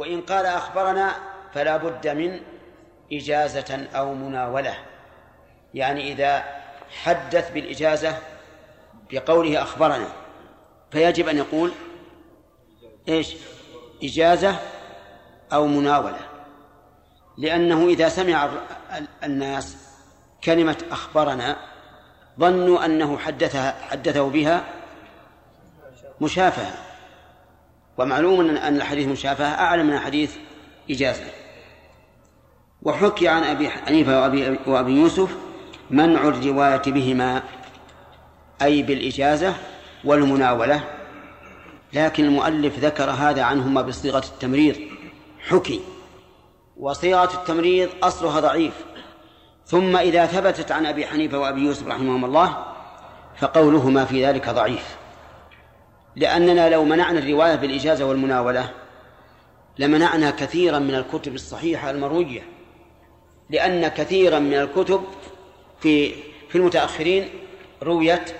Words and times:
وإن 0.00 0.20
قال 0.20 0.46
أخبرنا 0.46 1.14
فلا 1.54 1.76
بد 1.76 2.08
من 2.08 2.40
إجازة 3.12 3.88
أو 3.94 4.14
مناولة. 4.14 4.74
يعني 5.74 6.12
إذا 6.12 6.44
حدث 7.02 7.50
بالإجازة 7.50 8.18
بقوله 9.10 9.62
أخبرنا 9.62 10.08
فيجب 10.90 11.28
أن 11.28 11.36
يقول 11.36 11.72
إيش؟ 13.08 13.36
إجازة 14.02 14.56
أو 15.52 15.66
مناولة. 15.66 16.20
لأنه 17.38 17.88
إذا 17.88 18.08
سمع 18.08 18.50
الناس 19.24 19.76
كلمة 20.44 20.84
أخبرنا 20.90 21.56
ظنوا 22.38 22.84
أنه 22.84 23.18
حدثها 23.18 23.76
حدثه 23.90 24.30
بها 24.30 24.64
مشافهة. 26.20 26.89
ومعلوم 28.00 28.40
أن 28.40 28.76
الحديث 28.76 29.08
مشافهة 29.08 29.46
أعلى 29.46 29.82
من 29.82 29.92
الحديث 29.92 30.36
إجازة. 30.90 31.24
وحكي 32.82 33.28
عن 33.28 33.42
أبي 33.42 33.70
حنيفة 33.70 34.20
وأبي, 34.20 34.58
وأبي 34.66 34.92
يوسف 34.92 35.36
منع 35.90 36.28
الرواية 36.28 36.82
بهما 36.86 37.42
أي 38.62 38.82
بالإجازة 38.82 39.54
والمناولة. 40.04 40.84
لكن 41.92 42.24
المؤلف 42.24 42.78
ذكر 42.78 43.10
هذا 43.10 43.42
عنهما 43.42 43.82
بصيغة 43.82 44.24
التمريض 44.24 44.76
حكي. 45.48 45.80
وصيغة 46.76 47.34
التمريض 47.34 47.88
أصلها 48.02 48.40
ضعيف. 48.40 48.74
ثم 49.66 49.96
إذا 49.96 50.26
ثبتت 50.26 50.72
عن 50.72 50.86
أبي 50.86 51.06
حنيفة 51.06 51.38
وأبي 51.38 51.60
يوسف 51.60 51.86
رحمهم 51.86 52.24
الله 52.24 52.64
فقولهما 53.38 54.04
في 54.04 54.26
ذلك 54.26 54.48
ضعيف. 54.48 54.99
لأننا 56.20 56.68
لو 56.68 56.84
منعنا 56.84 57.18
الرواية 57.18 57.54
بالإجازة 57.54 58.04
والمناولة 58.04 58.70
لمنعنا 59.78 60.30
كثيرا 60.30 60.78
من 60.78 60.94
الكتب 60.94 61.34
الصحيحة 61.34 61.90
المروية 61.90 62.42
لأن 63.50 63.88
كثيرا 63.88 64.38
من 64.38 64.54
الكتب 64.54 65.04
في 65.80 66.12
في 66.48 66.58
المتأخرين 66.58 67.28
رويت 67.82 68.34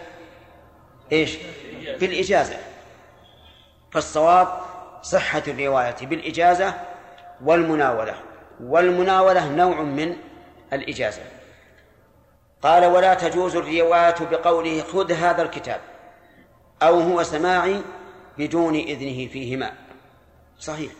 إيش؟ 1.12 1.38
بالإجازة. 2.00 2.56
فالصواب 3.90 4.48
صحة 5.02 5.42
الرواية 5.48 5.96
بالإجازة 6.02 6.74
والمناولة 7.44 8.14
والمناولة 8.60 9.48
نوع 9.48 9.82
من 9.82 10.16
الإجازة. 10.72 11.22
قال 12.62 12.84
ولا 12.84 13.14
تجوز 13.14 13.56
الرواية 13.56 14.14
بقوله 14.30 14.82
خذ 14.82 15.12
هذا 15.12 15.42
الكتاب. 15.42 15.80
أو 16.82 17.00
هو 17.00 17.22
سماعي 17.22 17.82
بدون 18.38 18.74
إذنه 18.74 19.28
فيهما. 19.28 19.72
صحيح. 20.58 20.92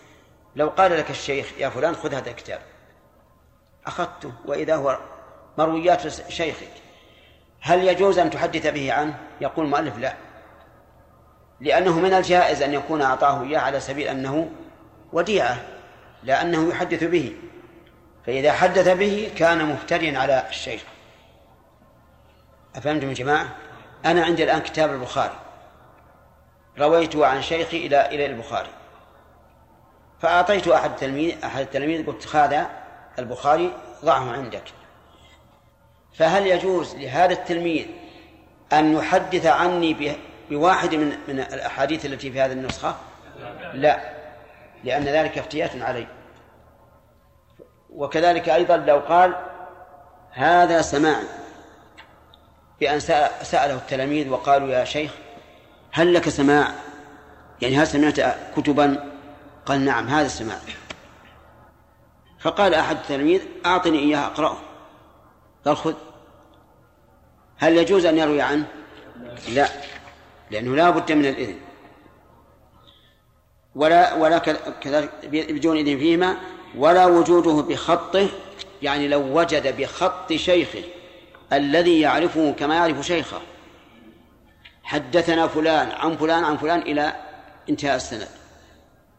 لو 0.57 0.69
قال 0.69 0.93
لك 0.93 1.11
الشيخ 1.11 1.53
يا 1.59 1.69
فلان 1.69 1.95
خذ 1.95 2.15
هذا 2.15 2.31
الكتاب. 2.31 2.61
أخذته. 3.87 4.33
وإذا 4.47 4.77
هو 4.77 4.99
مرويات 5.59 6.09
شيخك 6.29 6.73
هل 7.61 7.89
يجوز 7.89 8.19
أن 8.19 8.31
تحدث 8.31 8.67
به 8.67 8.93
عنه؟ 8.93 9.19
يقول 9.41 9.65
المؤلف 9.65 9.99
لا. 9.99 10.15
لأنه 11.61 12.01
من 12.01 12.15
الجائز 12.15 12.63
أن 12.63 12.75
يكون 12.75 13.03
أعطاه 13.03 13.43
إياه 13.43 13.61
على 13.61 13.81
سبيل 13.81 14.09
أنه 14.09 14.51
وديعة 15.13 15.57
لا 16.23 16.43
أنه 16.43 16.69
يحدث 16.69 17.05
به. 17.05 17.37
فإذا 18.27 18.53
حدث 18.53 18.89
به 18.89 19.33
كان 19.37 19.65
مفتريا 19.65 20.19
على 20.19 20.47
الشيخ. 20.49 20.83
أفهمتم 22.77 23.09
يا 23.09 23.15
جماعة؟ 23.15 23.57
أنا 24.05 24.25
عندي 24.25 24.45
الآن 24.45 24.61
كتاب 24.61 24.91
البخاري. 24.91 25.50
رويته 26.81 27.27
عن 27.27 27.43
شيخي 27.43 27.87
إلى 27.87 28.07
إلى 28.07 28.27
البخاري. 28.27 28.71
فأعطيت 30.21 30.69
أحد 30.69 30.91
التلميذ 30.91 31.45
أحد 31.45 31.61
التلاميذ 31.61 32.07
قلت 32.07 32.37
هذا 32.37 32.71
البخاري 33.19 33.73
ضعه 34.05 34.33
عندك. 34.33 34.65
فهل 36.15 36.47
يجوز 36.47 36.97
لهذا 36.97 37.33
التلميذ 37.33 37.87
أن 38.73 38.95
يحدث 38.95 39.47
عني 39.47 40.19
بواحد 40.51 40.95
من 40.95 41.19
من 41.29 41.41
الأحاديث 41.41 42.07
التي 42.07 42.33
في 42.33 42.41
هذه 42.41 42.53
النسخة؟ 42.53 42.97
لا 43.73 44.01
لأن 44.85 45.05
ذلك 45.05 45.39
افتيات 45.39 45.83
علي. 45.83 46.07
وكذلك 47.91 48.49
أيضا 48.49 48.77
لو 48.77 48.99
قال 48.99 49.35
هذا 50.31 50.83
سماع 50.83 51.21
بأن 52.81 53.01
سأله 53.43 53.75
التلاميذ 53.75 54.29
وقالوا 54.29 54.69
يا 54.69 54.85
شيخ 54.85 55.13
هل 55.93 56.15
لك 56.15 56.29
سماع؟ 56.29 56.75
يعني 57.63 57.77
هل 57.77 57.87
سمعت 57.87 58.21
كتبا؟ 58.57 59.13
قال 59.67 59.85
نعم 59.85 60.09
هذا 60.09 60.27
السماع. 60.27 60.59
فقال 62.41 62.75
أحد 62.75 62.97
التلاميذ 62.97 63.41
أعطني 63.67 63.99
إياه 63.99 64.27
أقرأه. 64.27 64.57
قال 65.67 65.77
خذ. 65.77 65.95
هل 67.59 67.77
يجوز 67.77 68.07
أن 68.07 68.19
يروي 68.19 68.41
عنه؟ 68.41 68.67
لا 69.49 69.69
لأنه 70.51 70.77
لا 70.77 70.91
بد 70.91 71.13
من 71.13 71.27
الإذن. 71.27 71.59
ولا 73.75 74.15
ولا 74.15 74.39
كذلك 74.81 75.11
بدون 75.25 75.77
إذن 75.77 75.99
فيهما 75.99 76.37
ولا 76.77 77.07
وجوده 77.07 77.63
بخطه 77.63 78.29
يعني 78.83 79.09
لو 79.09 79.39
وجد 79.41 79.77
بخط 79.77 80.33
شيخه 80.33 80.83
الذي 81.53 82.01
يعرفه 82.01 82.53
كما 82.53 82.75
يعرف 82.75 83.07
شيخه. 83.07 83.41
حدثنا 84.91 85.47
فلان 85.47 85.91
عن 85.91 86.17
فلان 86.17 86.45
عن 86.45 86.57
فلان 86.57 86.83
إلى 86.83 87.13
انتهاء 87.69 87.97
السند 87.97 88.29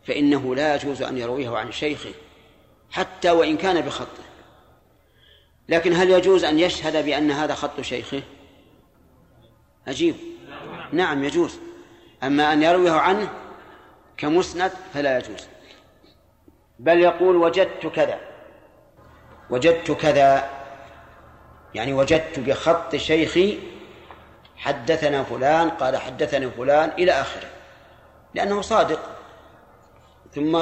فإنه 0.07 0.55
لا 0.55 0.75
يجوز 0.75 1.01
أن 1.01 1.17
يرويه 1.17 1.57
عن 1.57 1.71
شيخه 1.71 2.13
حتى 2.91 3.31
وإن 3.31 3.57
كان 3.57 3.81
بخطه. 3.81 4.23
لكن 5.69 5.93
هل 5.93 6.09
يجوز 6.09 6.43
أن 6.43 6.59
يشهد 6.59 7.05
بأن 7.05 7.31
هذا 7.31 7.55
خط 7.55 7.81
شيخه؟ 7.81 8.21
أجيب. 9.87 10.15
نعم 10.91 11.23
يجوز. 11.23 11.59
أما 12.23 12.53
أن 12.53 12.63
يرويه 12.63 12.91
عنه 12.91 13.29
كمسند 14.17 14.71
فلا 14.93 15.17
يجوز. 15.17 15.47
بل 16.79 16.99
يقول 16.99 17.35
وجدت 17.35 17.87
كذا. 17.87 18.19
وجدت 19.49 19.91
كذا. 19.91 20.49
يعني 21.73 21.93
وجدت 21.93 22.39
بخط 22.39 22.95
شيخي 22.95 23.70
حدثنا 24.61 25.23
فلان 25.23 25.69
قال 25.69 25.97
حدثني 25.97 26.49
فلان 26.49 26.89
إلى 26.89 27.11
آخره. 27.11 27.49
لأنه 28.33 28.61
صادق. 28.61 28.99
ثم 30.35 30.59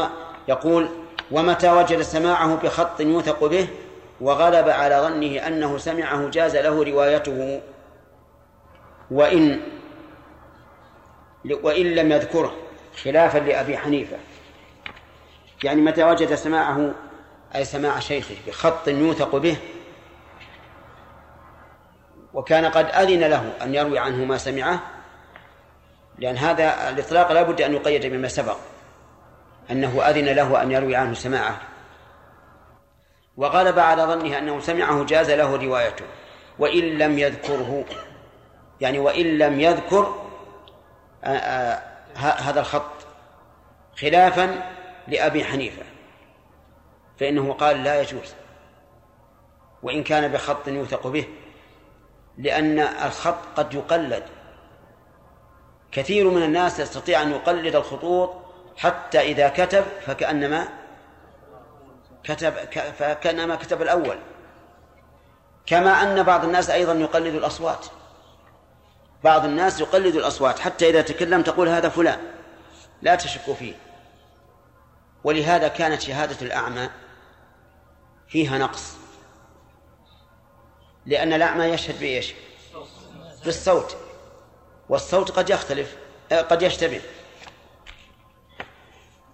يقول 0.47 0.89
ومتى 1.31 1.71
وجد 1.71 2.01
سماعه 2.01 2.55
بخط 2.55 2.99
يوثق 3.01 3.45
به 3.45 3.67
وغلب 4.21 4.69
على 4.69 4.95
ظنه 4.95 5.47
أنه 5.47 5.77
سمعه 5.77 6.29
جاز 6.29 6.55
له 6.55 6.83
روايته. 6.83 7.61
وإن 9.11 9.61
وإن 11.63 11.85
لم 11.85 12.11
يذكره 12.11 12.55
خلافا 13.03 13.37
لأبي 13.37 13.77
حنيفة. 13.77 14.17
يعني 15.63 15.81
متى 15.81 16.03
وجد 16.03 16.35
سماعه 16.35 16.91
أي 17.55 17.65
سماع 17.65 17.99
شيخه 17.99 18.35
بخط 18.47 18.87
يوثق 18.87 19.35
به 19.35 19.57
وكان 22.39 22.65
قد 22.65 22.85
أذن 22.85 23.19
له 23.19 23.53
أن 23.61 23.75
يروي 23.75 23.99
عنه 23.99 24.25
ما 24.25 24.37
سمعه 24.37 24.79
لأن 26.17 26.37
هذا 26.37 26.89
الإطلاق 26.89 27.31
لا 27.31 27.43
بد 27.43 27.61
أن 27.61 27.73
يقيد 27.73 28.05
بما 28.05 28.27
سبق 28.27 28.57
أنه 29.71 30.01
أذن 30.09 30.25
له 30.25 30.61
أن 30.61 30.71
يروي 30.71 30.95
عنه 30.95 31.13
سماعه. 31.13 31.61
وغلب 33.37 33.79
على 33.79 34.03
ظنه 34.03 34.37
أنه 34.37 34.59
سمعه 34.59 35.03
جاز 35.03 35.31
له 35.31 35.55
روايته 35.55 36.05
وإن 36.59 36.83
لم 36.97 37.19
يذكره 37.19 37.85
يعني 38.81 38.99
وإن 38.99 39.37
لم 39.37 39.59
يذكر 39.59 40.15
هذا 42.15 42.59
الخط 42.59 42.91
خلافا 43.97 44.71
لأبي 45.07 45.43
حنيفة 45.43 45.83
فإنه 47.19 47.53
قال 47.53 47.83
لا 47.83 48.01
يجوز 48.01 48.33
وإن 49.83 50.03
كان 50.03 50.31
بخط 50.31 50.67
يوثق 50.67 51.07
به. 51.07 51.27
لأن 52.39 52.79
الخط 52.79 53.37
قد 53.55 53.73
يقلد. 53.73 54.23
كثير 55.91 56.29
من 56.29 56.43
الناس 56.43 56.79
يستطيع 56.79 57.21
أن 57.21 57.31
يقلد 57.31 57.75
الخطوط 57.75 58.31
حتى 58.77 59.19
إذا 59.19 59.49
كتب 59.49 59.83
فكأنما 60.05 60.67
كتب 62.23 62.53
فكأنما 62.99 63.55
كتب 63.55 63.81
الأول. 63.81 64.17
كما 65.65 65.91
أن 66.03 66.23
بعض 66.23 66.45
الناس 66.45 66.69
أيضا 66.69 66.93
يقلد 66.93 67.35
الأصوات. 67.35 67.85
بعض 69.23 69.45
الناس 69.45 69.79
يقلد 69.79 70.15
الأصوات 70.15 70.59
حتى 70.59 70.89
إذا 70.89 71.01
تكلم 71.01 71.41
تقول 71.41 71.69
هذا 71.69 71.89
فلان. 71.89 72.19
لا 73.01 73.15
تشك 73.15 73.53
فيه. 73.53 73.73
ولهذا 75.23 75.67
كانت 75.67 76.01
شهادة 76.01 76.37
الأعمى 76.41 76.89
فيها 78.27 78.57
نقص. 78.57 79.08
لأن 81.05 81.33
الأعمى 81.33 81.65
يشهد 81.65 81.99
بإيش؟ 81.99 82.33
بالصوت. 83.45 83.97
والصوت 84.89 85.31
قد 85.31 85.49
يختلف 85.49 85.97
قد 86.31 86.61
يشتبه. 86.61 87.01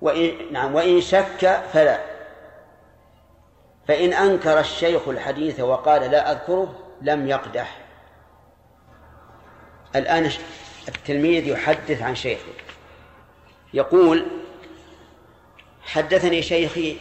وإن 0.01 0.53
نعم 0.53 0.75
وإن 0.75 1.01
شك 1.01 1.63
فلا. 1.73 2.01
فإن 3.87 4.13
أنكر 4.13 4.59
الشيخ 4.59 5.07
الحديث 5.07 5.59
وقال 5.59 6.11
لا 6.11 6.31
أذكره 6.31 6.79
لم 7.01 7.27
يقدح. 7.27 7.77
الآن 9.95 10.31
التلميذ 10.87 11.47
يحدث 11.47 12.01
عن 12.01 12.15
شيخه. 12.15 12.53
يقول 13.73 14.25
حدثني 15.83 16.41
شيخي 16.41 16.97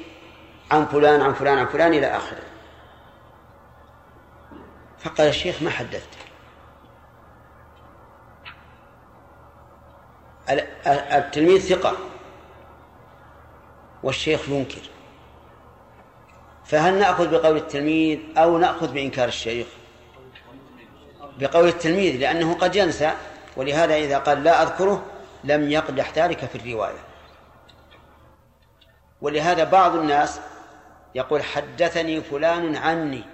عن 0.71 0.87
فلان 0.87 1.21
عن 1.21 1.35
فلان 1.35 1.59
عن 1.59 1.67
فلان 1.67 1.95
إلى 1.95 2.07
آخره. 2.07 2.54
فقال 5.05 5.29
الشيخ 5.29 5.63
ما 5.63 5.71
حدثت 5.71 6.09
التلميذ 10.87 11.61
ثقة 11.61 11.97
والشيخ 14.03 14.49
ينكر 14.49 14.81
فهل 16.65 16.99
نأخذ 16.99 17.31
بقول 17.31 17.57
التلميذ 17.57 18.19
أو 18.37 18.59
نأخذ 18.59 18.93
بإنكار 18.93 19.29
الشيخ؟ 19.29 19.67
بقول 21.39 21.69
التلميذ 21.69 22.21
لأنه 22.21 22.55
قد 22.55 22.77
ينسى 22.77 23.13
ولهذا 23.57 23.97
إذا 23.97 24.19
قال 24.19 24.45
لا 24.45 24.63
أذكره 24.63 25.05
لم 25.45 25.71
يقدح 25.71 26.19
ذلك 26.19 26.45
في 26.45 26.55
الرواية. 26.55 27.05
ولهذا 29.23 29.65
بعض 29.65 29.97
الناس 29.97 30.41
يقول 31.15 31.43
حدثني 31.43 32.21
فلان 32.21 32.77
عني 32.77 33.34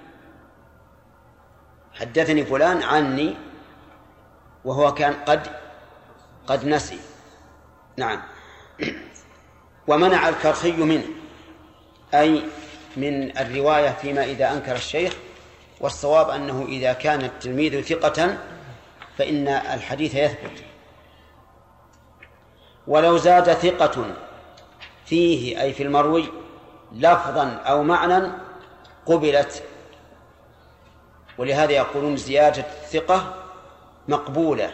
حدثني 1.94 2.44
فلان 2.44 2.82
عني 2.82 3.36
وهو 4.64 4.94
كان 4.94 5.12
قد 5.12 5.46
قد 6.46 6.66
نسي. 6.66 6.98
نعم. 7.96 8.22
ومنع 9.86 10.28
الكرخي 10.28 10.72
منه. 10.72 11.06
أي 12.14 12.42
من 12.96 13.38
الرواية 13.38 13.90
فيما 13.90 14.24
إذا 14.24 14.52
أنكر 14.52 14.76
الشيخ 14.76 15.16
والصواب 15.80 16.30
أنه 16.30 16.66
إذا 16.68 16.92
كان 16.92 17.20
التلميذ 17.20 17.82
ثقة 17.82 18.38
فإن 19.18 19.48
الحديث 19.48 20.14
يثبت. 20.14 20.64
ولو 22.86 23.16
زاد 23.16 23.52
ثقة 23.52 24.16
فيه 25.06 25.62
أي 25.62 25.72
في 25.72 25.82
المروي 25.82 26.28
لفظا 26.92 27.44
أو 27.46 27.82
معنى 27.82 28.32
قبلت 29.06 29.62
ولهذا 31.40 31.72
يقولون 31.72 32.16
زيادة 32.16 32.64
الثقة 32.82 33.34
مقبولة 34.08 34.72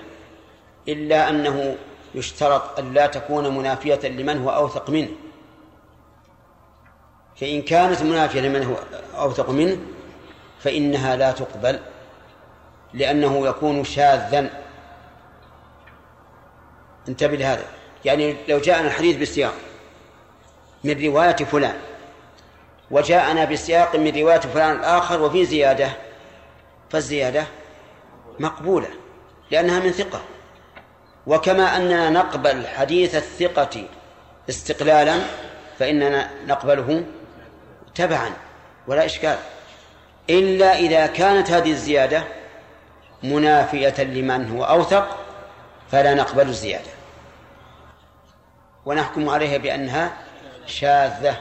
إلا 0.88 1.30
أنه 1.30 1.76
يشترط 2.14 2.78
أن 2.78 2.94
لا 2.94 3.06
تكون 3.06 3.56
منافية 3.58 4.08
لمن 4.08 4.42
هو 4.42 4.50
أوثق 4.50 4.90
منه. 4.90 5.08
فإن 7.40 7.62
كانت 7.62 8.02
منافية 8.02 8.40
لمن 8.40 8.64
هو 8.64 8.76
أوثق 9.22 9.50
منه 9.50 9.78
فإنها 10.60 11.16
لا 11.16 11.32
تقبل 11.32 11.80
لأنه 12.94 13.46
يكون 13.46 13.84
شاذا. 13.84 14.50
انتبه 17.08 17.36
لهذا. 17.36 17.64
يعني 18.04 18.36
لو 18.48 18.58
جاءنا 18.58 18.86
الحديث 18.86 19.16
بالسياق 19.16 19.54
من 20.84 21.04
رواية 21.04 21.36
فلان 21.36 21.76
وجاءنا 22.90 23.44
بسياق 23.44 23.96
من 23.96 24.16
رواية 24.20 24.40
فلان 24.40 24.76
الآخر 24.76 25.22
وفي 25.22 25.44
زيادة 25.44 26.06
فالزيادة 26.91 27.44
مقبولة 28.38 28.88
لأنها 29.50 29.81
من 29.81 29.93
ثقة. 29.93 30.21
وكما 31.27 31.77
أننا 31.77 32.11
نقبل 32.11 32.67
حديث 32.67 33.15
الثقة 33.15 33.85
استقلالا 34.49 35.19
فإننا 35.79 36.31
نقبله 36.47 37.05
تبعا 37.94 38.31
ولا 38.87 39.05
إشكال. 39.05 39.37
إلا 40.31 40.79
إذا 40.79 41.06
كانت 41.06 41.50
هذه 41.50 41.71
الزيادة 41.71 42.25
منافية 43.23 44.03
لمن 44.03 44.50
هو 44.50 44.65
أوثق 44.65 45.17
فلا 45.91 46.15
نقبل 46.15 46.49
الزيادة. 46.49 46.91
ونحكم 48.85 49.29
عليها 49.29 49.59
بأنها 49.59 50.12
شاذة. 50.67 51.37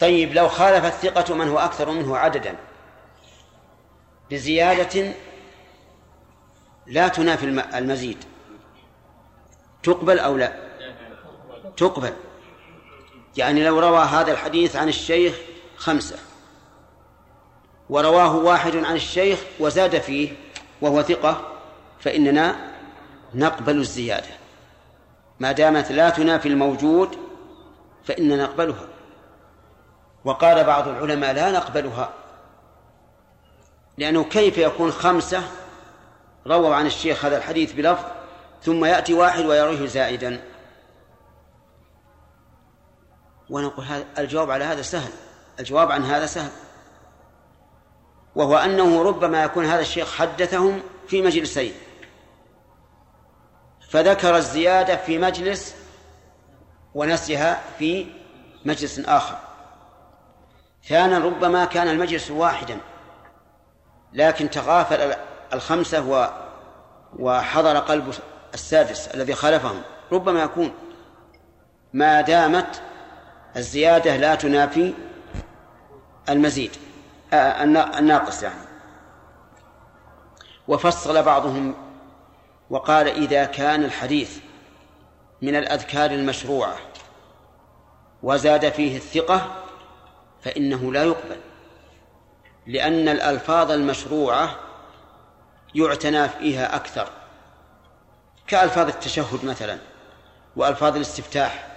طيب 0.00 0.34
لو 0.34 0.48
خالف 0.48 0.84
الثقة 0.84 1.34
من 1.34 1.48
هو 1.48 1.58
أكثر 1.58 1.90
منه 1.90 2.18
عددا 2.18 2.54
بزيادة 4.32 5.12
لا 6.86 7.08
تنافي 7.08 7.46
المزيد. 7.74 8.24
تقبل 9.82 10.18
أو 10.18 10.36
لا؟ 10.36 10.52
تقبل. 11.76 12.12
يعني 13.36 13.64
لو 13.64 13.80
روى 13.80 13.98
هذا 13.98 14.32
الحديث 14.32 14.76
عن 14.76 14.88
الشيخ 14.88 15.34
خمسة 15.76 16.16
ورواه 17.90 18.36
واحد 18.36 18.76
عن 18.76 18.94
الشيخ 18.94 19.38
وزاد 19.60 19.98
فيه 19.98 20.32
وهو 20.80 21.02
ثقة 21.02 21.48
فإننا 22.00 22.72
نقبل 23.34 23.76
الزيادة. 23.76 24.30
ما 25.40 25.52
دامت 25.52 25.92
لا 25.92 26.10
تنافي 26.10 26.48
الموجود 26.48 27.18
فإننا 28.04 28.42
نقبلها. 28.42 28.88
وقال 30.24 30.64
بعض 30.64 30.88
العلماء 30.88 31.32
لا 31.32 31.50
نقبلها. 31.50 32.21
لأنه 33.98 34.24
كيف 34.24 34.58
يكون 34.58 34.92
خمسة؟ 34.92 35.42
رووا 36.46 36.74
عن 36.74 36.86
الشيخ 36.86 37.24
هذا 37.24 37.36
الحديث 37.36 37.72
بلفظ 37.72 38.04
ثم 38.62 38.84
يأتي 38.84 39.14
واحد 39.14 39.44
ويرويه 39.44 39.86
زائدا. 39.86 40.44
ونقول 43.50 43.84
هذا 43.84 44.04
الجواب 44.18 44.50
على 44.50 44.64
هذا 44.64 44.82
سهل. 44.82 45.12
الجواب 45.60 45.92
عن 45.92 46.04
هذا 46.04 46.26
سهل. 46.26 46.50
وهو 48.34 48.56
أنه 48.56 49.02
ربما 49.02 49.42
يكون 49.42 49.64
هذا 49.64 49.80
الشيخ 49.80 50.14
حدثهم 50.14 50.82
في 51.08 51.22
مجلسين. 51.22 51.74
فذكر 53.90 54.36
الزيادة 54.36 54.96
في 54.96 55.18
مجلس 55.18 55.74
ونسيها 56.94 57.62
في 57.78 58.06
مجلس 58.64 58.98
آخر. 58.98 59.38
ثانيا 60.88 61.18
ربما 61.18 61.64
كان 61.64 61.88
المجلس 61.88 62.30
واحدا. 62.30 62.78
لكن 64.14 64.50
تغافل 64.50 65.14
الخمسة 65.52 66.08
و 66.08 66.28
وحضر 67.18 67.78
قلب 67.78 68.14
السادس 68.54 69.08
الذي 69.08 69.34
خالفهم 69.34 69.82
ربما 70.12 70.42
يكون 70.42 70.72
ما 71.92 72.20
دامت 72.20 72.82
الزيادة 73.56 74.16
لا 74.16 74.34
تنافي 74.34 74.94
المزيد 76.28 76.70
آه، 77.32 77.64
الناقص 77.98 78.42
يعني. 78.42 78.72
وفصل 80.68 81.22
بعضهم 81.22 81.74
وقال 82.70 83.08
إذا 83.08 83.44
كان 83.44 83.84
الحديث 83.84 84.38
من 85.42 85.56
الأذكار 85.56 86.10
المشروعة 86.10 86.76
وزاد 88.22 88.68
فيه 88.68 88.96
الثقة 88.96 89.52
فإنه 90.42 90.92
لا 90.92 91.04
يقبل. 91.04 91.51
لأن 92.66 93.08
الألفاظ 93.08 93.70
المشروعة 93.70 94.56
يعتنى 95.74 96.28
فيها 96.28 96.76
أكثر. 96.76 97.08
كألفاظ 98.46 98.88
التشهد 98.88 99.44
مثلا 99.44 99.78
وألفاظ 100.56 100.96
الاستفتاح. 100.96 101.68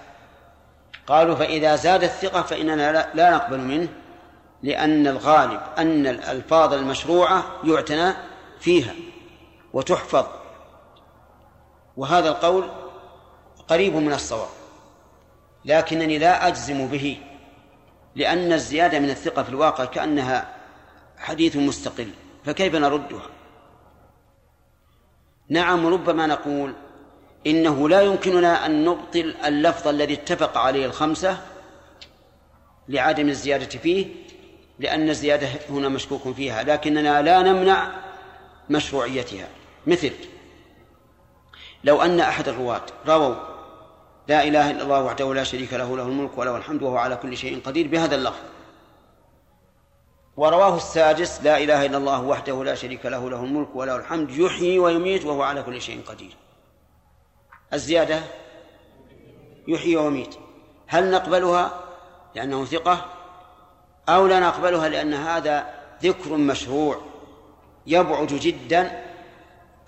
قالوا 1.06 1.34
فإذا 1.34 1.76
زاد 1.76 2.04
الثقة 2.04 2.42
فإننا 2.42 3.10
لا 3.14 3.30
نقبل 3.30 3.58
منه 3.58 3.88
لأن 4.62 5.06
الغالب 5.06 5.60
أن 5.78 6.06
الألفاظ 6.06 6.74
المشروعة 6.74 7.44
يعتنى 7.64 8.12
فيها 8.60 8.94
وتحفظ. 9.72 10.26
وهذا 11.96 12.28
القول 12.28 12.68
قريب 13.68 13.96
من 13.96 14.12
الصواب 14.12 14.48
لكنني 15.64 16.18
لا 16.18 16.48
أجزم 16.48 16.86
به 16.86 17.18
لأن 18.14 18.52
الزيادة 18.52 18.98
من 18.98 19.10
الثقة 19.10 19.42
في 19.42 19.48
الواقع 19.48 19.84
كأنها 19.84 20.55
حديث 21.18 21.56
مستقل 21.56 22.10
فكيف 22.44 22.74
نردها؟ 22.74 23.26
نعم 25.48 25.86
ربما 25.86 26.26
نقول 26.26 26.74
إنه 27.46 27.88
لا 27.88 28.00
يمكننا 28.00 28.66
أن 28.66 28.84
نبطل 28.84 29.34
اللفظ 29.44 29.88
الذي 29.88 30.14
اتفق 30.14 30.58
عليه 30.58 30.86
الخمسة 30.86 31.38
لعدم 32.88 33.28
الزيادة 33.28 33.78
فيه 33.78 34.06
لأن 34.78 35.10
الزيادة 35.10 35.48
هنا 35.70 35.88
مشكوك 35.88 36.34
فيها 36.34 36.62
لكننا 36.62 37.22
لا 37.22 37.42
نمنع 37.42 37.90
مشروعيتها. 38.70 39.48
مثل 39.86 40.12
لو 41.84 42.02
أن 42.02 42.20
أحد 42.20 42.48
الرواة 42.48 42.82
رووا 43.06 43.34
لا 44.28 44.44
إله 44.44 44.70
إلا 44.70 44.82
الله 44.82 45.02
وحده 45.02 45.34
لا 45.34 45.44
شريك 45.44 45.72
له 45.72 45.96
له 45.96 46.02
الملك 46.02 46.38
وله 46.38 46.56
الحمد 46.56 46.82
وهو 46.82 46.96
على 46.96 47.16
كل 47.16 47.36
شيء 47.36 47.60
قدير 47.64 47.86
بهذا 47.86 48.14
اللفظ. 48.14 48.55
ورواه 50.36 50.76
السادس 50.76 51.40
لا 51.42 51.58
إله 51.58 51.86
إلا 51.86 51.96
الله 51.96 52.22
وحده 52.22 52.64
لا 52.64 52.74
شريك 52.74 53.06
له 53.06 53.30
له 53.30 53.44
الملك 53.44 53.68
وله 53.74 53.96
الحمد 53.96 54.30
يحيي 54.30 54.78
ويميت 54.78 55.24
وهو 55.24 55.42
على 55.42 55.62
كل 55.62 55.82
شيء 55.82 56.02
قدير. 56.06 56.36
الزيادة 57.72 58.20
يحيي 59.68 59.96
ويميت. 59.96 60.34
هل 60.86 61.10
نقبلها 61.10 61.80
لأنه 62.34 62.64
ثقة 62.64 63.04
أو 64.08 64.26
لا 64.26 64.40
نقبلها 64.40 64.88
لأن 64.88 65.14
هذا 65.14 65.74
ذكر 66.02 66.36
مشروع؟ 66.36 67.00
يبعد 67.86 68.26
جدا 68.26 69.04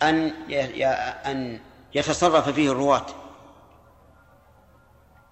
أن 0.03 0.33
أن 1.27 1.61
يتصرف 1.95 2.49
فيه 2.49 2.73
الرواة. 2.73 3.07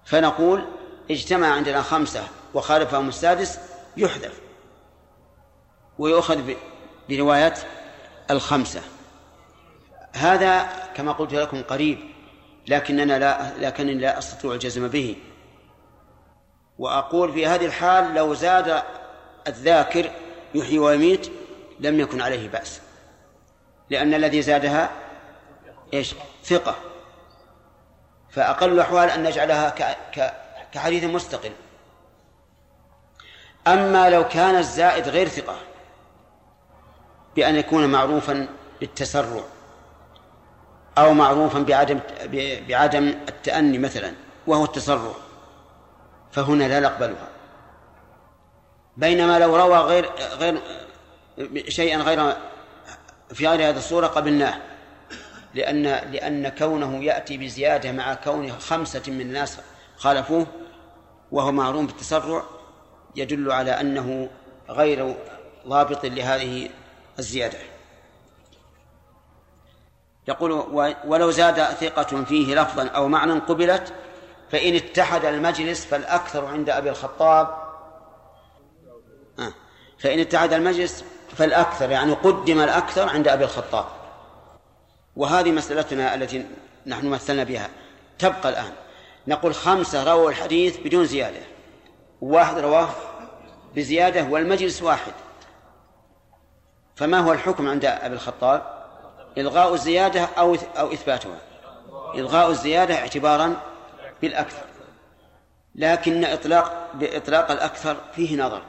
فنقول 0.05 0.65
اجتمع 1.11 1.47
عندنا 1.47 1.81
خمسة 1.81 2.23
وخالفهم 2.53 3.09
السادس 3.09 3.59
يحذف. 3.97 4.46
ويؤخذ 5.99 6.53
برواية 7.09 7.53
الخمسة. 8.31 8.81
هذا 10.13 10.63
كما 10.95 11.11
قلت 11.11 11.33
لكم 11.33 11.63
قريب 11.63 11.99
لكننا 12.67 13.19
لا 13.19 13.51
لكنني 13.67 13.93
لا 13.93 14.17
أستطيع 14.17 14.51
الجزم 14.51 14.87
به. 14.87 15.15
وأقول 16.77 17.33
في 17.33 17.47
هذه 17.47 17.65
الحال 17.65 18.13
لو 18.13 18.33
زاد 18.33 18.83
الذاكر 19.47 20.11
يحيي 20.55 20.79
ويميت 20.79 21.31
لم 21.79 21.99
يكن 21.99 22.21
عليه 22.21 22.49
بأس. 22.49 22.81
لأن 23.89 24.13
الذي 24.13 24.41
زادها 24.41 24.89
إيش؟ 25.93 26.15
ثقة. 26.43 26.75
فأقل 28.29 28.71
الاحوال 28.71 29.09
أن 29.09 29.23
نجعلها 29.23 29.75
كحديث 30.71 31.03
مستقل. 31.03 31.51
أما 33.67 34.09
لو 34.09 34.27
كان 34.27 34.55
الزائد 34.55 35.07
غير 35.07 35.27
ثقة 35.27 35.57
بأن 37.37 37.55
يكون 37.55 37.89
معروفا 37.89 38.47
بالتسرع 38.79 39.43
أو 40.97 41.13
معروفا 41.13 41.59
بعدم 41.59 41.99
بعدم 42.69 43.07
التأني 43.07 43.77
مثلا 43.77 44.13
وهو 44.47 44.63
التسرع 44.63 45.11
فهنا 46.31 46.63
لا 46.63 46.79
نقبلها. 46.79 47.27
بينما 48.97 49.39
لو 49.39 49.55
روى 49.55 49.77
غير 49.77 50.09
غير 50.39 50.61
شيئا 51.67 51.97
غير 51.97 52.33
في 53.33 53.47
غير 53.47 53.69
هذه 53.69 53.77
الصورة 53.77 54.07
قبلناه 54.07 54.57
لأن 55.53 55.83
لأن 55.83 56.49
كونه 56.49 57.03
يأتي 57.03 57.37
بزيادة 57.37 57.91
مع 57.91 58.13
كون 58.13 58.51
خمسة 58.51 59.03
من 59.07 59.21
الناس 59.21 59.57
خالفوه 59.97 60.47
وهو 61.31 61.51
معروف 61.51 61.85
بالتسرع 61.85 62.43
يدل 63.15 63.51
على 63.51 63.71
أنه 63.71 64.29
غير 64.69 65.15
ضابط 65.67 66.05
لهذه 66.05 66.69
الزيادة. 67.19 67.57
يقول 70.27 70.51
ولو 71.05 71.31
زاد 71.31 71.63
ثقة 71.63 72.23
فيه 72.23 72.55
لفظا 72.55 72.87
أو 72.87 73.07
معنى 73.07 73.33
قبلت 73.33 73.93
فإن 74.51 74.75
اتحد 74.75 75.25
المجلس 75.25 75.85
فالأكثر 75.85 76.45
عند 76.45 76.69
أبي 76.69 76.89
الخطاب. 76.89 77.47
آه، 79.39 79.53
فإن 79.99 80.19
اتحد 80.19 80.53
المجلس 80.53 81.03
فالأكثر 81.37 81.91
يعني 81.91 82.13
قدم 82.13 82.59
الأكثر 82.59 83.09
عند 83.09 83.27
أبي 83.27 83.43
الخطاب. 83.43 83.85
وهذه 85.15 85.51
مسألتنا 85.51 86.15
التي 86.15 86.45
نحن 86.85 87.07
مثلنا 87.07 87.43
بها. 87.43 87.69
تبقى 88.19 88.49
الآن. 88.49 88.71
نقول 89.27 89.55
خمسة 89.55 90.13
رووا 90.13 90.29
الحديث 90.29 90.77
بدون 90.77 91.05
زيادة. 91.05 91.41
واحد 92.21 92.57
رواه 92.57 92.89
بزيادة 93.75 94.23
والمجلس 94.23 94.81
واحد. 94.81 95.13
فما 96.97 97.19
هو 97.19 97.33
الحكم 97.33 97.69
عند 97.69 97.85
أبي 97.85 98.15
الخطاب؟ 98.15 98.61
إلغاء 99.37 99.73
الزيادة 99.73 100.25
أو 100.37 100.57
أو 100.77 100.93
إثباتها. 100.93 101.37
إلغاء 102.15 102.49
الزيادة 102.49 102.95
اعتبارا 102.95 103.61
بالأكثر. 104.21 104.65
لكن 105.75 106.25
إطلاق 106.25 106.89
بإطلاق 106.93 107.51
الأكثر 107.51 107.97
فيه 108.15 108.37
نظر. 108.37 108.61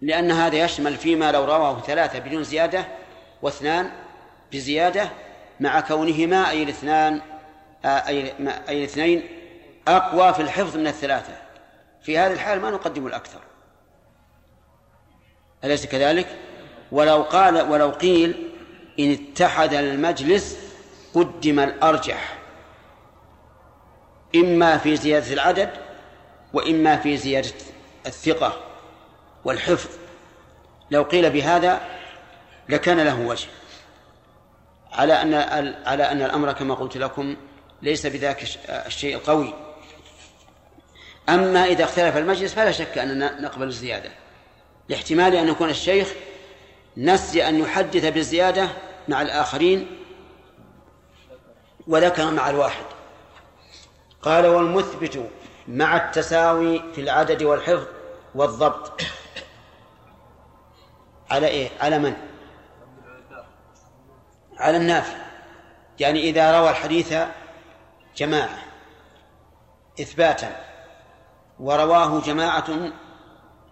لأن 0.00 0.30
هذا 0.30 0.56
يشمل 0.64 0.96
فيما 0.96 1.32
لو 1.32 1.44
رواه 1.44 1.80
ثلاثة 1.80 2.18
بدون 2.18 2.44
زيادة 2.44 2.84
واثنان 3.42 3.90
بزيادة 4.52 5.10
مع 5.60 5.80
كونهما 5.80 6.50
أي 6.50 6.62
الاثنان 6.62 7.20
أي, 7.84 8.32
أي 8.68 8.78
الاثنين 8.78 9.28
أقوى 9.88 10.34
في 10.34 10.42
الحفظ 10.42 10.76
من 10.76 10.86
الثلاثة. 10.86 11.34
في 12.02 12.18
هذه 12.18 12.32
الحال 12.32 12.60
ما 12.60 12.70
نقدم 12.70 13.06
الأكثر. 13.06 13.40
أليس 15.64 15.86
كذلك؟ 15.86 16.38
ولو 16.92 17.22
قال 17.22 17.60
ولو 17.70 17.90
قيل 17.90 18.50
إن 18.98 19.12
اتحد 19.12 19.74
المجلس 19.74 20.58
قدم 21.14 21.60
الأرجح 21.60 22.38
إما 24.34 24.78
في 24.78 24.96
زيادة 24.96 25.32
العدد 25.32 25.70
وإما 26.52 26.96
في 26.96 27.16
زيادة 27.16 27.52
الثقة 28.06 28.60
والحفظ. 29.44 29.90
لو 30.90 31.02
قيل 31.02 31.30
بهذا 31.30 31.80
لكان 32.68 33.00
له 33.00 33.20
وجه. 33.20 33.48
على 34.92 35.22
أن 35.22 35.34
على 35.86 36.02
أن 36.04 36.22
الأمر 36.22 36.52
كما 36.52 36.74
قلت 36.74 36.96
لكم 36.96 37.36
ليس 37.82 38.06
بذاك 38.06 38.42
الشيء 38.68 39.14
القوي. 39.14 39.54
أما 41.28 41.64
إذا 41.64 41.84
اختلف 41.84 42.16
المجلس 42.16 42.54
فلا 42.54 42.72
شك 42.72 42.98
أننا 42.98 43.40
نقبل 43.40 43.66
الزيادة 43.66 44.10
لاحتمال 44.88 45.36
أن 45.36 45.48
يكون 45.48 45.70
الشيخ 45.70 46.08
نسي 46.96 47.48
أن 47.48 47.58
يحدث 47.60 48.04
بالزيادة 48.04 48.68
مع 49.08 49.22
الآخرين 49.22 49.98
وذكر 51.86 52.30
مع 52.30 52.50
الواحد 52.50 52.84
قال 54.22 54.46
والمثبت 54.46 55.30
مع 55.68 55.96
التساوي 55.96 56.82
في 56.94 57.00
العدد 57.00 57.42
والحفظ 57.42 57.86
والضبط 58.34 59.02
على 61.30 61.46
إيه؟ 61.46 61.70
على 61.80 61.98
من؟ 61.98 62.14
على 64.58 64.76
النافي 64.76 65.16
يعني 66.00 66.20
إذا 66.20 66.60
روى 66.60 66.70
الحديث 66.70 67.14
جماعة 68.16 68.58
إثباتا 70.00 70.56
ورواه 71.60 72.20
جماعة 72.20 72.92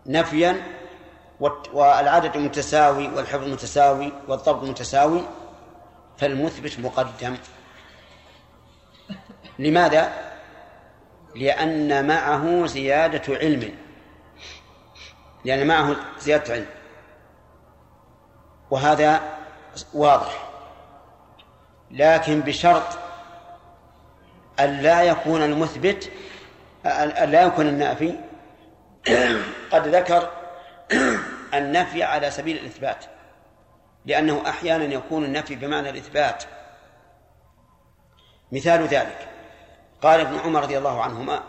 نفيا 0.07 0.80
والعدد 1.73 2.37
متساوي 2.37 3.09
والحفظ 3.09 3.49
متساوي 3.49 4.13
والضبط 4.29 4.63
متساوي 4.65 5.23
فالمثبت 6.19 6.81
مقدم. 6.81 7.37
لماذا؟ 9.59 10.13
لأن 11.37 12.07
معه 12.07 12.67
زيادة 12.67 13.37
علم. 13.37 13.75
لأن 15.45 15.67
معه 15.67 15.97
زيادة 16.19 16.55
علم. 16.55 16.67
وهذا 18.71 19.21
واضح. 19.95 20.51
لكن 21.91 22.41
بشرط 22.41 22.99
أن 24.61 24.81
لا 24.81 25.03
يكون 25.03 25.43
المثبت 25.43 26.11
أن 26.87 27.31
لا 27.31 27.43
يكون 27.43 27.67
النافي. 27.69 28.15
قد 29.73 29.89
ذكر 29.89 30.31
النفي 31.55 32.03
على 32.03 32.31
سبيل 32.31 32.57
الإثبات 32.57 33.05
لأنه 34.05 34.43
أحيانا 34.49 34.85
يكون 34.85 35.25
النفي 35.25 35.55
بمعنى 35.55 35.91
الإثبات. 35.91 36.45
مثال 38.53 38.87
ذلك 38.87 39.29
قال 40.03 40.21
ابن 40.21 40.39
عمر 40.39 40.63
رضي 40.63 40.79
الله 40.79 41.03
عنهما 41.03 41.43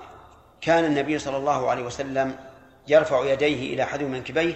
كان 0.62 0.86
النبي 0.86 1.20
صلى 1.20 1.38
الله 1.38 1.70
عليه 1.70 1.84
وسلم 1.84 2.36
يرفع 2.88 3.25
يديه 3.25 3.74
إلى 3.74 3.86
حذو 3.86 4.08
منكبيه 4.08 4.53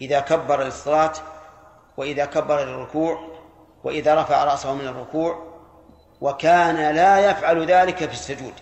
إذا 0.00 0.20
كبر 0.20 0.62
للصلاة 0.62 1.12
وإذا 1.96 2.24
كبر 2.24 2.64
للركوع 2.64 3.28
وإذا 3.84 4.14
رفع 4.14 4.44
رأسه 4.44 4.74
من 4.74 4.86
الركوع 4.86 5.54
وكان 6.20 6.94
لا 6.94 7.30
يفعل 7.30 7.66
ذلك 7.66 7.96
في 7.96 8.12
السجود. 8.12 8.54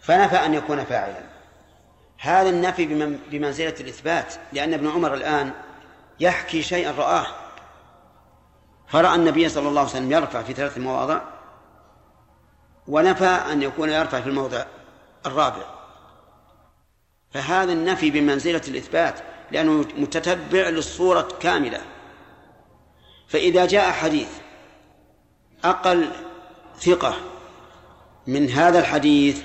فنفى 0.00 0.36
أن 0.36 0.54
يكون 0.54 0.84
فاعلا. 0.84 1.39
هذا 2.20 2.50
النفي 2.50 2.86
بمنزلة 3.30 3.74
الإثبات 3.80 4.34
لأن 4.52 4.74
ابن 4.74 4.88
عمر 4.88 5.14
الآن 5.14 5.52
يحكي 6.20 6.62
شيئا 6.62 6.90
رآه. 6.90 7.26
فرأى 8.88 9.14
النبي 9.14 9.48
صلى 9.48 9.68
الله 9.68 9.80
عليه 9.80 9.90
وسلم 9.90 10.12
يرفع 10.12 10.42
في 10.42 10.52
ثلاث 10.52 10.78
مواضع 10.78 11.20
ونفى 12.88 13.24
أن 13.24 13.62
يكون 13.62 13.88
يرفع 13.88 14.20
في 14.20 14.28
الموضع 14.28 14.64
الرابع. 15.26 15.64
فهذا 17.30 17.72
النفي 17.72 18.10
بمنزلة 18.10 18.62
الإثبات 18.68 19.20
لأنه 19.52 19.72
متتبع 19.72 20.68
للصورة 20.68 21.28
كاملة. 21.40 21.80
فإذا 23.28 23.66
جاء 23.66 23.90
حديث 23.90 24.28
أقل 25.64 26.10
ثقة 26.78 27.14
من 28.26 28.50
هذا 28.50 28.78
الحديث 28.78 29.42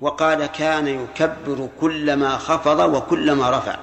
وقال 0.00 0.46
كان 0.46 0.88
يكبر 0.88 1.68
كلما 1.80 2.38
خفض 2.38 2.94
وكلما 2.94 3.50
رفع. 3.50 3.76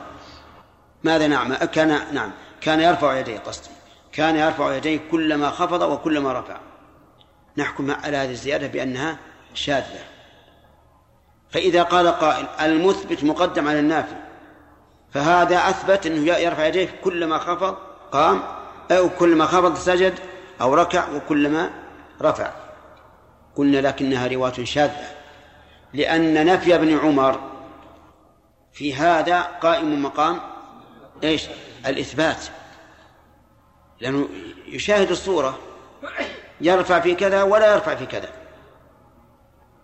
ماذا 1.04 1.28
نعم؟ 1.28 1.54
كان 1.54 2.14
نعم. 2.14 2.32
كان 2.62 2.80
يرفع 2.80 3.20
يديه 3.20 3.40
قصدي. 3.40 3.70
كان 4.12 4.36
يرفع 4.36 4.76
يديه 4.76 5.00
كلما 5.12 5.50
خفض 5.50 5.82
وكلما 5.82 6.34
رفع. 6.34 6.58
نحكم 7.58 7.92
على 7.92 8.18
هذه 8.18 8.32
الزيادة 8.32 8.68
بأنها 8.68 9.18
شاذة. 9.54 10.00
فإذا 11.52 11.84
قال 11.84 12.08
قائل 12.08 12.46
المثبت 12.60 13.24
مقدم 13.24 13.68
على 13.68 13.80
النافي 13.80 14.16
فهذا 15.14 15.58
أثبت 15.58 16.06
أنه 16.06 16.32
يرفع 16.32 16.66
يديه 16.66 16.90
كلما 17.04 17.38
خفض 17.38 17.78
قام 18.12 18.42
أو 18.92 19.10
كلما 19.10 19.46
خفض 19.46 19.76
سجد 19.76 20.14
أو 20.62 20.74
ركع 20.74 21.10
وكلما 21.16 21.70
رفع. 22.22 22.52
قلنا 23.56 23.78
لكنها 23.78 24.28
رواية 24.28 24.66
شاذة. 24.66 25.23
لأن 25.94 26.46
نفي 26.46 26.76
ابن 26.76 26.98
عمر 26.98 27.40
في 28.74 28.96
هذا 28.96 29.42
قائم 29.42 30.04
مقام 30.04 30.40
إيش؟ 31.24 31.48
الإثبات. 31.86 32.46
لأنه 34.02 34.30
يشاهد 34.68 35.12
الصورة 35.12 35.60
يرفع 36.62 37.00
في 37.00 37.16
كذا 37.16 37.44
ولا 37.44 37.74
يرفع 37.74 37.96
في 37.96 38.06
كذا. 38.06 38.30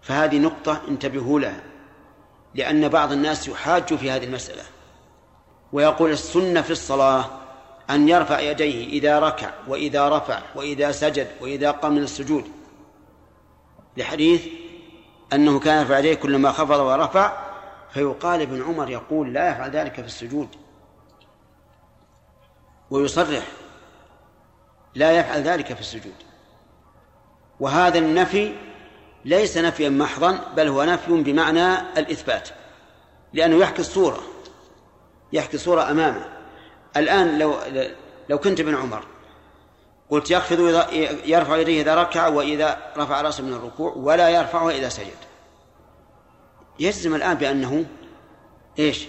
فهذه 0.01 0.39
نقطة 0.39 0.81
انتبهوا 0.87 1.39
لها 1.39 1.63
لأن 2.55 2.87
بعض 2.87 3.11
الناس 3.11 3.47
يحاج 3.47 3.95
في 3.95 4.11
هذه 4.11 4.23
المسألة. 4.23 4.63
ويقول 5.73 6.11
السنة 6.11 6.61
في 6.61 6.71
الصلاة 6.71 7.25
أن 7.89 8.09
يرفع 8.09 8.39
يديه 8.39 8.87
إذا 8.87 9.19
ركع 9.19 9.51
وإذا 9.67 10.09
رفع 10.09 10.41
وإذا 10.55 10.91
سجد 10.91 11.27
وإذا 11.41 11.71
قام 11.71 11.93
من 11.93 12.03
السجود. 12.03 12.45
لحديث 13.97 14.47
أنه 15.33 15.59
كان 15.59 15.79
يرفع 15.79 15.99
يديه 15.99 16.13
كلما 16.13 16.51
خفض 16.51 16.79
ورفع 16.79 17.37
فيقال 17.93 18.41
ابن 18.41 18.63
عمر 18.63 18.89
يقول 18.89 19.33
لا 19.33 19.49
يفعل 19.49 19.71
ذلك 19.71 19.93
في 19.93 20.07
السجود. 20.07 20.47
ويصرح 22.89 23.43
لا 24.95 25.11
يفعل 25.11 25.41
ذلك 25.41 25.73
في 25.73 25.79
السجود. 25.79 26.15
وهذا 27.59 27.99
النفي 27.99 28.55
ليس 29.25 29.57
نفيا 29.57 29.89
محضا 29.89 30.39
بل 30.55 30.67
هو 30.67 30.83
نفي 30.83 31.23
بمعنى 31.23 31.79
الإثبات 31.79 32.49
لأنه 33.33 33.55
يحكي 33.55 33.81
الصورة 33.81 34.19
يحكي 35.33 35.53
الصورة 35.53 35.91
أمامه. 35.91 36.25
الآن 36.97 37.39
لو 37.39 37.55
لو 38.29 38.37
كنت 38.37 38.59
ابن 38.59 38.75
عمر 38.75 39.03
قلت 40.09 40.31
يخفض 40.31 40.59
يرفع 41.25 41.57
يديه 41.57 41.81
إذا 41.81 41.95
ركع 41.95 42.27
وإذا 42.27 42.77
رفع 42.97 43.21
رأسه 43.21 43.43
من 43.43 43.53
الركوع 43.53 43.93
ولا 43.95 44.29
يرفعه 44.29 44.69
إذا 44.69 44.89
سجد. 44.89 45.07
يجزم 46.79 47.15
الآن 47.15 47.33
بأنه 47.33 47.85
إيش؟ 48.79 49.07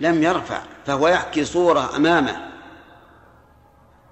لم 0.00 0.22
يرفع 0.22 0.62
فهو 0.86 1.08
يحكي 1.08 1.44
صورة 1.44 1.96
أمامه. 1.96 2.36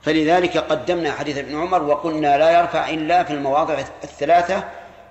فلذلك 0.03 0.57
قدمنا 0.57 1.13
حديث 1.13 1.39
ابن 1.39 1.61
عمر 1.61 1.83
وقلنا 1.83 2.39
لا 2.39 2.61
يرفع 2.61 2.91
إلا 2.91 3.25
في 3.25 3.33
المواضع 3.33 3.79
الثلاثة 4.05 4.65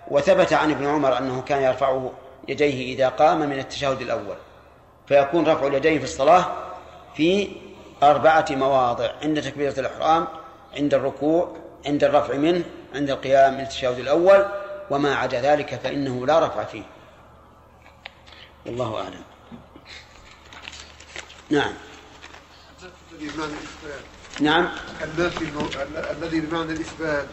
وثبت 0.08 0.54
عن 0.54 0.72
ابن 0.72 0.88
عمر 0.88 1.18
أنه 1.18 1.42
كان 1.42 1.62
يرفع 1.62 2.10
يديه 2.48 2.96
إذا 2.96 3.10
قام 3.10 3.40
من 3.40 3.60
التشهد 3.60 4.02
الأول. 4.02 4.36
فيكون 5.08 5.48
رفع 5.48 5.68
اليدين 5.68 5.98
في 6.00 6.04
الصلاة 6.04 6.46
في 7.16 7.48
أربعة 8.04 8.46
مواضع. 8.52 9.12
عند 9.24 9.42
تكبيرة 9.42 9.80
الإحرام 9.80 10.28
عند 10.78 10.94
الركوع 10.94 11.58
عند 11.86 12.04
الرفع 12.04 12.34
منه 12.34 12.64
عند 12.96 13.10
القيام 13.10 13.54
من 13.54 13.60
التشهد 13.60 14.00
الأول 14.00 14.46
وما 14.90 15.16
عدا 15.16 15.42
ذلك 15.42 15.80
فإنه 15.84 16.26
لا 16.26 16.48
رفع 16.48 16.64
فيه. 16.64 16.84
والله 18.66 18.98
أعلم. 18.98 19.24
نعم. 21.50 21.74
نعم. 24.40 24.70
النافي 25.04 25.46
الذي 26.12 26.40
بمعنى 26.40 26.72
الإثبات. 26.72 27.26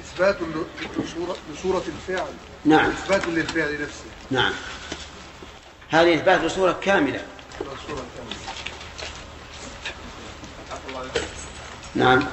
إثبات 0.00 0.36
لصورة 1.52 1.82
الفعل. 1.86 2.32
نعم. 2.64 2.90
إثبات 2.90 3.26
للفعل 3.26 3.82
نفسه. 3.82 4.04
نعم. 4.30 4.52
هذه 5.88 6.14
إثبات 6.14 6.40
لصورة 6.40 6.78
كاملة. 6.82 7.24
صورة 7.58 8.04
كاملة. 8.16 8.50
نعم 11.94 12.26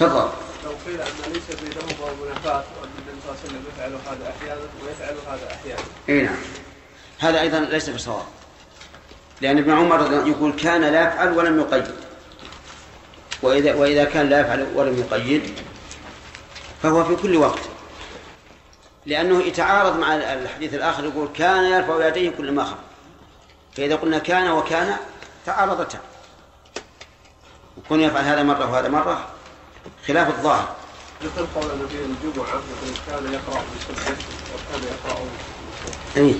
تفضل 0.00 0.28
لو 0.64 0.70
قيل 0.86 1.00
أن 1.00 1.32
ليس 1.32 1.60
بينهما 1.60 2.12
منافاه 2.22 2.64
وأن 2.80 2.90
النبي 2.98 3.20
صلى 3.22 3.30
الله 3.30 3.38
عليه 3.38 3.48
وسلم 3.48 3.64
يفعل 3.76 3.92
هذا 3.92 4.30
أحيانا 4.30 4.60
ويفعل 4.84 5.14
هذا 5.26 5.54
أحيانا. 5.54 5.82
إي 6.08 6.22
نعم. 6.22 6.36
هذا 7.18 7.40
أيضا 7.40 7.60
ليس 7.60 7.90
بصواب. 7.90 8.24
لأن 9.40 9.58
ابن 9.58 9.72
عمر 9.72 10.26
يقول 10.26 10.52
كان 10.52 10.80
لا 10.80 11.08
يفعل 11.08 11.32
ولم 11.38 11.60
يقيد. 11.60 11.94
واذا 13.42 13.74
وإذا 13.74 14.04
كان 14.04 14.28
لا 14.28 14.40
يفعل 14.40 14.66
ولم 14.74 14.98
يقيد 14.98 15.54
فهو 16.82 17.04
في 17.04 17.16
كل 17.16 17.36
وقت. 17.36 17.62
لأنه 19.06 19.42
يتعارض 19.42 19.98
مع 19.98 20.14
الحديث 20.14 20.74
الآخر 20.74 21.04
يقول 21.04 21.28
كان 21.34 21.64
يرفع 21.64 22.08
يديه 22.08 22.30
كلما 22.30 22.64
خف. 22.64 22.76
فإذا 23.76 23.96
قلنا 23.96 24.18
كان 24.18 24.50
وكان 24.50 24.96
تعارضتا. 25.46 25.98
يكون 27.86 28.00
يفعل 28.00 28.24
هذا 28.24 28.42
مرة 28.42 28.70
وهذا 28.70 28.88
مرة 28.88 29.28
خلاف 30.06 30.28
الظاهر. 30.28 30.74
مثل 31.22 31.46
قول 31.54 31.70
النبي 31.70 31.94
الجمعة 31.94 32.60
كان 33.06 33.32
يقرأ 33.32 33.62
بسبح 33.62 34.16
وكان 34.54 34.82
يقرأ 34.82 35.20
أي 36.16 36.34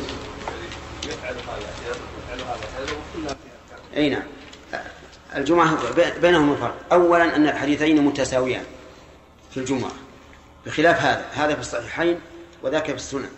يفعل 1.05 1.35
هذا 1.35 1.71
يفعل 1.89 2.41
هذا. 2.41 2.83
وكلها 2.83 3.37
فيها. 3.95 3.97
أي 3.97 4.11
نعم. 4.11 4.23
الجمعة 5.37 5.79
بينهما 6.21 6.57
فرق 6.57 6.75
أولا 6.93 7.37
أن 7.37 7.47
الحديثين 7.47 8.05
متساويان 8.05 8.65
في 9.51 9.57
الجمعة 9.57 9.93
بخلاف 10.67 11.01
هذا. 11.01 11.25
هذا 11.33 11.55
في 11.55 11.61
الصحيحين 11.61 12.21
وذاك 12.63 12.87
في 12.87 12.95
السنن 12.95 13.31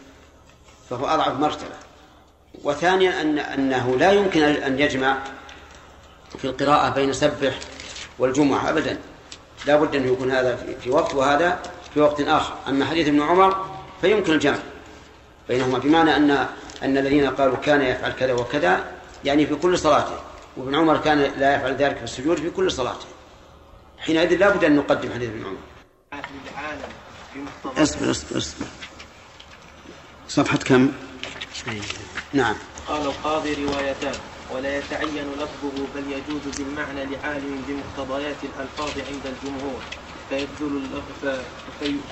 فهو 0.90 1.07
أضعف 1.07 1.33
مرتبة. 1.40 1.75
وثانيا 2.64 3.23
أن 3.23 3.38
أنه 3.38 3.97
لا 3.97 4.12
يمكن 4.12 4.42
أن 4.42 4.79
يجمع 4.79 5.18
في 6.38 6.44
القراءة 6.44 6.88
بين 6.88 7.12
سبح 7.12 7.59
والجمعة 8.18 8.68
أبدا. 8.68 8.98
لا 9.66 9.76
بد 9.76 9.96
أن 9.96 10.12
يكون 10.12 10.31
هذا 10.31 10.76
في 10.81 10.90
وقت 10.90 11.14
وهذا 11.14 11.59
في 11.94 12.00
وقت 12.00 12.20
آخر. 12.20 12.54
أما 12.68 12.85
حديث 12.85 13.09
ابن 13.09 13.22
عمر 13.22 13.66
فيمكن 14.00 14.33
الجمع 14.33 14.59
بينهما 15.48 15.78
بمعنى 15.78 16.16
أن 16.16 16.31
أن 16.83 16.98
الذين 16.98 17.31
قالوا 17.31 17.57
كان 17.57 17.83
يفعل 17.83 18.12
كذا 18.12 18.33
وكذا 18.33 18.85
يعني 19.24 19.46
في 19.46 19.54
كل 19.54 19.78
صلاته. 19.78 20.18
وابن 20.57 20.74
عمر 20.74 20.98
كان 20.98 21.18
لا 21.18 21.57
يفعل 21.57 21.76
ذلك 21.76 21.96
في 21.96 22.04
السجود 22.04 22.38
في 22.38 22.50
كل 22.50 22.72
صلاته. 22.72 23.07
حينئذ 23.98 24.37
لا 24.37 24.48
بد 24.48 24.64
أن 24.64 24.76
نقدم 24.76 25.12
حديث 25.12 25.28
ابن 25.28 25.44
عمر. 25.44 25.59
اصبر 27.83 28.11
اصبر 28.11 28.38
اصبر. 28.38 28.66
صفحة 30.28 30.59
كم؟ 30.59 30.92
نعم. 32.33 32.54
قال 32.88 33.02
القاضي 33.02 33.54
روايتان. 33.54 34.14
ولا 34.55 34.79
يتعين 34.79 35.27
لفظه 35.41 35.77
بل 35.95 36.05
يجوز 36.13 36.57
بالمعنى 36.59 37.05
لعالم 37.05 37.65
بمقتضيات 37.69 38.37
الألفاظ 38.45 38.91
عند 39.09 39.25
الجمهور. 39.27 39.81
فيبدل 40.29 40.77
اللفظ 40.77 41.41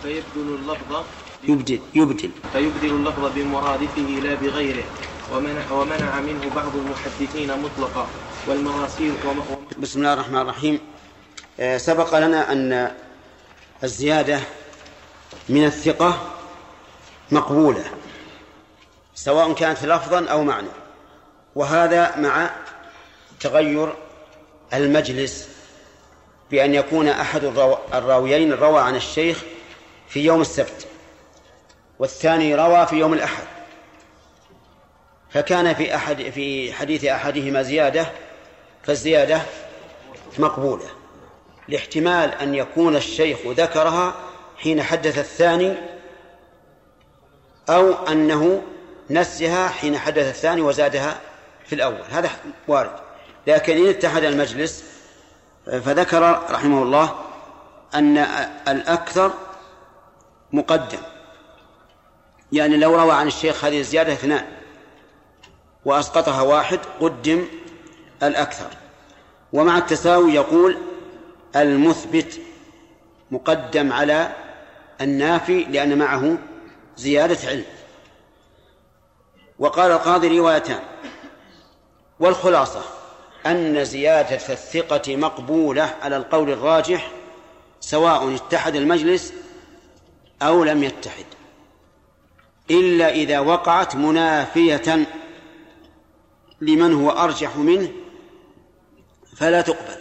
فيبدل 0.03 0.55
اللفظ 0.55 1.05
يبدل 1.45 1.81
يبدل. 1.95 2.31
فيبدل 2.53 2.91
اللفظ 2.91 3.33
بمرادفه 3.35 4.03
لا 4.03 4.35
بغيره. 4.35 4.85
ومنع, 5.33 5.73
ومنع 5.73 6.21
منه 6.21 6.51
بعض 6.57 6.73
المحدثين 6.77 7.63
مطلقا. 7.63 8.07
والمراسيل 8.49 9.15
بسم 9.79 9.99
الله 9.99 10.13
الرحمن 10.13 10.41
الرحيم. 10.41 10.81
آه، 11.61 11.77
سبق 11.79 12.19
لنا 12.19 12.53
أن 12.53 12.95
الزيادة 13.85 14.41
من 15.49 15.65
الثقة 15.65 16.33
مقبولة 17.33 17.85
سواء 19.15 19.53
كانت 19.53 19.85
لفظا 19.85 20.25
أو 20.25 20.43
معنى. 20.45 20.86
وهذا 21.57 22.17
مع 22.17 22.51
تغير 23.41 23.95
المجلس 24.75 25.49
بأن 26.51 26.75
يكون 26.75 27.09
أحد 27.09 27.45
الراويين 27.95 28.53
روى 28.53 28.81
عن 28.81 28.97
الشيخ 28.97 29.43
في 30.09 30.21
يوم 30.21 30.41
السبت 30.41 30.87
والثاني 31.99 32.55
روى 32.55 32.87
في 32.87 32.97
يوم 32.97 33.13
الأحد. 33.13 33.45
فكان 35.31 35.75
في 35.75 35.95
أحد 35.95 36.23
في 36.23 36.73
حديث 36.73 37.05
أحدهما 37.05 37.63
زيادة 37.63 38.07
فالزيادة 38.83 39.41
مقبولة 40.39 40.87
لاحتمال 41.69 42.31
أن 42.33 42.55
يكون 42.55 42.97
الشيخ 42.97 43.39
ذكرها 43.47 44.15
حين 44.57 44.83
حدث 44.83 45.19
الثاني 45.19 45.75
أو 47.69 47.93
أنه 47.93 48.63
نسيها 49.11 49.69
حين 49.69 49.99
حدث 49.99 50.29
الثاني 50.29 50.61
وزادها 50.61 51.21
في 51.67 51.75
الأول. 51.75 52.03
هذا 52.11 52.31
وارد. 52.69 52.91
لكن 53.47 53.77
إن 53.77 53.89
اتحد 53.89 54.25
المجلس 54.25 54.85
فذكر 55.67 56.43
رحمه 56.51 56.83
الله 56.83 57.15
أن 57.95 58.19
الأكثر 58.69 59.33
مقدم. 60.53 60.99
يعني 62.53 62.77
لو 62.77 62.97
روى 62.97 63.13
عن 63.13 63.27
الشيخ 63.27 63.65
هذه 63.65 63.81
الزيادة 63.81 64.13
اثنان 64.13 64.47
وأسقطها 65.85 66.43
واحد 66.43 66.79
قدم 67.01 67.47
الأكثر. 68.23 68.71
ومع 69.53 69.79
التساوي 69.79 70.35
يقول 70.35 70.79
المثبت 71.57 72.41
مقدم 73.31 73.93
على 73.93 74.33
النافي 75.01 75.65
لأن 75.65 75.99
معه 75.99 76.39
زيادة 76.97 77.49
علم. 77.49 77.65
وقال 79.59 79.91
القاضي 79.91 80.39
روايتان. 80.39 80.81
والخلاصة 82.21 82.83
أن 83.47 83.85
زيادة 83.85 84.37
الثقة 84.37 85.17
مقبولة 85.17 85.95
على 86.03 86.17
القول 86.17 86.51
الراجح 86.51 87.11
سواء 87.81 88.35
اتحد 88.35 88.77
المجلس 88.77 89.33
أو 90.43 90.65
لم 90.65 90.85
يتحد. 90.85 91.25
إلا 92.71 93.11
إذا 93.11 93.39
وقعت 93.39 93.97
منافية 93.97 95.07
لمن 96.61 96.95
هو 96.95 97.11
أرجح 97.11 97.57
منه 97.57 97.93
فلا 99.37 99.61
تقبل. 99.61 99.97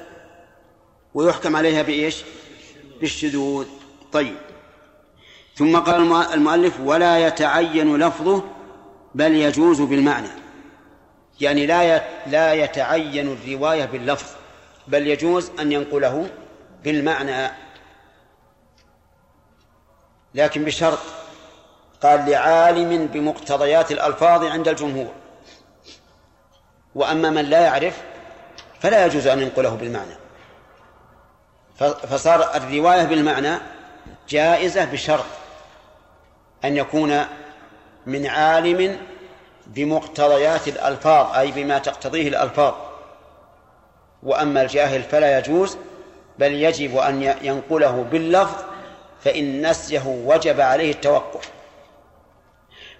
ويحكم 1.13 1.56
عليها 1.56 1.82
بإيش؟ 1.82 2.23
بالشذوذ. 2.99 3.65
طيب. 4.12 4.38
ثم 5.56 5.78
قال 5.78 5.95
المؤلف 6.34 6.80
ولا 6.80 7.28
يتعين 7.28 7.97
لفظه 7.97 8.43
بل 9.15 9.36
يجوز 9.36 9.82
بالمعنى. 9.82 10.44
يعني 11.41 11.65
لا 11.65 12.02
لا 12.28 12.54
يتعين 12.54 13.32
الرواية 13.32 13.86
باللفظ 13.86 14.32
بل 14.88 15.08
يجوز 15.08 15.52
أن 15.60 15.71
ينقله 15.71 16.30
بالمعنى. 16.84 17.52
لكن 20.36 20.65
بشرط 20.65 21.00
قال 22.04 22.30
لعالم 22.30 23.06
بمقتضيات 23.08 23.91
الألفاظ 23.91 24.43
عند 24.43 24.67
الجمهور. 24.67 25.12
وأما 26.95 27.30
من 27.30 27.45
لا 27.45 27.60
يعرف 27.60 28.02
فلا 28.80 29.06
يجوز 29.06 29.28
أن 29.28 29.41
ينقله 29.41 29.69
بالمعنى. 29.69 30.15
فصار 32.10 32.56
الرواية 32.56 33.04
بالمعنى 33.04 33.58
جائزة 34.30 34.86
بشرط 34.86 35.26
أن 36.65 36.78
يكون 36.78 37.26
من 38.06 38.28
عالم 38.28 38.98
بمقتضيات 39.67 40.67
الألفاظ 40.67 41.36
أي 41.36 41.51
بما 41.51 41.78
تقتضيه 41.80 42.28
الألفاظ. 42.28 42.73
وأما 44.23 44.62
الجاهل 44.62 45.04
فلا 45.04 45.39
يجوز 45.39 45.78
بل 46.39 46.51
يجب 46.51 46.97
أن 46.97 47.21
ينقله 47.41 48.06
باللفظ 48.12 48.63
فإن 49.23 49.69
نسيه 49.69 50.04
وجب 50.06 50.62
عليه 50.62 50.91
التوقف 50.91 51.49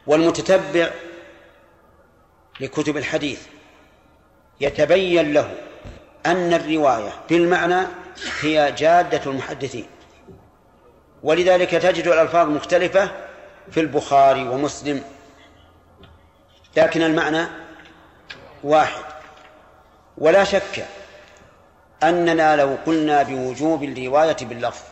والمتتبع 0.08 0.90
لكتب 2.60 2.98
الحديث 2.98 3.42
يتبين 4.62 5.34
له 5.34 5.52
أن 6.26 6.54
الرواية 6.54 7.14
بالمعنى 7.30 7.88
هي 8.42 8.72
جادة 8.72 9.32
المحدثين. 9.32 9.86
ولذلك 11.24 11.70
تجد 11.70 12.08
الألفاظ 12.08 12.48
مختلفة 12.50 13.12
في 13.72 13.80
البخاري 13.80 14.48
ومسلم 14.48 15.04
لكن 16.78 17.02
المعنى 17.02 17.46
واحد 18.64 19.04
ولا 20.18 20.44
شك 20.44 20.86
أننا 22.04 22.56
لو 22.56 22.78
قلنا 22.86 23.24
بوجوب 23.24 23.84
الرواية 23.84 24.38
باللفظ 24.42 24.84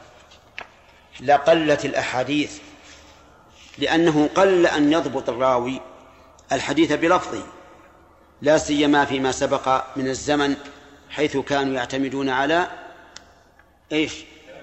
لقلت 1.21 1.85
الأحاديث 1.85 2.59
لأنه 3.77 4.29
قل 4.35 4.67
أن 4.67 4.93
يضبط 4.93 5.29
الراوي 5.29 5.81
الحديث 6.51 6.91
بلفظه 6.91 7.43
لا 8.41 8.57
سيما 8.57 9.05
فيما 9.05 9.31
سبق 9.31 9.83
من 9.95 10.07
الزمن 10.07 10.55
حيث 11.09 11.37
كانوا 11.37 11.73
يعتمدون 11.73 12.29
على 12.29 12.67
إيش؟ 13.91 14.13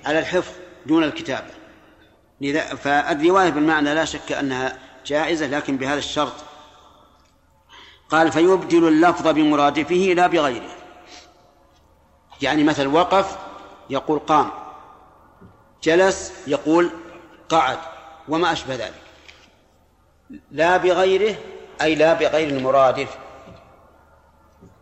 على 0.04 0.18
الحفظ 0.18 0.52
دون 0.86 1.04
الكتابة 1.04 1.50
لذا 2.40 2.60
فالرواية 2.60 3.50
بالمعنى 3.50 3.94
لا 3.94 4.04
شك 4.04 4.32
أنها 4.32 4.78
جائزة 5.06 5.46
لكن 5.46 5.76
بهذا 5.76 5.98
الشرط 5.98 6.32
قال 8.10 8.32
فيبدل 8.32 8.88
اللفظ 8.88 9.28
بمرادفه 9.28 9.94
لا 9.94 10.26
بغيره. 10.26 10.76
يعني 12.42 12.64
مثل 12.64 12.86
وقف 12.86 13.38
يقول 13.90 14.18
قام 14.18 14.50
جلس 15.82 16.32
يقول 16.46 16.90
قعد 17.48 17.78
وما 18.28 18.52
أشبه 18.52 18.74
ذلك. 18.74 19.02
لا 20.50 20.76
بغيره 20.76 21.36
أي 21.82 21.94
لا 21.94 22.12
بغير 22.12 22.48
المرادف. 22.48 23.18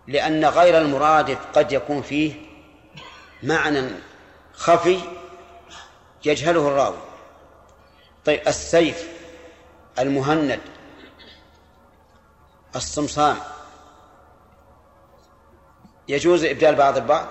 لأن 0.07 0.45
غير 0.45 0.79
المرادف 0.79 1.39
قد 1.55 1.73
يكون 1.73 2.03
فيه 2.03 2.33
معنى 3.43 3.91
خفي 4.53 5.01
يجهله 6.25 6.69
الراوي. 6.69 6.97
طيب 8.25 8.49
السيف 8.49 9.09
المهند 9.99 10.61
الصمصام. 12.79 13.37
يجوز 16.09 16.45
إبدال 16.45 16.75
بعض 16.75 16.97
البعض 16.97 17.27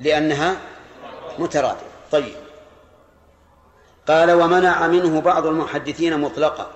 لأنها 0.00 0.56
مترادفة. 1.38 1.84
طيب. 2.12 2.36
قال 4.08 4.32
ومنع 4.32 4.86
منه 4.86 5.20
بعض 5.20 5.46
المحدثين 5.46 6.20
مطلقا. 6.20 6.70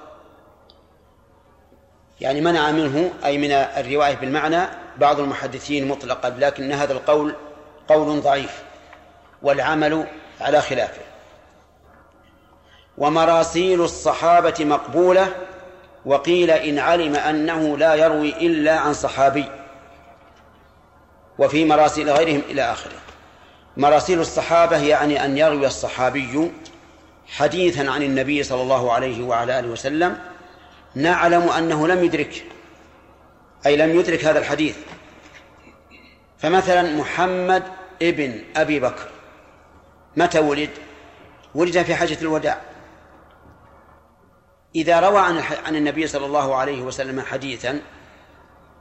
يعني 2.21 2.41
منع 2.41 2.71
منه 2.71 3.13
أي 3.25 3.39
من 3.39 3.53
الرواية 3.53 4.15
بالمعنى 4.17 4.67
بعض 4.99 5.21
المحدثين 5.21 5.89
مطلقا 5.89 6.31
لكن 6.31 6.73
هذا 6.73 6.93
القول 6.93 7.35
قول 7.89 8.21
ضعيف 8.21 8.63
والعمل 9.43 10.07
على 10.41 10.61
خلافه. 10.61 11.03
ومراسيل 12.99 13.81
الصحابة 13.81 14.55
مقبولة 14.61 15.33
وقيل 16.05 16.51
إن 16.51 16.79
علم 16.79 17.17
أنه 17.17 17.77
لا 17.77 17.95
يروي 17.95 18.29
إلا 18.29 18.79
عن 18.79 18.93
صحابي 18.93 19.45
وفي 21.39 21.65
مراسيل 21.65 22.11
غيرهم 22.11 22.43
إلى 22.51 22.63
آخره. 22.63 22.97
مراسيل 23.77 24.21
الصحابة 24.21 24.77
يعني 24.77 25.25
أن 25.25 25.39
يروي 25.39 25.67
الصحابي 25.67 26.51
حديثا 27.29 27.91
عن 27.91 28.03
النبي 28.03 28.43
صلى 28.43 28.63
الله 28.63 28.93
عليه 28.93 29.25
وعلى 29.25 29.59
آله 29.59 29.69
وسلم 29.69 30.19
نعلم 30.95 31.49
أنه 31.49 31.89
لم 31.89 32.05
يدرك 32.05 32.45
أي 33.67 33.77
لم 33.77 34.01
يدرك 34.01 34.25
هذا 34.25 34.39
الحديث. 34.39 34.77
فمثلا 36.39 36.97
محمد 36.97 37.63
ابن 38.03 38.43
أبي 38.57 38.81
بكر 38.81 39.09
متى 40.17 40.39
ولد؟ 40.39 40.71
ولد 41.55 41.83
في 41.83 41.95
حجة 41.95 42.19
الوداع. 42.23 42.61
إذا 44.75 45.01
روى 45.01 45.19
عن 45.19 45.39
عن 45.67 45.77
النبي 45.77 46.07
صلى 46.07 46.27
الله 46.27 46.55
عليه 46.55 46.83
وسلم 46.83 47.21
حديثا 47.21 47.81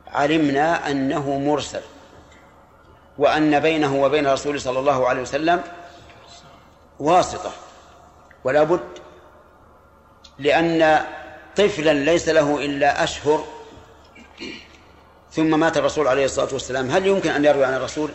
علمنا 0.07 0.91
أنه 0.91 1.39
مرسل 1.39 1.81
وأن 3.17 3.59
بينه 3.59 4.03
وبين 4.03 4.27
رسول 4.27 4.61
صلى 4.61 4.79
الله 4.79 5.07
عليه 5.07 5.21
وسلم 5.21 5.63
واسطة 6.99 7.51
ولا 8.43 8.63
بد 8.63 8.87
لأن 10.39 11.05
طفلا 11.55 11.93
ليس 11.93 12.29
له 12.29 12.65
إلا 12.65 13.03
أشهر. 13.03 13.45
ثم 15.31 15.59
مات 15.59 15.77
الرسول 15.77 16.07
عليه 16.07 16.25
الصلاة 16.25 16.53
والسلام. 16.53 16.89
هل 16.89 17.07
يمكن 17.07 17.29
أن 17.29 17.45
يروي 17.45 17.65
عن 17.65 17.73
الرسول؟ 17.73 18.11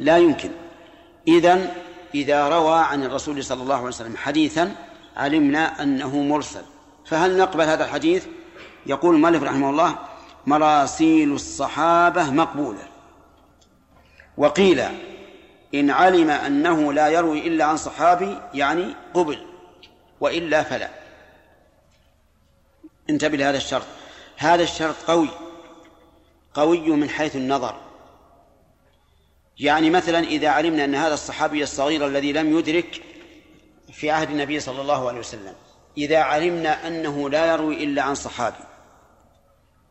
لا 0.00 0.18
يمكن. 0.18 0.50
إذن 1.28 1.70
إذا 2.14 2.48
روى 2.48 2.78
عن 2.78 3.04
الرسول 3.04 3.44
صلى 3.44 3.62
الله 3.62 3.76
عليه 3.76 3.86
وسلم 3.86 4.16
حديثا 4.16 4.74
علمنا 5.16 5.82
أنه 5.82 6.16
مرسل. 6.16 6.62
فهل 7.12 7.38
نقبل 7.38 7.64
هذا 7.64 7.84
الحديث؟ 7.84 8.26
يقول 8.86 9.14
المؤلف 9.14 9.42
رحمه 9.42 9.70
الله 9.70 9.98
مراسيل 10.46 11.32
الصحابة 11.32 12.30
مقبولة. 12.30 12.88
وقيل 14.36 14.80
إن 15.74 15.90
علم 15.90 16.30
أنه 16.30 16.92
لا 16.92 17.08
يروي 17.08 17.46
إلا 17.46 17.64
عن 17.64 17.76
صحابي 17.76 18.38
يعني 18.54 18.94
قبل 19.14 19.46
وإلا 20.20 20.62
فلا. 20.62 20.88
انتبه 23.10 23.36
لهذا 23.36 23.56
الشرط. 23.56 23.86
هذا 24.36 24.62
الشرط 24.62 24.96
قوي 25.06 25.28
قوي 26.54 26.90
من 26.90 27.08
حيث 27.08 27.36
النظر. 27.36 27.76
يعني 29.58 29.90
مثلا 29.90 30.18
إذا 30.18 30.48
علمنا 30.48 30.84
أن 30.84 30.94
هذا 30.94 31.14
الصحابي 31.14 31.62
الصغير 31.62 32.06
الذي 32.06 32.32
لم 32.32 32.58
يدرك 32.58 33.02
في 33.92 34.10
عهد 34.10 34.30
النبي 34.30 34.60
صلى 34.60 34.80
الله 34.80 35.08
عليه 35.08 35.18
وسلم 35.18 35.54
إذا 35.96 36.18
علمنا 36.18 36.86
أنه 36.86 37.30
لا 37.30 37.46
يروي 37.46 37.84
إلا 37.84 38.02
عن 38.02 38.14
صحابي 38.14 38.64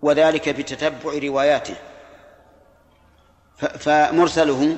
وذلك 0.02 0.50
بتتبع 0.50 1.14
رواياته. 1.24 1.76
فمرسله 3.80 4.78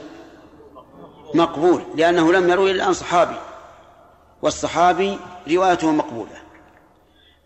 مقبول 1.33 1.83
لأنه 1.95 2.33
لم 2.33 2.49
يروي 2.49 2.71
إلا 2.71 2.85
عن 2.85 2.93
صحابي 2.93 3.39
والصحابي 4.41 5.19
روايته 5.51 5.91
مقبولة. 5.91 6.43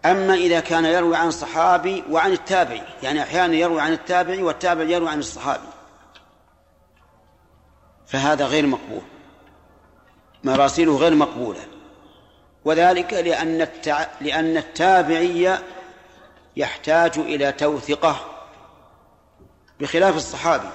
أما 0.05 0.33
إذا 0.33 0.59
كان 0.59 0.85
يروي 0.85 1.15
عن 1.15 1.27
الصحابي 1.27 2.03
وعن 2.09 2.31
التابعي 2.31 2.83
يعني 3.03 3.21
أحيانا 3.23 3.55
يروي 3.55 3.81
عن 3.81 3.93
التابعي 3.93 4.43
والتابع 4.43 4.83
يروي 4.83 5.09
عن 5.09 5.19
الصحابي 5.19 5.67
فهذا 8.07 8.45
غير 8.45 8.67
مقبول. 8.67 9.01
مراسيله 10.43 10.97
غير 10.97 11.15
مقبولة. 11.15 11.76
وذلك 12.67 13.13
لأن 13.13 13.61
التع... 13.61 14.05
لأن 14.21 14.57
التابعي 14.57 15.57
يحتاج 16.57 17.17
إلى 17.17 17.51
توثقة 17.51 18.19
بخلاف 19.79 20.15
الصحابي. 20.15 20.69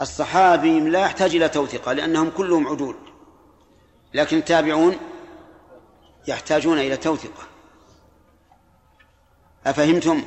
الصحابي 0.00 0.80
لا 0.80 1.00
يحتاج 1.00 1.36
إلى 1.36 1.48
توثقة 1.48 1.92
لأنهم 1.92 2.30
كلهم 2.30 2.68
عدول 2.68 2.96
لكن 4.14 4.36
التابعون 4.36 4.96
يحتاجون 6.28 6.78
إلى 6.78 6.96
توثقة 6.96 7.42
أفهمتم 9.66 10.22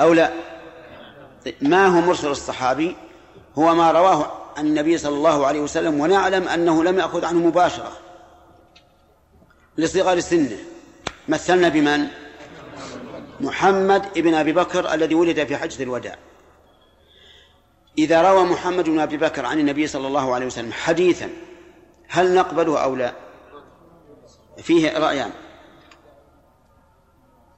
أو 0.00 0.12
لا؟ 0.12 0.32
ما 1.60 1.86
هو 1.86 2.00
مرسل 2.00 2.30
الصحابي؟ 2.30 2.96
هو 3.58 3.74
ما 3.74 3.90
رواه 3.90 4.32
النبي 4.58 4.98
صلى 4.98 5.16
الله 5.16 5.46
عليه 5.46 5.60
وسلم 5.60 6.00
ونعلم 6.00 6.48
أنه 6.48 6.84
لم 6.84 6.98
يأخذ 6.98 7.24
عنه 7.24 7.38
مباشرة. 7.38 8.07
لصغر 9.78 10.20
سنه. 10.20 10.58
مثلنا 11.28 11.68
بمن؟ 11.68 12.06
محمد 13.40 14.06
ابن 14.16 14.34
أبي 14.34 14.52
بكر 14.52 14.94
الذي 14.94 15.14
ولد 15.14 15.44
في 15.44 15.56
حجة 15.56 15.82
الوداع. 15.82 16.18
إذا 17.98 18.32
روى 18.32 18.44
محمد 18.44 18.88
بن 18.88 19.00
أبي 19.00 19.16
بكر 19.16 19.46
عن 19.46 19.60
النبي 19.60 19.86
صلى 19.86 20.06
الله 20.06 20.34
عليه 20.34 20.46
وسلم 20.46 20.72
حديثا 20.72 21.30
هل 22.08 22.34
نقبله 22.34 22.78
أو 22.78 22.96
لا؟ 22.96 23.12
فيه 24.62 24.98
رأيان. 24.98 25.30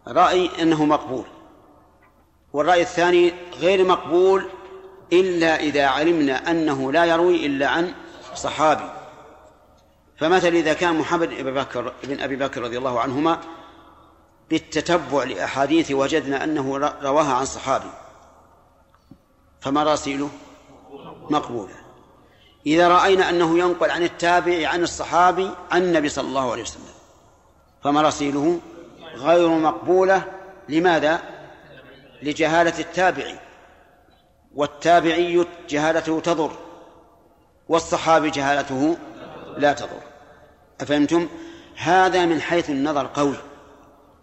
رأي 0.08 0.50
أنه 0.62 0.84
مقبول. 0.84 1.24
والرأي 2.52 2.82
الثاني 2.82 3.32
غير 3.60 3.84
مقبول 3.84 4.48
إلا 5.12 5.60
إذا 5.60 5.86
علمنا 5.86 6.50
أنه 6.50 6.92
لا 6.92 7.04
يروي 7.04 7.46
إلا 7.46 7.68
عن 7.68 7.94
صحابي. 8.34 8.99
فمثلا 10.20 10.56
إذا 10.56 10.72
كان 10.72 10.98
محمد 10.98 11.28
بن 11.28 11.54
بكر 11.54 11.92
بن 12.04 12.20
أبي 12.20 12.36
بكر 12.36 12.62
رضي 12.62 12.78
الله 12.78 13.00
عنهما 13.00 13.40
بالتتبع 14.50 15.24
لأحاديث 15.24 15.90
وجدنا 15.90 16.44
أنه 16.44 16.76
رواها 17.02 17.34
عن 17.34 17.44
صحابي. 17.44 17.90
فمراسيله 19.60 20.30
مقبولة. 21.30 21.74
إذا 22.66 22.88
رأينا 22.88 23.30
أنه 23.30 23.58
ينقل 23.58 23.90
عن 23.90 24.02
التابع 24.02 24.68
عن 24.68 24.82
الصحابي 24.82 25.50
عن 25.70 25.82
النبي 25.82 26.08
صلى 26.08 26.28
الله 26.28 26.52
عليه 26.52 26.62
وسلم. 26.62 26.84
فمراسيله 27.84 28.60
غير 29.14 29.48
مقبولة. 29.48 30.22
لماذا؟ 30.68 31.22
لجهالة 32.22 32.78
التابعي 32.78 33.38
والتابعي 34.54 35.46
جهالته 35.68 36.20
تضر 36.20 36.52
والصحابي 37.68 38.30
جهالته 38.30 38.96
لا 39.56 39.72
تضر. 39.72 40.09
أفهمتم؟ 40.80 41.28
هذا 41.76 42.26
من 42.26 42.40
حيث 42.40 42.70
النظر 42.70 43.06
قوي. 43.06 43.36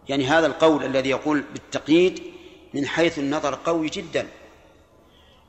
يعني 0.10 0.26
هذا 0.26 0.48
القول 0.48 0.84
الذي 0.84 1.10
يقول 1.10 1.44
بالتقييد 1.54 2.24
من 2.74 2.88
حيث 2.88 3.20
النظر 3.20 3.60
قوي 3.66 3.90
جدا. 3.90 4.28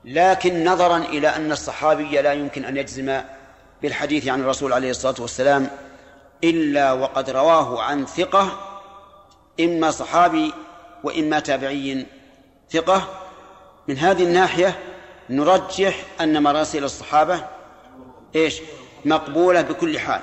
لكن 0.04 0.64
نظرا 0.64 0.96
إلى 0.96 1.28
أن 1.28 1.52
الصحابي 1.52 2.20
لا 2.20 2.32
يمكن 2.32 2.64
أن 2.64 2.76
يجزم 2.76 3.20
بالحديث 3.82 4.28
عن 4.28 4.40
الرسول 4.40 4.72
عليه 4.72 4.90
الصلاة 4.90 5.14
والسلام 5.18 5.70
إلا 6.44 6.92
وقد 6.92 7.30
رواه 7.30 7.82
عن 7.82 8.06
ثقة 8.06 8.58
إما 9.60 9.90
صحابي 9.90 10.52
وإما 11.04 11.40
تابعي 11.40 12.06
ثقة. 12.70 13.08
من 13.88 13.98
هذه 13.98 14.22
الناحية 14.22 14.78
نرجح 15.30 16.04
أن 16.20 16.42
مراسيل 16.42 16.84
الصحابة 16.84 17.44
إيش؟ 18.36 18.60
مقبولة 19.04 19.62
بكل 19.62 19.98
حال. 19.98 20.22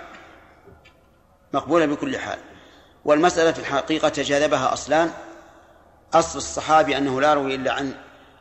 مقبولة 1.55 1.85
بكل 1.85 2.17
حال 2.17 2.37
والمسألة 3.05 3.51
في 3.51 3.59
الحقيقة 3.59 4.09
تجاذبها 4.09 4.73
أصلان 4.73 5.11
أصل 6.13 6.37
الصحابي 6.37 6.97
أنه 6.97 7.21
لا 7.21 7.31
يروي 7.31 7.55
إلا 7.55 7.73
عن 7.73 7.93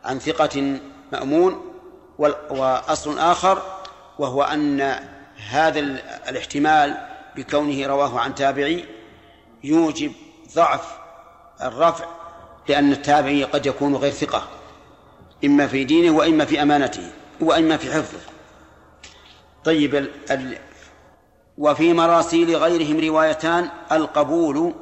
عن 0.04 0.18
ثقة 0.18 0.78
مأمون 1.12 1.72
وأصل 2.50 3.18
آخر 3.18 3.62
وهو 4.18 4.42
أن 4.42 4.96
هذا 5.48 5.80
الاحتمال 6.28 6.96
بكونه 7.36 7.86
رواه 7.86 8.20
عن 8.20 8.34
تابعي 8.34 8.84
يوجب 9.64 10.12
ضعف 10.54 10.98
الرفع 11.62 12.04
لأن 12.68 12.92
التابعي 12.92 13.44
قد 13.44 13.66
يكون 13.66 13.96
غير 13.96 14.12
ثقة 14.12 14.48
إما 15.44 15.66
في 15.66 15.84
دينه 15.84 16.16
وإما 16.16 16.44
في 16.44 16.62
أمانته 16.62 17.10
وإما 17.40 17.76
في 17.76 17.92
حفظه 17.92 18.20
طيب. 19.64 20.08
وفي 21.58 21.92
مراسيل 21.92 22.56
غيرهم 22.56 23.00
روايتان 23.00 23.68
القبول 23.92 24.74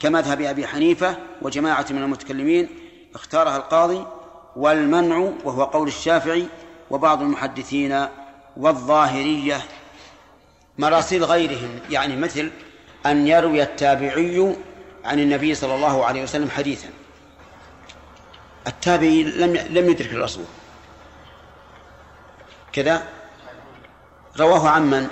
كمذهب 0.00 0.40
أبي 0.40 0.66
حنيفة 0.66 1.16
وجماعة 1.42 1.86
من 1.90 2.02
المتكلمين 2.02 2.68
اختارها 3.14 3.56
القاضي 3.56 4.06
والمنع 4.56 5.32
وهو 5.44 5.64
قول 5.64 5.88
الشافعي 5.88 6.46
وبعض 6.90 7.22
المحدثين 7.22 8.06
والظاهرية. 8.56 9.60
مراسيل 10.78 11.24
غيرهم 11.24 11.78
يعني 11.90 12.16
مثل 12.16 12.50
أن 13.06 13.26
يروي 13.26 13.62
التابعي 13.62 14.56
عن 15.04 15.18
النبي 15.18 15.54
صلى 15.54 15.74
الله 15.74 16.04
عليه 16.04 16.22
وسلم 16.22 16.50
حديثا. 16.50 16.88
التابعي 18.66 19.22
لم 19.22 19.56
لم 19.56 19.90
يدرك 19.90 20.12
الرسول. 20.12 20.44
كذا؟ 22.72 23.02
رواه 24.38 24.68
عن 24.68 24.90
من؟ 24.90 25.08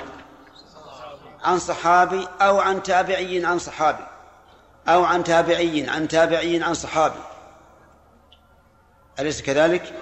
عن 1.44 1.58
صحابي 1.58 2.28
أو 2.40 2.60
عن 2.60 2.82
تابعي 2.82 3.44
عن 3.44 3.58
صحابي. 3.58 4.06
أو 4.88 5.04
عن 5.04 5.24
تابعي 5.24 5.88
عن 5.88 6.08
تابعي 6.08 6.62
عن 6.62 6.74
صحابي. 6.74 7.20
أليس 9.18 9.42
كذلك؟ 9.42 9.94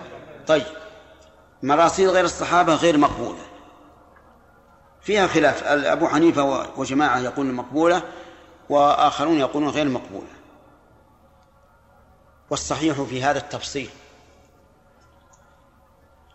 طيب. 0.46 0.66
مراسيل 1.62 2.10
غير 2.10 2.24
الصحابة 2.24 2.74
غير 2.74 2.98
مقبولة. 2.98 3.42
فيها 5.00 5.26
خلاف. 5.26 5.64
أبو 5.64 6.08
حنيفة 6.08 6.66
وجماعة 6.76 7.18
يقولون 7.18 7.54
مقبولة 7.54 8.02
وآخرون 8.68 9.38
يقولون 9.38 9.70
غير 9.70 9.88
مقبولة. 9.88 10.38
والصحيح 12.50 13.02
في 13.02 13.22
هذا 13.22 13.38
التفصيل 13.38 13.90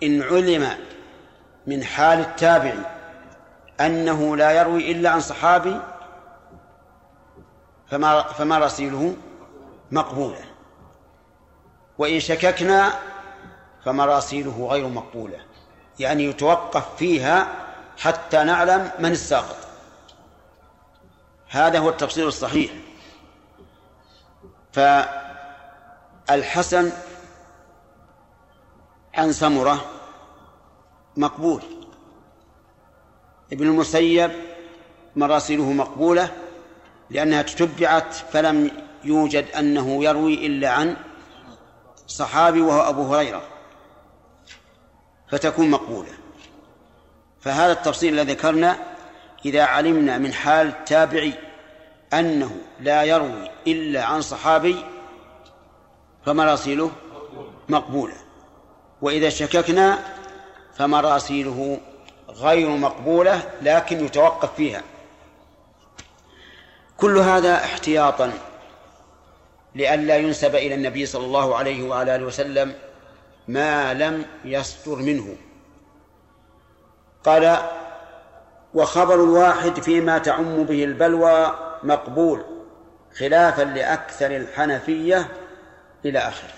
إن 0.03 0.21
علم 0.21 0.77
من 1.67 1.83
حال 1.83 2.19
التابع 2.19 2.73
أنه 3.85 4.35
لا 4.35 4.51
يروي 4.51 4.91
إلا 4.91 5.09
عن 5.09 5.19
صحابي 5.19 5.79
فما 7.87 8.23
فما 8.23 8.57
رسيله 8.57 9.15
مقبولة. 9.91 10.45
وإن 11.97 12.19
شككنا 12.19 12.93
فمراسيله 13.85 14.67
غير 14.67 14.87
مقبولة. 14.87 15.39
يعني 15.99 16.23
يتوقف 16.23 16.95
فيها 16.95 17.47
حتى 17.97 18.43
نعلم 18.43 18.91
من 18.99 19.11
الساقط. 19.11 19.57
هذا 21.49 21.79
هو 21.79 21.89
التفصيل 21.89 22.27
الصحيح. 22.27 22.71
فالحسن 26.27 26.91
عن 29.13 29.31
سمرة 29.31 29.85
مقبول. 31.17 31.82
ابن 33.53 33.67
المسيب 33.67 34.31
مراسيله 35.15 35.71
مقبولة 35.71 36.31
لأنها 37.09 37.41
تتبعت 37.41 38.13
فلم 38.13 38.71
يوجد 39.03 39.45
أنه 39.59 40.03
يروي 40.03 40.45
إلا 40.47 40.69
عن 40.69 40.97
صحابي 42.07 42.61
وهو 42.61 42.89
أبو 42.89 43.15
هريرة 43.15 43.41
فتكون 45.29 45.69
مقبولة. 45.69 46.09
فهذا 47.41 47.71
التفصيل 47.71 48.13
الذي 48.13 48.33
ذكرنا 48.33 48.77
إذا 49.45 49.63
علمنا 49.63 50.17
من 50.17 50.33
حال 50.33 50.67
التابعي 50.67 51.33
أنه 52.13 52.55
لا 52.79 53.03
يروي 53.03 53.49
إلا 53.67 54.03
عن 54.03 54.21
صحابي 54.21 54.75
فمراسيله 56.25 56.91
مقبولة. 57.69 58.15
وإذا 59.01 59.29
شككنا 59.29 59.99
فمراسيله 60.75 61.79
غير 62.35 62.69
مقبولة 62.69 63.41
لكن 63.61 64.05
يتوقف 64.05 64.55
فيها. 64.55 64.81
كل 66.97 67.17
هذا 67.17 67.55
احتياطا 67.55 68.31
لئلا 69.75 70.17
ينسب 70.17 70.55
إلى 70.55 70.75
النبي 70.75 71.05
صلى 71.05 71.25
الله 71.25 71.55
عليه 71.55 71.83
وعلى 71.83 72.15
آله 72.15 72.25
وسلم 72.25 72.75
ما 73.47 73.93
لم 73.93 74.25
يصدر 74.45 74.95
منه. 74.95 75.35
قال 77.23 77.57
وخبر 78.73 79.15
الواحد 79.15 79.81
فيما 79.81 80.17
تعم 80.17 80.63
به 80.63 80.83
البلوى 80.83 81.55
مقبول 81.83 82.43
خلافا 83.17 83.61
لأكثر 83.61 84.37
الحنفية 84.37 85.27
إلى 86.05 86.19
آخره. 86.19 86.53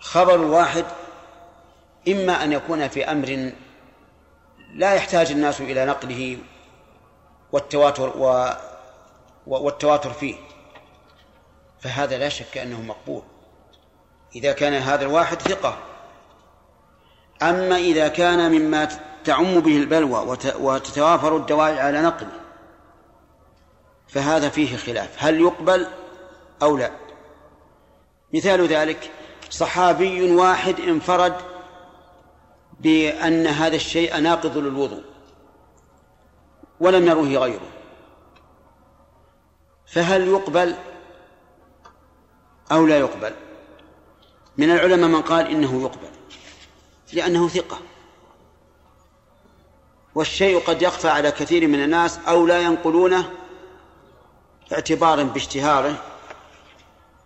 خبر 0.00 0.34
الواحد 0.34 0.84
إما 2.08 2.44
أن 2.44 2.52
يكون 2.52 2.88
في 2.88 3.10
أمر 3.10 3.52
لا 4.72 4.94
يحتاج 4.94 5.30
الناس 5.30 5.60
إلى 5.60 5.84
نقله 5.84 6.38
والتواتر 7.52 8.12
و 8.18 8.50
والتواتر 9.46 10.12
فيه. 10.12 10.34
فهذا 11.80 12.18
لا 12.18 12.28
شك 12.28 12.58
أنه 12.58 12.82
مقبول. 12.82 13.22
إذا 14.36 14.52
كان 14.52 14.74
هذا 14.74 15.04
الواحد 15.04 15.42
ثقة. 15.42 15.78
أما 17.42 17.76
إذا 17.76 18.08
كان 18.08 18.52
مما 18.52 18.88
تعم 19.24 19.60
به 19.60 19.76
البلوى 19.76 20.38
وتتوافر 20.60 21.36
الدواعي 21.36 21.80
على 21.80 22.02
نقله 22.02 22.40
فهذا 24.08 24.48
فيه 24.48 24.76
خلاف. 24.76 25.08
هل 25.18 25.40
يقبل 25.40 25.86
أو 26.62 26.76
لا؟ 26.76 26.90
مثال 28.34 28.66
ذلك 28.66 29.10
صحابي 29.50 30.30
واحد 30.30 30.80
انفرد 30.80 31.51
بأن 32.82 33.46
هذا 33.46 33.76
الشيء 33.76 34.16
ناقض 34.20 34.58
للوضوء 34.58 35.02
ولم 36.80 37.08
يروه 37.08 37.28
غيره. 37.28 37.68
فهل 39.86 40.28
يقبل 40.28 40.74
أو 42.72 42.86
لا 42.86 42.98
يقبل؟ 42.98 43.32
من 44.56 44.70
العلماء 44.70 45.08
من 45.08 45.22
قال 45.22 45.46
إنه 45.46 45.82
يقبل 45.82 46.08
لأنه 47.12 47.48
ثقة. 47.48 47.78
والشيء 50.14 50.60
قد 50.60 50.82
يخفى 50.82 51.08
على 51.08 51.30
كثير 51.30 51.68
من 51.68 51.84
الناس 51.84 52.18
أو 52.28 52.46
لا 52.46 52.60
ينقلونه 52.60 53.30
اعتبارا 54.72 55.22
باشتهاره. 55.22 55.94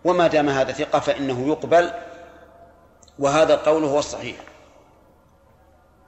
وما 0.03 0.27
دام 0.27 0.49
هذا 0.49 0.71
ثقة 0.71 0.99
فإنه 0.99 1.47
يقبل 1.47 1.91
وهذا 3.19 3.53
القول 3.53 3.83
هو 3.83 3.99
الصحيح. 3.99 4.35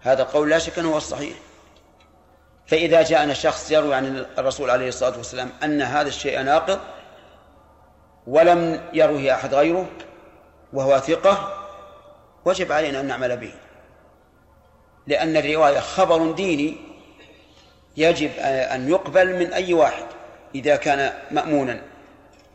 هذا 0.01 0.21
القول 0.21 0.49
لا 0.49 0.59
شك 0.59 0.79
أنه 0.79 0.93
هو 0.93 0.97
الصحيح. 0.97 1.37
فإذا 2.67 3.03
جاءنا 3.03 3.33
شخص 3.33 3.71
يروي 3.71 3.95
عن 3.95 4.25
الرسول 4.37 4.69
عليه 4.69 4.87
الصلاة 4.87 5.17
والسلام 5.17 5.49
أن 5.63 5.81
هذا 5.81 6.07
الشيء 6.07 6.41
ناقض 6.41 6.79
ولم 8.27 8.89
يروه 8.93 9.33
أحد 9.33 9.53
غيره 9.53 9.89
وهو 10.73 10.99
ثقة 10.99 11.65
وجب 12.45 12.71
علينا 12.71 12.99
أن 12.99 13.05
نعمل 13.05 13.37
به. 13.37 13.53
لأن 15.07 15.37
الرواية 15.37 15.79
خبر 15.79 16.31
ديني 16.31 16.77
يجب 17.97 18.31
أن 18.39 18.89
يقبل 18.89 19.35
من 19.39 19.53
أي 19.53 19.73
واحد 19.73 20.05
إذا 20.55 20.75
كان 20.75 21.13
مأمونا 21.31 21.81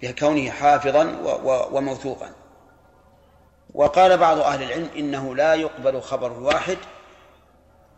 بكونه 0.02 0.50
حافظا 0.50 1.16
وموثوقا. 1.72 2.30
وقال 3.74 4.18
بعض 4.18 4.38
أهل 4.38 4.62
العلم 4.62 4.88
إنه 4.96 5.34
لا 5.34 5.54
يقبل 5.54 6.00
خبر 6.00 6.32
الواحد 6.32 6.78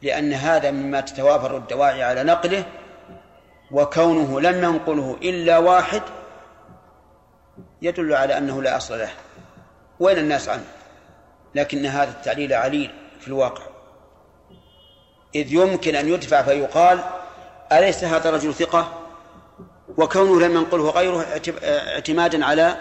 لأن 0.03 0.33
هذا 0.33 0.71
مما 0.71 1.01
تتوافر 1.01 1.57
الدواعي 1.57 2.03
على 2.03 2.23
نقله 2.23 2.65
وكونه 3.71 4.41
لم 4.41 4.65
ينقله 4.65 5.17
إلا 5.23 5.59
واحد 5.59 6.03
يدل 7.83 8.15
على 8.15 8.39
أنه 8.39 8.63
لا 8.63 8.77
أصل 8.77 8.99
له. 8.99 9.11
وين 10.01 10.19
الناس 10.19 10.49
عنه؟ 10.49 10.65
لكن 11.55 11.87
هذا 11.87 12.11
التعليل 12.11 12.53
عليل 12.53 12.91
في 13.21 13.29
الواقع. 13.29 13.63
إذ 15.35 15.53
يمكن 15.53 15.97
أن 15.97 16.09
يدفع 16.09 16.43
فيقال 16.43 17.01
أليس 17.73 18.05
هذا 18.05 18.29
الرجل 18.29 18.55
ثقة؟ 18.55 18.93
وكونه 19.99 20.41
لم 20.41 20.57
ينقله 20.57 20.91
غيره 20.91 21.27
اعتمادا 21.65 22.45
على 22.45 22.77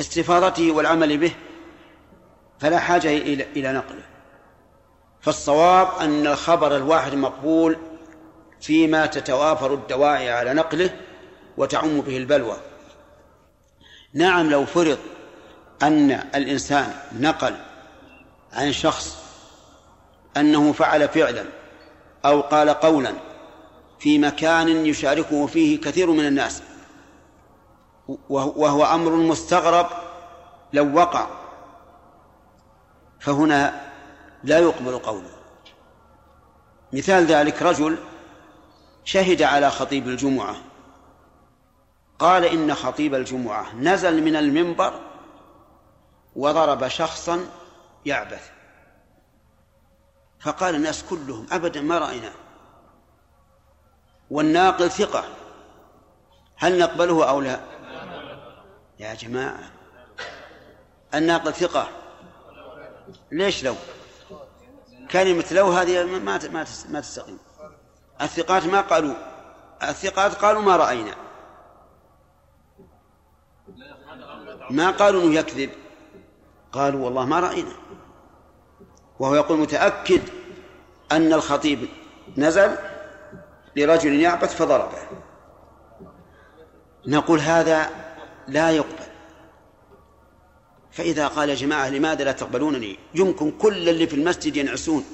استفاضته 0.00 0.70
والعمل 0.70 1.18
به 1.18 1.32
فلا 2.58 2.78
حاجة 2.78 3.08
إلى 3.56 3.72
نقله. 3.72 4.09
فالصواب 5.20 5.88
أن 6.00 6.26
الخبر 6.26 6.76
الواحد 6.76 7.14
مقبول 7.14 7.78
فيما 8.60 9.06
تتوافر 9.06 9.74
الدواعي 9.74 10.30
على 10.30 10.54
نقله 10.54 10.90
وتعم 11.56 12.00
به 12.00 12.16
البلوى. 12.16 12.56
نعم 14.14 14.50
لو 14.50 14.66
فرض 14.66 14.98
أن 15.82 16.10
الإنسان 16.10 16.94
نقل 17.20 17.56
عن 18.52 18.72
شخص 18.72 19.18
أنه 20.36 20.72
فعل 20.72 21.08
فعلا 21.08 21.44
أو 22.24 22.40
قال 22.40 22.70
قولا 22.70 23.14
في 23.98 24.18
مكان 24.18 24.86
يشاركه 24.86 25.46
فيه 25.46 25.80
كثير 25.80 26.10
من 26.10 26.26
الناس 26.26 26.62
وهو 28.30 28.84
أمر 28.84 29.10
مستغرب 29.10 29.86
لو 30.72 30.96
وقع 30.96 31.26
فهنا 33.20 33.89
لا 34.44 34.58
يقبل 34.58 34.98
قوله. 34.98 35.30
مثال 36.92 37.26
ذلك 37.26 37.62
رجل 37.62 37.98
شهد 39.04 39.42
على 39.42 39.70
خطيب 39.70 40.08
الجمعة. 40.08 40.56
قال 42.18 42.44
إن 42.44 42.74
خطيب 42.74 43.14
الجمعة 43.14 43.74
نزل 43.74 44.22
من 44.22 44.36
المنبر 44.36 45.00
وضرب 46.36 46.88
شخصا 46.88 47.46
يعبث. 48.06 48.50
فقال 50.40 50.74
الناس 50.74 51.04
كلهم 51.04 51.46
أبدا 51.52 51.80
ما 51.80 51.98
رأيناه 51.98 52.32
والناقل 54.30 54.90
ثقة. 54.90 55.24
هل 56.56 56.78
نقبله 56.78 57.28
أو 57.28 57.40
لا؟ 57.40 57.60
يا 58.98 59.14
جماعة 59.14 59.70
الناقل 61.14 61.54
ثقة. 61.54 61.88
ليش 63.32 63.64
لو؟ 63.64 63.74
كلمة 65.12 65.44
لو 65.50 65.70
هذه 65.72 66.04
ما 66.04 66.40
ما 66.88 67.00
تستقيم. 67.00 67.38
الثقات 68.22 68.66
ما 68.66 68.80
قالوا. 68.80 69.14
الثقات 69.82 70.34
قالوا 70.34 70.62
ما 70.62 70.76
رأينا. 70.76 71.14
ما 74.70 74.90
قالوا 74.90 75.22
إنه 75.22 75.34
يكذب. 75.34 75.70
قالوا 76.72 77.04
والله 77.04 77.24
ما 77.24 77.40
رأينا. 77.40 77.72
وهو 79.18 79.34
يقول 79.34 79.58
متأكد 79.58 80.22
أن 81.12 81.32
الخطيب 81.32 81.88
نزل 82.36 82.76
لرجل 83.76 84.20
يعبث 84.20 84.54
فضربه. 84.54 84.98
نقول 87.06 87.40
هذا 87.40 87.90
لا 88.48 88.70
يقبل. 88.70 89.09
فإذا 91.00 91.26
قال 91.26 91.48
يا 91.48 91.54
جماعة 91.54 91.88
لماذا 91.88 92.24
لا 92.24 92.32
تقبلونني؟ 92.32 92.98
يمكن 93.14 93.50
كل 93.50 93.88
اللي 93.88 94.06
في 94.06 94.16
المسجد 94.16 94.56
ينعسون. 94.56 95.04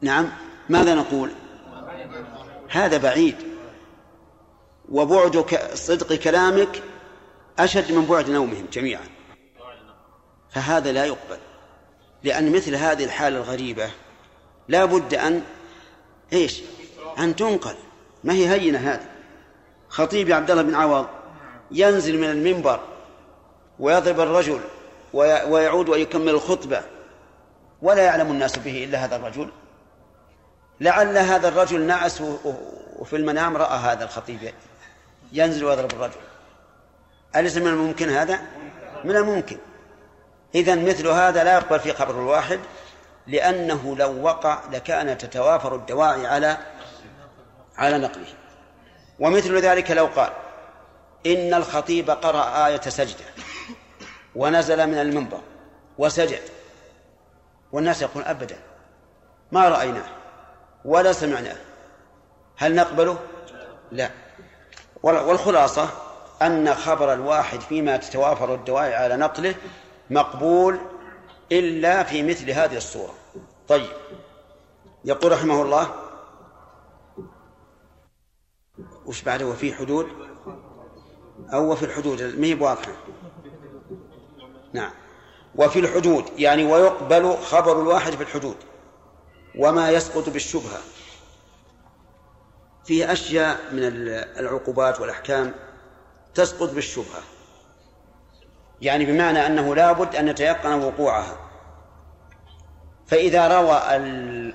نعم 0.00 0.28
ماذا 0.68 0.94
نقول؟ 0.94 1.30
هذا 2.68 2.96
بعيد. 2.96 3.36
وبعد 4.88 5.44
صدق 5.74 6.14
كلامك 6.14 6.82
أشد 7.58 7.92
من 7.92 8.06
بعد 8.06 8.30
نومهم 8.30 8.66
جميعا. 8.72 9.04
فهذا 10.50 10.92
لا 10.92 11.04
يقبل. 11.04 11.38
لأن 12.24 12.52
مثل 12.52 12.74
هذه 12.74 13.04
الحالة 13.04 13.38
الغريبة 13.38 13.90
لا 14.68 14.84
بد 14.84 15.14
أن 15.14 15.42
إيش؟ 16.32 16.60
أن 17.18 17.36
تنقل. 17.36 17.74
ما 18.24 18.32
هي 18.32 18.48
هينة 18.48 18.78
هذه؟ 18.78 19.08
خطيب 19.88 20.32
عبد 20.32 20.50
الله 20.50 20.62
بن 20.62 20.74
عوض 20.74 21.06
ينزل 21.70 22.18
من 22.18 22.30
المنبر 22.30 22.80
ويضرب 23.80 24.20
الرجل 24.20 24.60
ويعود 25.12 25.88
ويكمل 25.88 26.28
الخطبة. 26.28 26.82
ولا 27.82 28.02
يعلم 28.02 28.30
الناس 28.30 28.58
به 28.58 28.84
إلا 28.84 29.04
هذا 29.04 29.16
الرجل. 29.16 29.50
لعل 30.80 31.18
هذا 31.18 31.48
الرجل 31.48 31.80
نعس 31.80 32.22
وفي 32.96 33.16
المنام 33.16 33.56
رأى 33.56 33.78
هذا 33.78 34.04
الخطيب 34.04 34.54
ينزل 35.32 35.64
ويضرب 35.64 35.92
الرجل. 35.92 36.20
أليس 37.36 37.56
من 37.56 37.66
الممكن 37.66 38.08
هذا؟ 38.08 38.40
من 39.04 39.16
الممكن. 39.16 39.58
إذا 40.54 40.74
مثل 40.74 41.08
هذا 41.08 41.44
لا 41.44 41.54
يقبل 41.54 41.80
في 41.80 41.92
خبر 41.92 42.10
الواحد 42.10 42.60
لأنه 43.26 43.96
لو 43.96 44.22
وقع 44.22 44.58
لكان 44.72 45.18
تتوافر 45.18 45.74
الدواعي 45.74 46.26
على 46.26 46.56
على 47.76 47.98
نقله. 47.98 48.26
ومثل 49.18 49.58
ذلك 49.58 49.90
لو 49.90 50.06
قال 50.06 50.32
إن 51.26 51.54
الخطيب 51.54 52.10
قرأ 52.10 52.66
آية 52.66 52.80
سجدة. 52.80 53.24
ونزل 54.34 54.86
من 54.86 54.98
المنبر 54.98 55.40
وسجد. 55.98 56.42
والناس 57.72 58.02
يقول 58.02 58.22
أبدا 58.24 58.56
ما 59.52 59.68
رأيناه 59.68 60.08
ولا 60.84 61.12
سمعناه. 61.12 61.56
هل 62.56 62.74
نقبله؟ 62.74 63.18
لا. 63.92 64.10
والخلاصة 65.02 65.88
أن 66.42 66.74
خبر 66.74 67.12
الواحد 67.12 67.60
فيما 67.60 67.96
تتوافر 67.96 68.54
الدواعي 68.54 68.94
على 68.94 69.16
نقله 69.16 69.54
مقبول 70.10 70.78
إلا 71.52 72.02
في 72.02 72.22
مثل 72.22 72.50
هذه 72.50 72.76
الصورة. 72.76 73.14
طيب. 73.68 73.90
يقول 75.04 75.32
رحمه 75.32 75.62
الله 75.62 75.94
وش 79.06 79.22
بعده؟ 79.22 79.46
وفي 79.46 79.74
حدود؟ 79.74 80.08
أو 81.52 81.72
وفي 81.72 81.84
الحدود 81.84 82.22
ما 82.22 82.46
هي 82.46 82.54
واضحة؟ 82.54 82.92
نعم. 84.72 84.90
وفي 85.54 85.78
الحدود 85.78 86.24
يعني 86.38 86.64
ويقبل 86.64 87.36
خبر 87.36 87.82
الواحد 87.82 88.12
في 88.12 88.22
الحدود. 88.22 88.56
وما 89.58 89.90
يسقط 89.90 90.28
بالشبهة. 90.28 90.78
فيه 92.84 93.12
أشياء 93.12 93.60
من 93.72 93.80
العقوبات 94.38 95.00
والأحكام 95.00 95.54
تسقط 96.34 96.70
بالشبهة. 96.70 97.22
يعني 98.82 99.04
بمعنى 99.04 99.46
أنه 99.46 99.74
لابد 99.74 100.16
أن 100.16 100.28
يتيقن 100.28 100.82
وقوعها. 100.84 101.36
فإذا 103.06 103.60
روى 103.60 103.82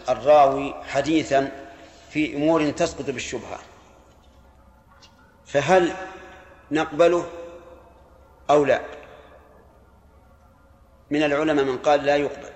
الراوي 0.09 0.73
حديثا 0.83 1.51
في 2.09 2.35
أمور 2.35 2.69
تسقط 2.71 3.05
بالشبهة. 3.05 3.59
فهل 5.45 5.93
نقبله 6.71 7.25
أو 8.49 8.65
لا؟ 8.65 8.81
من 11.13 11.23
العلماء 11.23 11.65
من 11.65 11.77
قال 11.77 12.03
لا 12.05 12.15
يقبل. 12.15 12.49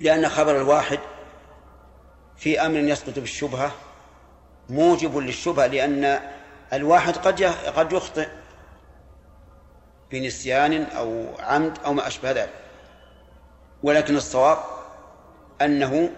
لأن 0.00 0.28
خبر 0.28 0.56
الواحد 0.56 0.98
في 2.36 2.66
أمر 2.66 2.78
يسقط 2.78 3.18
بالشبهة 3.18 3.72
موجب 4.68 5.16
للشبهة 5.16 5.66
لأن 5.66 6.20
الواحد 6.72 7.16
قد 7.16 7.42
قد 7.76 7.92
يخطئ 7.92 8.28
بنسيان 10.10 10.82
أو 10.82 11.26
عمد 11.38 11.78
أو 11.84 11.92
ما 11.92 12.06
أشبه 12.06 12.30
ذلك. 12.30 12.54
ولكن 13.82 14.16
الصواب 14.16 14.58
أنه 15.62 16.10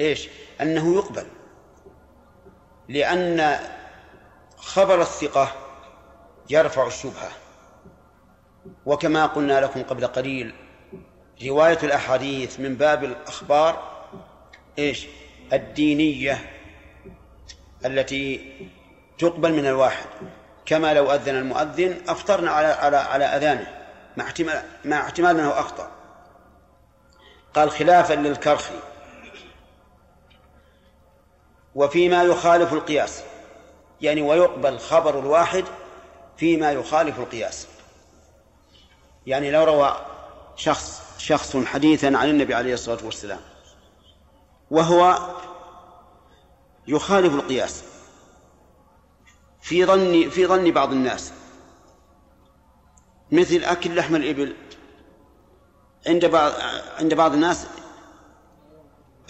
إيش؟ 0.00 0.28
أنه 0.60 0.94
يقبل. 0.94 1.26
لأن 2.88 3.58
خبر 4.56 5.00
الثقة 5.00 5.52
يرفع 6.50 6.86
الشبهة. 6.86 7.45
وكما 8.86 9.26
قلنا 9.26 9.60
لكم 9.60 9.82
قبل 9.82 10.06
قليل 10.06 10.54
رواية 11.46 11.78
الأحاديث 11.82 12.60
من 12.60 12.74
باب 12.74 13.04
الأخبار 13.04 13.96
إيش؟ 14.78 15.06
الدينية 15.52 16.50
التي 17.84 18.52
تقبل 19.18 19.52
من 19.52 19.66
الواحد. 19.66 20.06
كما 20.66 20.94
لو 20.94 21.12
أذن 21.12 21.36
المؤذن 21.36 21.96
أفطرنا 22.08 22.50
على 22.50 22.66
على 22.66 22.96
على 22.96 23.24
أذانه 23.24 23.86
مع 24.16 24.24
احتمال 24.24 24.62
مع 24.84 25.00
احتمال 25.00 25.40
أنه 25.40 25.60
أخطأ. 25.60 25.90
قال 27.54 27.70
خلافا 27.70 28.14
للكرخي 28.14 28.74
وفيما 31.74 32.22
يخالف 32.22 32.72
القياس 32.72 33.22
يعني 34.00 34.22
ويقبل 34.22 34.78
خبر 34.78 35.18
الواحد 35.18 35.64
فيما 36.36 36.72
يخالف 36.72 37.18
القياس. 37.18 37.68
يعني 39.26 39.50
لو 39.50 39.64
روى 39.64 39.96
شخص 40.56 41.02
شخص 41.18 41.56
حديثا 41.56 42.06
عن 42.06 42.30
النبي 42.30 42.54
عليه 42.54 42.74
الصلاة 42.74 43.04
والسلام 43.04 43.40
وهو 44.70 45.18
يخالف 46.88 47.34
القياس 47.34 47.82
في 49.60 49.84
ظن 49.84 50.30
في 50.30 50.46
ظن 50.46 50.70
بعض 50.70 50.92
الناس 50.92 51.32
مثل 53.32 53.64
أكل 53.64 53.96
لحم 53.96 54.16
الإبل. 54.16 54.56
عند 56.06 56.24
بعض 56.24 56.52
عند 56.98 57.14
بعض 57.14 57.32
الناس 57.32 57.66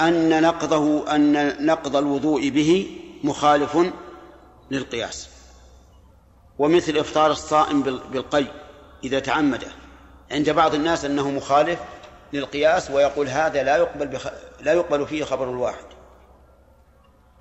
أن 0.01 0.42
نقضه 0.42 1.14
أن 1.14 1.66
نقض 1.66 1.97
الوضوء 1.97 2.49
به 2.49 3.01
مخالف 3.24 3.78
للقياس 4.70 5.28
ومثل 6.59 6.97
إفطار 6.97 7.30
الصائم 7.30 7.82
بالقي 7.82 8.47
إذا 9.05 9.18
تعمده. 9.18 9.68
عند 10.31 10.51
بعض 10.51 10.74
الناس 10.74 11.05
أنه 11.05 11.31
مخالف 11.31 11.81
للقياس 12.33 12.91
ويقول 12.91 13.29
هذا 13.29 13.62
لا 13.62 13.77
يقبل 13.77 14.07
بخ... 14.07 14.31
لا 14.61 14.72
يقبل 14.72 15.07
فيه 15.07 15.24
خبر 15.24 15.51
الواحد. 15.51 15.85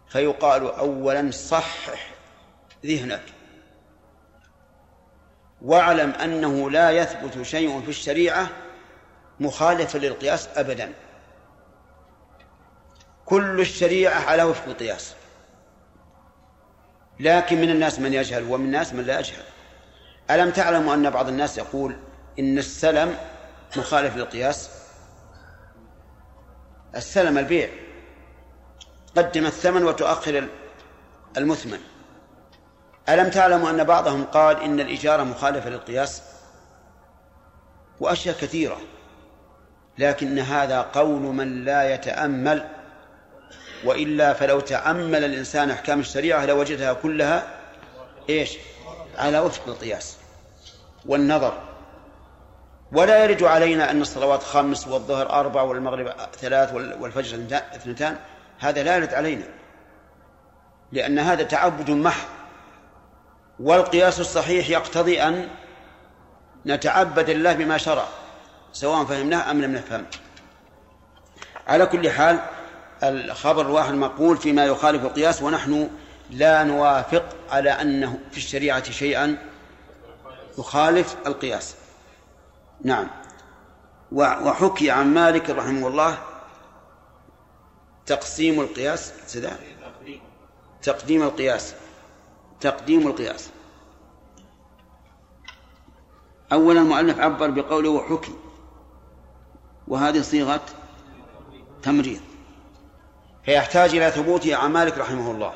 فيقال 0.08 0.72
أولا 0.72 1.32
صحح 1.32 2.14
ذهنك. 2.86 3.24
واعلم 5.62 6.10
أنه 6.12 6.70
لا 6.70 6.92
يثبت 6.92 7.42
شيء 7.42 7.82
في 7.82 7.90
الشريعة 7.90 8.48
مخالفا 9.40 9.98
للقياس 9.98 10.50
أبدا. 10.56 10.94
كل 13.26 13.60
الشريعة 13.60 14.20
على 14.30 14.44
وفق 14.44 14.66
القياس. 14.66 15.16
لكن 17.20 17.62
من 17.62 17.70
الناس 17.70 18.00
من 18.00 18.14
يجهل 18.14 18.44
ومن 18.44 18.66
الناس 18.66 18.94
من 18.94 19.04
لا 19.04 19.20
يجهل. 19.20 19.44
ألم 20.32 20.52
تعلموا 20.52 20.94
أن 20.94 21.10
بعض 21.10 21.28
الناس 21.28 21.58
يقول 21.58 21.96
إن 22.40 22.58
السلم 22.58 23.18
مخالف 23.78 24.16
للقياس. 24.16 24.70
السلم 26.96 27.38
البيع. 27.38 27.70
قدم 29.18 29.46
الثمن 29.46 29.84
وتؤخر 29.84 30.48
المثمن. 31.38 31.80
ألم 33.10 33.30
تعلموا 33.30 33.70
أن 33.70 33.84
بعضهم 33.84 34.24
قال 34.24 34.62
إن 34.62 34.80
الإجارة 34.80 35.24
مخالفة 35.24 35.70
للقياس؟ 35.70 36.22
وأشياء 38.00 38.36
كثيرة. 38.36 38.78
لكن 39.98 40.40
هذا 40.40 40.82
قول 40.82 41.22
من 41.22 41.66
لا 41.66 41.94
يتأمل 41.94 42.68
وإلا 43.86 44.34
فلو 44.34 44.60
تأمل 44.60 45.24
الإنسان 45.24 45.72
أحكام 45.72 46.00
الشريعة 46.00 46.46
لوجدها 46.46 46.94
كلها 46.94 47.60
إيش؟ 48.30 48.58
على 49.18 49.40
وفق 49.40 49.68
القياس 49.68 50.18
والنظر. 51.06 51.65
ولا 52.96 53.24
يرد 53.24 53.44
علينا 53.44 53.92
أن 53.92 54.02
الصلوات 54.02 54.44
خمس 54.44 54.88
والظهر 54.88 55.30
أربع 55.30 55.62
والمغرب 55.62 56.14
ثلاث 56.40 56.74
والفجر 56.74 57.60
اثنتان. 57.76 58.18
هذا 58.60 58.84
لا 58.84 58.96
يرد 58.96 59.14
علينا. 59.14 59.46
لأن 60.92 61.20
هذا 61.20 61.44
تعبد 61.44 61.92
محض. 61.92 62.28
والقياس 63.60 64.20
الصحيح 64.20 64.70
يقتضي 64.70 65.22
أن 65.22 65.48
نتعبد 66.66 67.30
الله 67.30 67.54
بما 67.54 67.78
شرع 67.78 68.06
سواء 68.74 69.06
فهمناه 69.06 69.52
أم 69.52 69.62
لم 69.62 69.74
نفهم. 69.74 70.06
على 71.68 71.86
كل 71.86 72.10
حال 72.10 72.40
الخبر 73.04 73.62
الواحد 73.62 73.94
مقول 73.94 74.38
فيما 74.38 74.66
يخالف 74.66 75.04
القياس 75.04 75.42
ونحن 75.42 75.90
لا 76.32 76.64
نوافق 76.64 77.24
على 77.50 77.70
أنه 77.70 78.20
في 78.32 78.38
الشريعة 78.38 78.92
شيئا 78.92 79.38
يخالف 80.58 81.16
القياس. 81.28 81.76
نعم. 82.84 83.08
وحكي 84.12 84.92
عن 84.92 85.14
مالك 85.14 85.50
رحمه 85.50 85.88
الله 85.88 86.18
تقسيم 88.06 88.62
القياس 88.62 89.14
سدان 89.28 89.58
تقديم 90.82 91.24
القياس. 91.24 91.76
تقديم 92.62 93.08
القياس. 93.08 93.50
أولا 96.52 96.82
المؤلف 96.82 97.20
عبر 97.20 97.50
بقوله 97.50 97.90
وحكي. 97.90 98.36
وهذه 99.88 100.22
صيغة 100.22 100.62
تمريض 101.84 102.20
فيحتاج 103.46 103.96
إلى 103.96 104.12
ثبوته 104.12 104.56
عن 104.56 104.72
مالك 104.72 104.98
رحمه 104.98 105.32
الله. 105.32 105.54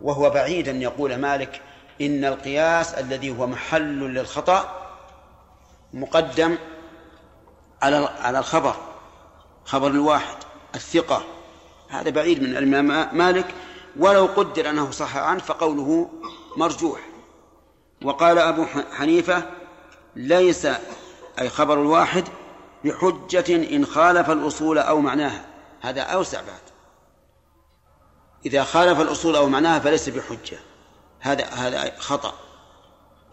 وهو 0.00 0.30
بعيد 0.30 0.68
أن 0.68 0.82
يقول 0.82 1.16
مالك 1.16 1.62
إن 2.00 2.24
القياس 2.24 2.94
الذي 2.94 3.38
هو 3.38 3.46
محل 3.46 4.14
للخطأ 4.14 4.85
مقدم 5.96 6.58
على 7.82 7.96
على 8.20 8.38
الخبر 8.38 8.76
خبر 9.64 9.86
الواحد 9.86 10.36
الثقة. 10.74 11.22
هذا 11.88 12.10
بعيد 12.10 12.42
من 12.42 12.56
الإمام 12.56 13.16
مالك. 13.16 13.54
ولو 13.96 14.26
قدر 14.26 14.70
أنه 14.70 14.90
صح 14.90 15.16
عنه 15.16 15.40
فقوله 15.40 16.10
مرجوح. 16.56 17.00
وقال 18.04 18.38
أبو 18.38 18.64
حنيفة 18.92 19.42
ليس 20.16 20.66
أي 21.38 21.48
خبر 21.48 21.80
الواحد 21.80 22.24
بحجة 22.84 23.76
إن 23.76 23.86
خالف 23.86 24.30
الأصول 24.30 24.78
أو 24.78 25.00
معناها. 25.00 25.44
هذا 25.80 26.02
أوسع 26.02 26.40
بعد. 26.40 26.60
إذا 28.46 28.64
خالف 28.64 29.00
الأصول 29.00 29.36
أو 29.36 29.48
معناها 29.48 29.78
فليس 29.78 30.08
بحجة. 30.08 30.58
هذا 31.20 31.44
هذا 31.44 31.98
خطأ. 31.98 32.34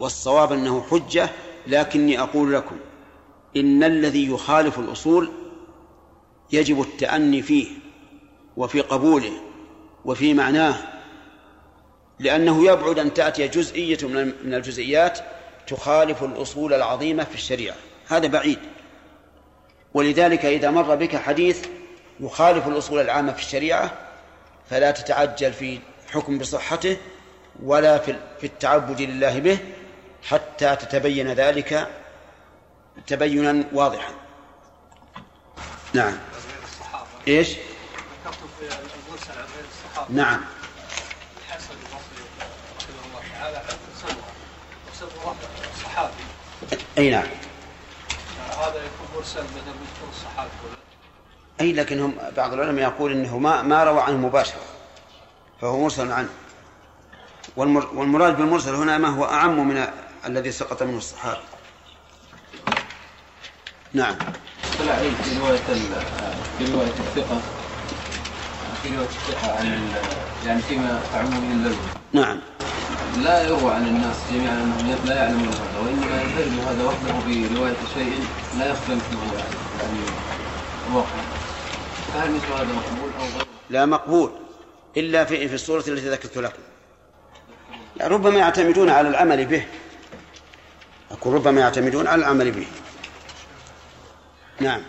والصواب 0.00 0.52
أنه 0.52 0.86
حجة 0.90 1.30
لكني 1.66 2.20
أقول 2.20 2.54
لكم 2.54 2.76
إن 3.56 3.84
الذي 3.84 4.26
يخالف 4.30 4.78
الأصول 4.78 5.32
يجب 6.52 6.80
التأني 6.80 7.42
فيه 7.42 7.66
وفي 8.56 8.80
قبوله 8.80 9.32
وفي 10.04 10.34
معناه 10.34 10.74
لأنه 12.18 12.66
يبعد 12.66 12.98
أن 12.98 13.14
تأتي 13.14 13.48
جزئية 13.48 13.98
من 14.44 14.54
الجزئيات 14.54 15.18
تخالف 15.66 16.24
الأصول 16.24 16.74
العظيمة 16.74 17.24
في 17.24 17.34
الشريعة. 17.34 17.76
هذا 18.08 18.26
بعيد. 18.26 18.58
ولذلك 19.94 20.44
إذا 20.44 20.70
مر 20.70 20.94
بك 20.94 21.16
حديث 21.16 21.66
يخالف 22.20 22.68
الأصول 22.68 23.00
العامة 23.00 23.32
في 23.32 23.38
الشريعة 23.38 23.92
فلا 24.70 24.90
تتعجل 24.90 25.52
في 25.52 25.78
حكم 26.12 26.38
بصحته 26.38 26.96
ولا 27.62 27.98
في 27.98 28.44
التعبد 28.44 29.00
لله 29.00 29.38
به 29.38 29.58
حتى 30.24 30.76
تتبين 30.76 31.32
ذلك 31.32 31.88
تبينا 33.06 33.64
واضحا. 33.72 34.12
نعم. 35.94 36.18
إيش؟ 37.28 37.48
في 37.48 37.60
نعم. 40.08 40.40
الحسن 41.38 41.74
البصري 41.74 42.24
رحمه 42.78 43.04
الله 43.06 43.22
تعالى 43.38 43.62
مرسل 44.86 45.06
صحابي 45.82 46.12
أي 46.98 47.10
نعم. 47.10 47.26
هذا 48.58 48.76
يكون 48.76 49.16
مرسل 49.16 49.42
بدل 49.42 49.58
يكون 49.68 50.74
أي 51.60 51.72
لكن 51.72 52.00
هم 52.00 52.14
بعض 52.36 52.52
العلماء 52.52 52.84
يقول 52.84 53.12
إنه 53.12 53.38
ما 53.38 53.62
ما 53.62 53.84
روى 53.84 54.00
عنه 54.00 54.16
مباشرة 54.16 54.62
فهو 55.60 55.80
مرسل 55.80 56.12
عنه. 56.12 56.28
والمراد 57.56 58.36
بالمرسل 58.36 58.74
هنا 58.74 58.98
ما 58.98 59.08
هو 59.08 59.24
أعم 59.24 59.68
من 59.68 59.86
الذي 60.26 60.50
سقط 60.52 60.82
منه 60.82 60.98
الصحابي. 60.98 61.40
نعم. 63.92 64.14
طلع 64.78 64.94
في 64.96 65.38
رواية 65.38 65.58
في 66.58 66.72
رواية 66.72 66.88
الثقة. 66.88 67.40
في 68.82 68.96
رواية 68.96 69.08
الثقة 69.08 69.52
عن 69.58 69.66
ال- 69.66 70.46
يعني 70.46 70.62
فيما 70.62 71.00
تعم 71.12 71.30
من 71.40 71.52
اللغو 71.52 71.76
نعم. 72.12 72.40
لا 73.16 73.42
يروى 73.42 73.74
عن 73.74 73.86
الناس 73.86 74.16
جميعا 74.32 74.52
أنهم 74.54 74.86
لا 75.08 75.14
يعلمون 75.14 75.48
هذا 75.48 75.78
وإنما 75.78 76.22
ينفرد 76.22 76.58
هذا 76.58 76.84
وحده 76.84 77.12
برواية 77.26 77.76
شيء 77.94 78.26
لا 78.58 78.66
يختلف 78.70 79.12
له 79.12 79.32
يعني 79.80 79.98
الواقع 80.88 81.08
فهل 82.14 82.30
مثل 82.32 82.52
هذا 82.52 82.64
مقبول 82.64 83.10
أو 83.18 83.26
غير؟ 83.36 83.46
لا 83.70 83.86
مقبول 83.86 84.30
إلا 84.96 85.24
في 85.24 85.48
في 85.48 85.54
الصورة 85.54 85.78
التي 85.88 86.10
ذكرت 86.10 86.36
لكم. 86.38 86.62
يعني 87.96 88.14
ربما 88.14 88.38
يعتمدون 88.38 88.90
على 88.90 89.08
العمل 89.08 89.46
به. 89.46 89.64
أقول 91.20 91.34
ربما 91.34 91.60
يعتمدون 91.60 92.06
على 92.06 92.20
العمل 92.20 92.50
به. 92.50 92.66
نعم. 94.60 94.82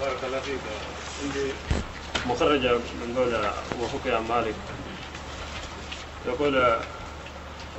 بارك 0.00 0.16
الله 0.26 0.40
فيك. 0.40 0.60
عندي 1.22 1.52
مخرجة 2.26 2.72
من 2.74 3.14
قول 3.16 3.34
وحكي 3.84 4.12
عن 4.14 4.22
مالك. 4.28 4.54
يقول 6.26 6.76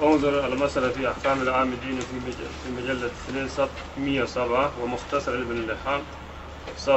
انظر 0.04 0.48
المسألة 0.48 0.90
في 0.90 1.12
أحكام 1.12 1.42
العامدين 1.42 2.00
في 2.00 2.16
مج- 2.28 2.50
في 2.66 2.72
مجلة 2.82 3.10
2 3.30 3.50
صف 3.50 3.70
107 3.98 4.72
ومختصر 4.82 5.34
ابن 5.34 5.52
اللحام 5.52 6.02
س- 6.78 6.90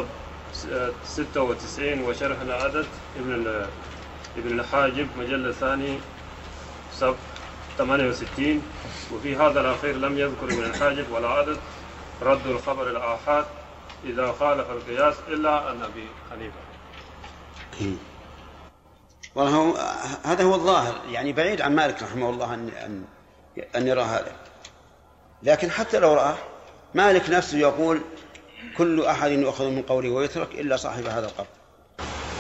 96 1.05 2.01
وشرح 2.03 2.41
العدد 2.41 2.87
ابن 3.19 3.67
ابن 4.39 4.61
الحاجب 4.61 5.09
مجلة 5.19 5.53
ثاني 5.53 5.99
صف 6.95 7.15
68 7.79 8.63
وفي 9.13 9.37
هذا 9.37 9.61
الأخير 9.61 9.97
لم 9.97 10.19
يذكر 10.19 10.45
ابن 10.45 10.63
الحاجب 10.63 11.13
ولا 11.13 11.29
عدد 11.29 11.59
رد 12.23 12.47
الخبر 12.47 12.91
الآحاد 12.91 13.45
إذا 14.05 14.33
خالف 14.41 14.71
القياس 14.71 15.15
إلا 15.29 15.51
عن 15.51 15.83
أبي 15.83 16.09
حنيفة. 16.31 16.61
هذا 20.25 20.45
هو 20.45 20.55
الظاهر 20.55 20.95
يعني 21.11 21.33
بعيد 21.33 21.61
عن 21.61 21.77
مالك 21.77 22.03
رحمه 22.03 22.31
الله 22.31 22.55
أن 22.55 22.69
أن 22.69 23.05
أن 23.77 23.87
يرى 23.87 24.03
هذا. 24.03 24.33
لكن 25.43 25.71
حتى 25.71 25.99
لو 25.99 26.15
رآه 26.15 26.37
مالك 26.95 27.31
نفسه 27.31 27.59
يقول 27.59 28.01
كل 28.77 29.05
أحد 29.05 29.31
يؤخذ 29.31 29.65
من 29.65 29.83
قوله 29.83 30.11
ويترك 30.11 30.49
إلا 30.55 30.77
صاحب 30.77 31.07
هذا 31.07 31.27
القبر. 31.27 31.47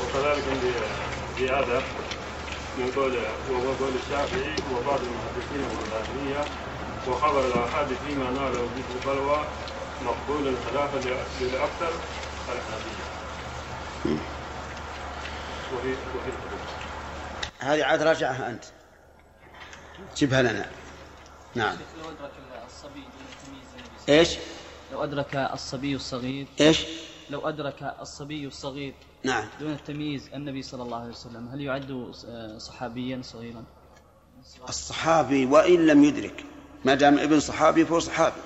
وكذلك 0.02 0.44
عندي 0.50 0.72
زيادة. 1.38 1.80
من 2.78 2.92
قول 2.96 3.16
وهو 3.50 3.72
قول 3.74 3.92
الشافعي 4.04 4.54
وبعض 4.74 5.00
المحدثين 5.00 5.60
والظاهرية 5.76 6.44
وخبر 7.08 7.46
الآحاد 7.46 7.88
فيما 8.06 8.30
ناله 8.30 8.68
به 8.76 8.84
البلوى 9.10 9.44
مقبول 10.04 10.54
خلافا 10.66 10.98
للأكثر 11.40 11.92
الحنفية 12.48 13.06
وفي 15.74 15.90
وفي 15.92 16.28
الحدود 16.28 16.60
هذه 17.58 17.84
عاد 17.84 18.02
راجعها 18.02 18.50
أنت. 18.50 18.64
جبها 20.16 20.42
لنا. 20.42 20.70
نعم. 21.54 21.76
لو 22.02 22.10
أدرك 22.10 22.30
الصبي 22.66 23.00
دون 23.00 23.26
التمييز 23.32 23.66
النبي 23.76 24.18
إيش؟ 24.20 24.36
لو 24.92 25.04
أدرك 25.04 25.36
الصبي 25.36 25.94
الصغير. 25.96 26.46
إيش؟ 26.60 26.80
لو 27.30 27.48
أدرك 27.48 27.94
الصبي 28.00 28.46
الصغير 28.46 28.94
نعم. 29.24 29.44
دون 29.60 29.72
التمييز 29.72 30.28
النبي 30.34 30.62
صلى 30.62 30.82
الله 30.82 30.98
عليه 31.00 31.10
وسلم 31.10 31.48
هل 31.48 31.60
يعد 31.60 32.12
صحابيا 32.58 33.20
صغيرا؟ 33.22 33.64
الصحابي 34.68 35.46
وإن 35.46 35.86
لم 35.86 36.04
يدرك 36.04 36.44
ما 36.84 36.94
دام 36.94 37.18
ابن 37.18 37.40
صحابي 37.40 37.84
فهو 37.84 37.98
صحابي. 38.00 38.40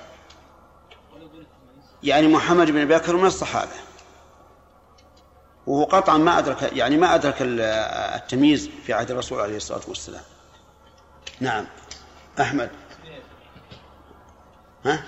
يعني 2.02 2.28
محمد 2.28 2.70
بن 2.70 2.84
بكر 2.84 3.16
من 3.16 3.26
الصحابة. 3.26 3.70
وهو 5.66 5.84
قطعا 5.84 6.18
ما 6.18 6.38
أدرك 6.38 6.62
يعني 6.72 6.96
ما 6.96 7.14
أدرك 7.14 7.42
ال- 7.42 7.60
التمييز 8.20 8.68
في 8.86 8.92
عهد 8.92 9.10
الرسول 9.10 9.40
عليه 9.40 9.56
الصلاة 9.56 9.80
والسلام. 9.88 10.22
نعم. 11.40 11.66
أحمد. 12.40 12.70
ها؟ 14.84 15.04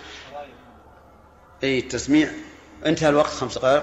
أي 1.65 1.79
التسميع. 1.79 2.31
انتهى 2.87 3.09
الوقت 3.09 3.31
خمس 3.31 3.59
دقائق. 3.59 3.83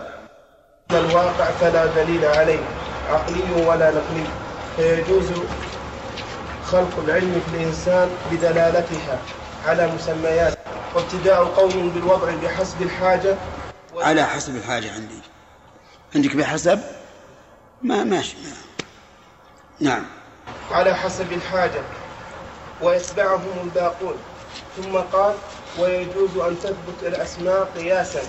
الواقع 0.92 1.46
فلا 1.46 1.86
دليل 1.86 2.26
عليه 2.26 2.60
عقلي 3.10 3.66
ولا 3.66 3.92
نقلي. 3.92 4.26
فيجوز 4.76 5.32
خلق 6.66 7.00
العلم 7.04 7.42
في 7.52 7.58
الإنسان 7.58 8.10
بدلالتها 8.32 9.20
على 9.66 9.88
مسميات. 9.88 10.58
وابتداء 10.96 11.44
قوم 11.44 11.90
بالوضع 11.90 12.32
بحسب 12.44 12.82
الحاجة. 12.82 13.36
على 13.98 14.26
حسب 14.26 14.56
الحاجة 14.56 14.94
عندي. 14.94 15.22
عندك 16.16 16.36
بحسب؟ 16.36 16.80
ما 17.82 18.04
ماشي 18.04 18.36
ما. 18.44 18.54
نعم. 19.80 20.06
على 20.72 20.96
حسب 20.96 21.34
الحاجة. 21.34 21.82
ويتبعهم 22.82 23.60
الباقون. 23.64 24.18
ثم 24.78 24.98
قال 24.98 25.34
ويجوز 25.80 26.38
أن 26.38 26.60
تثبت 26.60 27.04
الأسماء 27.04 27.68
قياسا. 27.78 28.22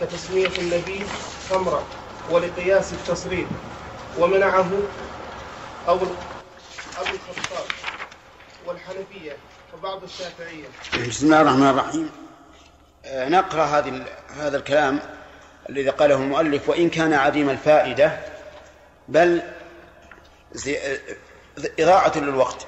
كتسمية 0.00 0.50
النبي 0.58 1.04
خمرا 1.50 1.84
ولقياس 2.30 2.92
التصريف 2.92 3.46
ومنعه 4.18 4.70
أو 5.88 5.96
أبو 5.96 6.06
الخطاب 6.98 7.64
والحنفية 8.66 9.36
وبعض 9.74 10.02
الشافعية. 10.02 10.66
بسم 11.08 11.26
الله 11.26 11.40
الرحمن 11.40 11.68
الرحيم. 11.68 12.10
آه، 13.04 13.28
نقرأ 13.28 13.64
هذه 13.64 14.04
هذا 14.36 14.56
الكلام 14.56 15.00
الذي 15.68 15.90
قاله 15.90 16.14
المؤلف 16.14 16.68
وإن 16.68 16.90
كان 16.90 17.12
عديم 17.12 17.50
الفائدة 17.50 18.20
بل 19.08 19.42
آه، 20.68 20.98
إضاعة 21.78 22.18
للوقت. 22.18 22.66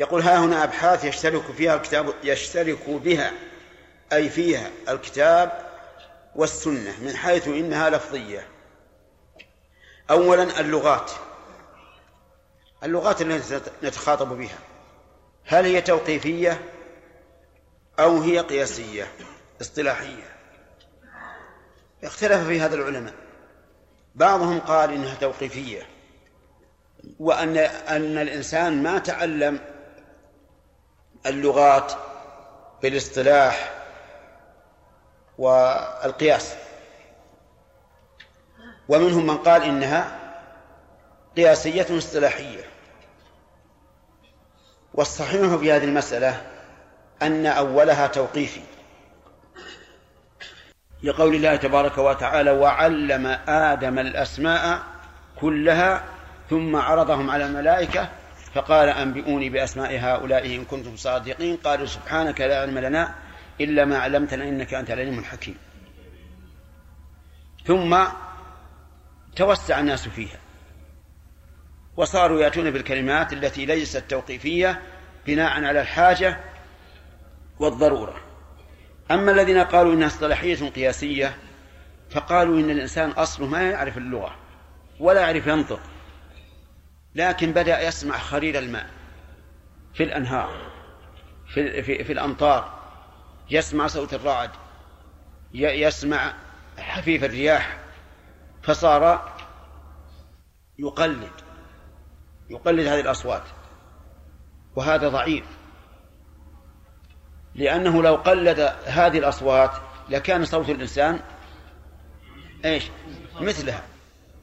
يقول 0.00 0.22
ها 0.22 0.44
هنا 0.44 0.64
أبحاث 0.64 1.04
يشترك 1.04 1.42
فيها 1.56 1.74
الكتاب 1.74 2.14
يشترك 2.24 2.90
بها 2.90 3.32
أي 4.12 4.28
فيها 4.28 4.70
الكتاب 4.88 5.65
والسنة 6.36 7.00
من 7.00 7.16
حيث 7.16 7.48
إنها 7.48 7.90
لفظية. 7.90 8.48
أولا 10.10 10.60
اللغات. 10.60 11.10
اللغات 12.84 13.22
التي 13.22 13.60
نتخاطب 13.82 14.28
بها. 14.28 14.58
هل 15.44 15.64
هي 15.64 15.80
توقيفية 15.80 16.60
أو 17.98 18.20
هي 18.20 18.38
قياسية؟ 18.38 19.08
اصطلاحية. 19.60 20.36
اختلف 22.04 22.46
في 22.46 22.60
هذا 22.60 22.74
العلماء. 22.74 23.14
بعضهم 24.14 24.60
قال 24.60 24.92
إنها 24.92 25.14
توقيفية 25.14 25.86
وأن 27.18 27.56
أن 27.56 28.18
الإنسان 28.18 28.82
ما 28.82 28.98
تعلم 28.98 29.60
اللغات 31.26 31.92
بالاصطلاح 32.82 33.85
والقياس. 35.38 36.54
ومنهم 38.88 39.26
من 39.26 39.36
قال 39.36 39.62
إنها 39.62 40.18
قياسية 41.36 41.98
اصطلاحية. 41.98 42.64
والصحيح 44.94 45.56
في 45.56 45.72
هذه 45.72 45.84
المسألة 45.84 46.42
أن 47.22 47.46
أولها 47.46 48.06
توقيفي. 48.06 48.60
لقول 51.02 51.34
الله 51.34 51.56
تبارك 51.56 51.98
وتعالى 51.98 52.50
وعلم 52.50 53.26
آدم 53.48 53.98
الأسماء 53.98 54.82
كلها 55.40 56.04
ثم 56.50 56.76
عرضهم 56.76 57.30
على 57.30 57.46
الملائكة 57.46 58.08
فقال 58.54 58.88
أنبئوني 58.88 59.50
بأسماء 59.50 59.98
هؤلاء 59.98 60.46
إن 60.46 60.64
كنتم 60.64 60.96
صادقين. 60.96 61.56
قالوا 61.56 61.86
سبحانك 61.86 62.40
لا 62.40 62.60
علم 62.60 62.78
لنا 62.78 63.14
إلا 63.60 63.84
ما 63.84 63.98
علمتنا 63.98 64.44
إنك 64.44 64.74
أنت 64.74 64.90
العليم 64.90 65.18
الحكيم. 65.18 65.56
ثم 67.64 68.04
توسع 69.36 69.80
الناس 69.80 70.08
فيها. 70.08 70.38
وصاروا 71.96 72.40
يأتون 72.40 72.70
بالكلمات 72.70 73.32
التي 73.32 73.66
ليست 73.66 74.04
توقيفية 74.08 74.82
بناء 75.26 75.64
على 75.64 75.80
الحاجة 75.80 76.40
والضرورة. 77.58 78.20
أما 79.10 79.32
الذين 79.32 79.58
قالوا 79.58 79.94
إنها 79.94 80.06
اصطلاحية 80.06 80.70
قياسية 80.70 81.36
فقالوا 82.10 82.60
إن 82.60 82.70
الإنسان 82.70 83.10
أصله 83.10 83.46
ما 83.46 83.62
يعرف 83.62 83.98
اللغة 83.98 84.36
ولا 85.00 85.20
يعرف 85.20 85.46
ينطق 85.46 85.80
لكن 87.14 87.52
بدأ 87.52 87.88
يسمع 87.88 88.18
خرير 88.18 88.58
الماء 88.58 88.86
في 89.94 90.02
الأنهار 90.02 90.72
في, 91.54 91.82
في, 91.82 92.04
في 92.04 92.12
الأمطار. 92.12 92.75
يسمع 93.50 93.86
صوت 93.86 94.14
الرعد 94.14 94.50
يسمع 95.54 96.34
حفيف 96.78 97.24
الرياح 97.24 97.78
فصار 98.62 99.32
يقلد 100.78 101.30
يقلد 102.50 102.86
هذه 102.86 103.00
الأصوات. 103.00 103.42
وهذا 104.76 105.08
ضعيف. 105.08 105.44
لأنه 107.54 108.02
لو 108.02 108.14
قلد 108.14 108.60
هذه 108.86 109.18
الأصوات 109.18 109.70
لكان 110.08 110.44
صوت 110.44 110.70
الإنسان 110.70 111.20
إيش؟ 112.64 112.90
مثلها. 113.40 113.82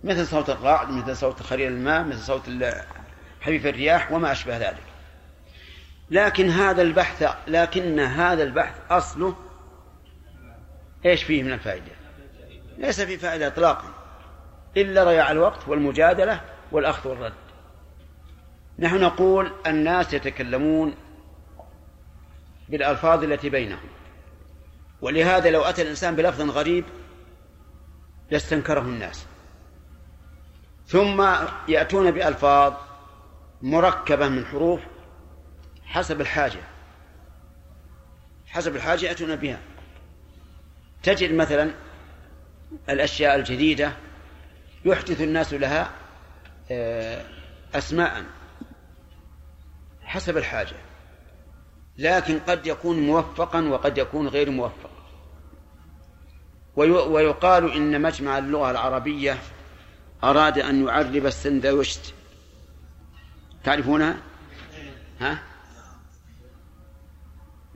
مثل 0.04 0.28
صوت 0.28 0.50
الرعد 0.50 0.90
مثل 0.90 1.18
صوت 1.18 1.44
خرير 1.44 1.68
الماء 1.68 2.04
مثل 2.04 2.20
صوت 2.20 2.50
حفيف 3.42 3.66
الرياح 3.66 4.12
وما 4.12 4.32
أشبه 4.32 4.58
ذلك. 4.58 4.93
لكن 6.14 6.50
هذا 6.50 6.82
البحث 6.82 7.36
لكن 7.48 8.00
هذا 8.00 8.44
البحث 8.44 8.76
أصله 8.90 9.36
إيش 11.06 11.24
فيه 11.24 11.44
من 11.44 11.52
الفائدة؟ 11.54 11.92
ليس 12.78 13.02
فيه 13.02 13.18
فائدة 13.18 13.48
إطلاقا 13.48 13.94
إلا 14.78 15.04
ضياع 15.04 15.32
الوقت 15.32 15.68
والمجادلة 15.68 16.42
والأخذ 16.72 17.10
والرد 17.10 17.34
نحن 18.80 19.02
نقول 19.02 19.52
الناس 19.68 20.14
يتكلمون 20.14 20.96
بالألفاظ 22.70 23.24
التي 23.24 23.50
بينهم 23.50 23.90
ولهذا 25.02 25.50
لو 25.50 25.62
أتى 25.62 25.82
الإنسان 25.82 26.16
بلفظ 26.16 26.42
غريب 26.42 26.86
لاستنكره 28.32 28.82
الناس 28.82 29.26
ثم 30.88 31.26
يأتون 31.68 32.12
بألفاظ 32.12 32.74
مركبة 33.62 34.28
من 34.28 34.46
حروف 34.46 34.82
حسب 35.94 36.22
الحاجة. 36.22 36.60
حسب 38.48 38.76
الحاجة 38.76 39.06
يأتون 39.06 39.36
بها. 39.36 39.60
تجد 41.04 41.34
مثلا 41.34 41.72
الأشياء 42.90 43.36
الجديدة 43.36 43.94
يحدث 44.86 45.22
الناس 45.22 45.54
لها 45.54 45.92
آه، 46.72 47.26
أسماء. 47.76 48.24
حسب 50.02 50.38
الحاجة. 50.38 50.76
لكن 51.98 52.40
قد 52.40 52.68
يكون 52.68 53.00
موفقا 53.00 53.62
وقد 53.62 53.98
يكون 53.98 54.28
غير 54.28 54.50
موفق. 54.50 54.90
وي- 56.76 56.90
ويقال 56.92 57.72
إن 57.72 58.02
مجمع 58.02 58.38
اللغة 58.38 58.72
العربية 58.72 59.38
أراد 60.24 60.60
أن 60.60 60.88
يعرب 60.88 61.26
السندوشت 61.26 62.14
تعرفونها؟ 63.64 64.18
ها؟ 65.20 65.44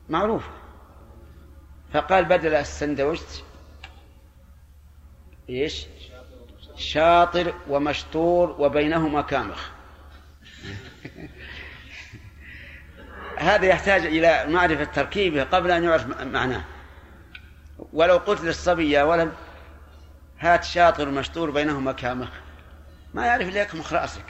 معروف. 0.10 0.43
فقال 1.93 2.26
بدل 2.26 2.55
السندوشت 2.55 3.43
إيش؟ 5.49 5.86
شاطر 6.76 7.53
ومشطور 7.70 8.55
وبينهما 8.60 9.22
كامخ. 9.22 9.70
هذا 13.38 13.66
يحتاج 13.66 14.05
إلى 14.05 14.45
معرفة 14.47 14.84
تركيبه 14.84 15.43
قبل 15.43 15.72
أن 15.72 15.84
يعرف 15.84 16.08
معناه. 16.08 16.64
ولو 17.93 18.18
قلت 18.18 18.41
للصبي 18.41 18.91
يا 18.91 19.03
ولد 19.03 19.34
هات 20.39 20.64
شاطر 20.64 21.10
ومشطور 21.10 21.51
بينهما 21.51 21.91
كامخ. 21.91 22.30
ما 23.14 23.26
يعرف 23.26 23.47
إلا 23.47 23.62
يكمخ 23.62 23.93
رأسك. 23.93 24.26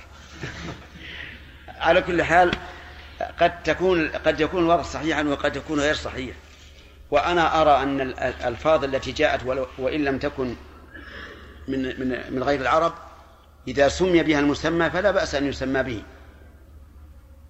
على 1.79 2.01
كل 2.01 2.23
حال 2.23 2.51
قد 3.21 3.63
تكون 3.63 4.09
قد 4.09 4.39
يكون 4.39 4.63
الوضع 4.63 4.81
صحيحا 4.81 5.23
وقد 5.23 5.55
يكون 5.55 5.79
غير 5.79 5.95
صحيح. 5.95 6.35
وأنا 7.11 7.61
أرى 7.61 7.83
أن 7.83 8.01
الألفاظ 8.01 8.83
التي 8.83 9.11
جاءت 9.11 9.67
وإن 9.77 10.03
لم 10.03 10.17
تكن 10.17 10.55
من 11.67 11.99
من 11.99 12.33
من 12.33 12.43
غير 12.43 12.61
العرب 12.61 12.93
إذا 13.67 13.87
سمي 13.87 14.23
بها 14.23 14.39
المسمى 14.39 14.89
فلا 14.89 15.11
بأس 15.11 15.35
أن 15.35 15.45
يسمى 15.45 15.83
به. 15.83 16.03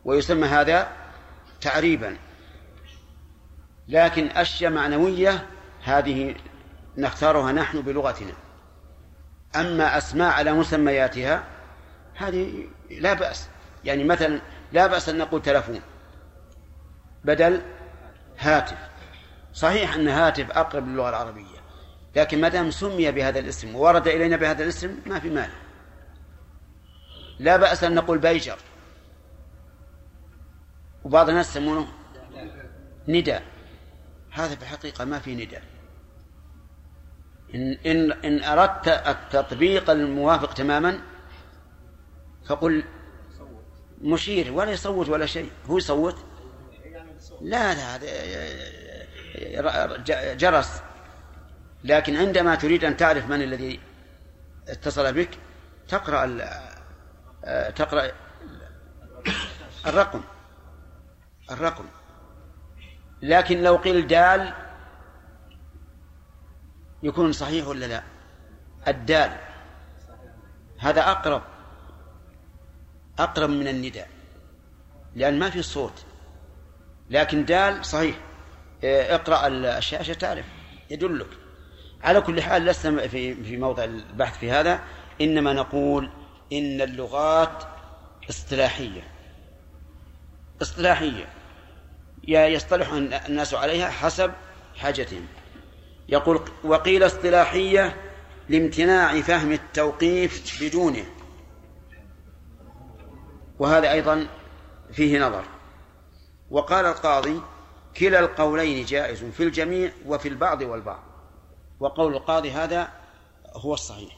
ويسمى 0.05 0.47
هذا 0.47 0.87
تعريبا. 1.61 2.17
لكن 3.87 4.27
أشياء 4.27 4.71
معنوية 4.71 5.45
هذه 5.83 6.35
نختارها 6.97 7.51
نحن 7.51 7.81
بلغتنا. 7.81 8.33
أما 9.55 9.97
أسماء 9.97 10.33
على 10.33 10.53
مسمياتها 10.53 11.43
هذه 12.15 12.67
لا 12.89 13.13
بأس. 13.13 13.47
يعني 13.85 14.03
مثلا 14.03 14.41
لا 14.71 14.87
بأس 14.87 15.09
أن 15.09 15.17
نقول 15.17 15.41
تلفون. 15.41 15.81
بدل 17.23 17.61
هاتف. 18.39 18.77
صحيح 19.53 19.95
أن 19.95 20.07
هاتف 20.07 20.51
أقرب 20.51 20.87
للغة 20.87 21.09
العربية 21.09 21.57
لكن 22.15 22.41
ما 22.41 22.49
دام 22.49 22.71
سمي 22.71 23.11
بهذا 23.11 23.39
الاسم 23.39 23.75
وورد 23.75 24.07
إلينا 24.07 24.37
بهذا 24.37 24.63
الاسم 24.63 24.99
ما 25.05 25.19
في 25.19 25.29
مانع. 25.29 25.53
لا 27.39 27.57
بأس 27.57 27.83
أن 27.83 27.95
نقول 27.95 28.17
بيجر. 28.17 28.57
وبعض 31.03 31.29
الناس 31.29 31.49
يسمونه 31.49 31.87
نداء 33.07 33.43
هذا 34.31 34.55
في 34.55 34.61
الحقيقة 34.61 35.05
ما 35.05 35.19
في 35.19 35.35
نداء 35.35 35.63
إن, 37.55 37.77
إن, 37.85 38.11
إن 38.11 38.43
أردت 38.43 38.87
التطبيق 38.87 39.89
الموافق 39.89 40.53
تماما 40.53 40.99
فقل 42.45 42.83
مشير 44.01 44.53
ولا 44.53 44.71
يصوت 44.71 45.09
ولا 45.09 45.25
شيء. 45.25 45.51
هو 45.69 45.77
يصوت؟ 45.77 46.15
لا 47.41 47.73
لا 47.73 47.95
هذا 47.95 48.07
جرس. 50.33 50.81
لكن 51.83 52.17
عندما 52.17 52.55
تريد 52.55 52.83
أن 52.83 52.97
تعرف 52.97 53.29
من 53.29 53.41
الذي 53.41 53.79
اتصل 54.67 55.13
بك 55.13 55.29
تقرأ 55.87 56.25
ال- 56.25 57.73
تقرأ 57.73 58.11
الرقم. 59.87 60.21
الرقم. 61.51 61.85
لكن 63.21 63.63
لو 63.63 63.75
قيل 63.75 64.07
دال 64.07 64.53
يكون 67.03 67.31
صحيح 67.31 67.67
ولا 67.67 67.85
لا؟ 67.85 68.03
الدال. 68.87 69.37
هذا 70.79 71.01
أقرب. 71.01 71.41
أقرب 73.19 73.49
من 73.49 73.67
النداء 73.67 74.09
لأن 75.15 75.39
ما 75.39 75.49
في 75.49 75.61
صوت. 75.61 76.05
لكن 77.09 77.45
دال 77.45 77.85
صحيح 77.85 78.15
إيه، 78.83 79.15
اقرأ 79.15 79.47
الشاشة 79.47 80.13
تعرف 80.13 80.45
يدلك. 80.89 81.27
على 82.03 82.21
كل 82.21 82.41
حال 82.41 82.65
لسنا 82.65 83.07
في 83.07 83.35
في 83.43 83.57
موضع 83.57 83.83
البحث 83.83 84.37
في 84.37 84.51
هذا 84.51 84.79
إنما 85.21 85.53
نقول 85.53 86.09
إن 86.53 86.81
اللغات 86.81 87.63
اصطلاحية. 88.29 89.03
اصطلاحية. 90.61 91.29
يصطلح 92.27 92.91
الناس 93.27 93.53
عليها 93.53 93.89
حسب 93.89 94.31
حاجتهم. 94.77 95.27
يقول 96.09 96.41
وقيل 96.63 97.05
اصطلاحية 97.05 97.95
لامتناع 98.49 99.21
فهم 99.21 99.51
التوقيف 99.51 100.63
بدونه. 100.63 101.05
وهذا 103.59 103.91
أيضا 103.91 104.27
فيه 104.91 105.19
نظر. 105.19 105.43
وقال 106.49 106.85
القاضي 106.85 107.41
كلا 107.97 108.19
القولين 108.19 108.85
جائز 108.85 109.23
في 109.23 109.43
الجميع 109.43 109.91
وفي 110.05 110.27
البعض 110.27 110.61
والبعض. 110.61 111.03
وقول 111.79 112.15
القاضي 112.15 112.51
هذا 112.51 112.89
هو 113.53 113.73
الصحيح. 113.73 114.17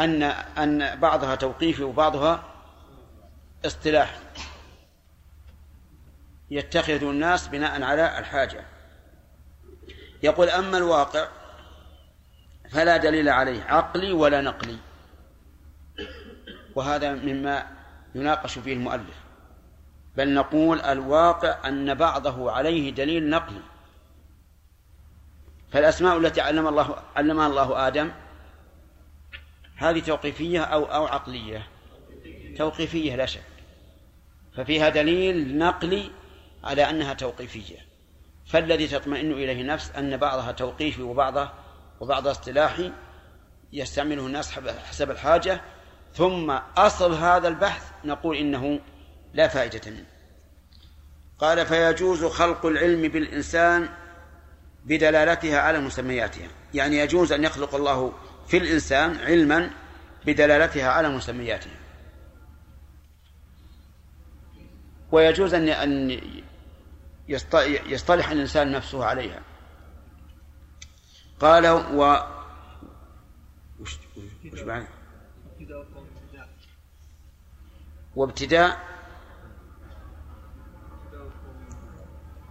أن 0.00 0.22
أن 0.22 1.00
بعضها 1.00 1.34
توقيفي 1.34 1.82
وبعضها 1.82 2.44
اصطلاحي. 3.66 4.20
يتخذ 6.50 7.04
الناس 7.04 7.48
بناء 7.48 7.82
على 7.82 8.18
الحاجة. 8.18 8.64
يقول 10.22 10.50
أما 10.50 10.78
الواقع 10.78 11.28
فلا 12.70 12.96
دليل 12.96 13.28
عليه 13.28 13.62
عقلي 13.62 14.12
ولا 14.12 14.40
نقلي. 14.40 14.78
وهذا 16.74 17.14
مما 17.14 17.75
يناقش 18.16 18.58
فيه 18.58 18.72
المؤلف. 18.72 19.16
بل 20.16 20.34
نقول 20.34 20.80
الواقع 20.80 21.68
أن 21.68 21.94
بعضه 21.94 22.50
عليه 22.50 22.90
دليل 22.90 23.30
نقلي. 23.30 23.62
فالأسماء 25.72 26.18
التي 26.18 26.40
علم 26.40 26.66
الله 26.66 26.96
علمها 27.16 27.46
الله 27.46 27.88
آدم 27.88 28.10
هذه 29.76 30.00
توقيفية 30.00 30.60
أو 30.60 30.84
أو 30.84 31.06
عقلية؟ 31.06 31.68
توقيفية 32.56 33.16
لا 33.16 33.26
شك. 33.26 33.42
ففيها 34.56 34.88
دليل 34.88 35.58
نقلي 35.58 36.10
على 36.64 36.90
أنها 36.90 37.14
توقيفية. 37.14 37.76
فالذي 38.46 38.88
تطمئن 38.88 39.32
إليه 39.32 39.60
النفس 39.60 39.90
أن 39.90 40.16
بعضها 40.16 40.52
توقيفي 40.52 41.02
وبعضها 41.02 41.54
وبعضها 42.00 42.30
اصطلاحي 42.32 42.92
يستعمله 43.72 44.26
الناس 44.26 44.50
حسب 44.88 45.10
الحاجة 45.10 45.60
ثم 46.16 46.50
أصل 46.76 47.14
هذا 47.14 47.48
البحث 47.48 47.82
نقول 48.04 48.36
إنه 48.36 48.80
لا 49.34 49.48
فائدة 49.48 49.90
منه. 49.90 50.06
قال 51.38 51.66
فيجوز 51.66 52.24
خلق 52.24 52.66
العلم 52.66 53.08
بالإنسان 53.08 53.88
بدلالتها 54.84 55.60
على 55.60 55.80
مسمياتها. 55.80 56.48
يعني 56.74 56.98
يجوز 56.98 57.32
أن 57.32 57.44
يخلق 57.44 57.74
الله 57.74 58.12
في 58.48 58.56
الإنسان 58.56 59.16
علما 59.16 59.70
بدلالتها 60.26 60.90
على 60.90 61.08
مسمياتها. 61.08 61.76
ويجوز 65.12 65.54
أن 65.54 65.68
أن 65.68 66.20
يصطلح 67.86 68.30
الإنسان 68.30 68.72
نفسه 68.72 69.04
عليها. 69.04 69.42
قال 71.40 71.66
و 71.68 72.22
وش 73.80 73.98
وش 74.52 74.60
بعد؟ 74.60 74.86
وابتداء 78.16 78.80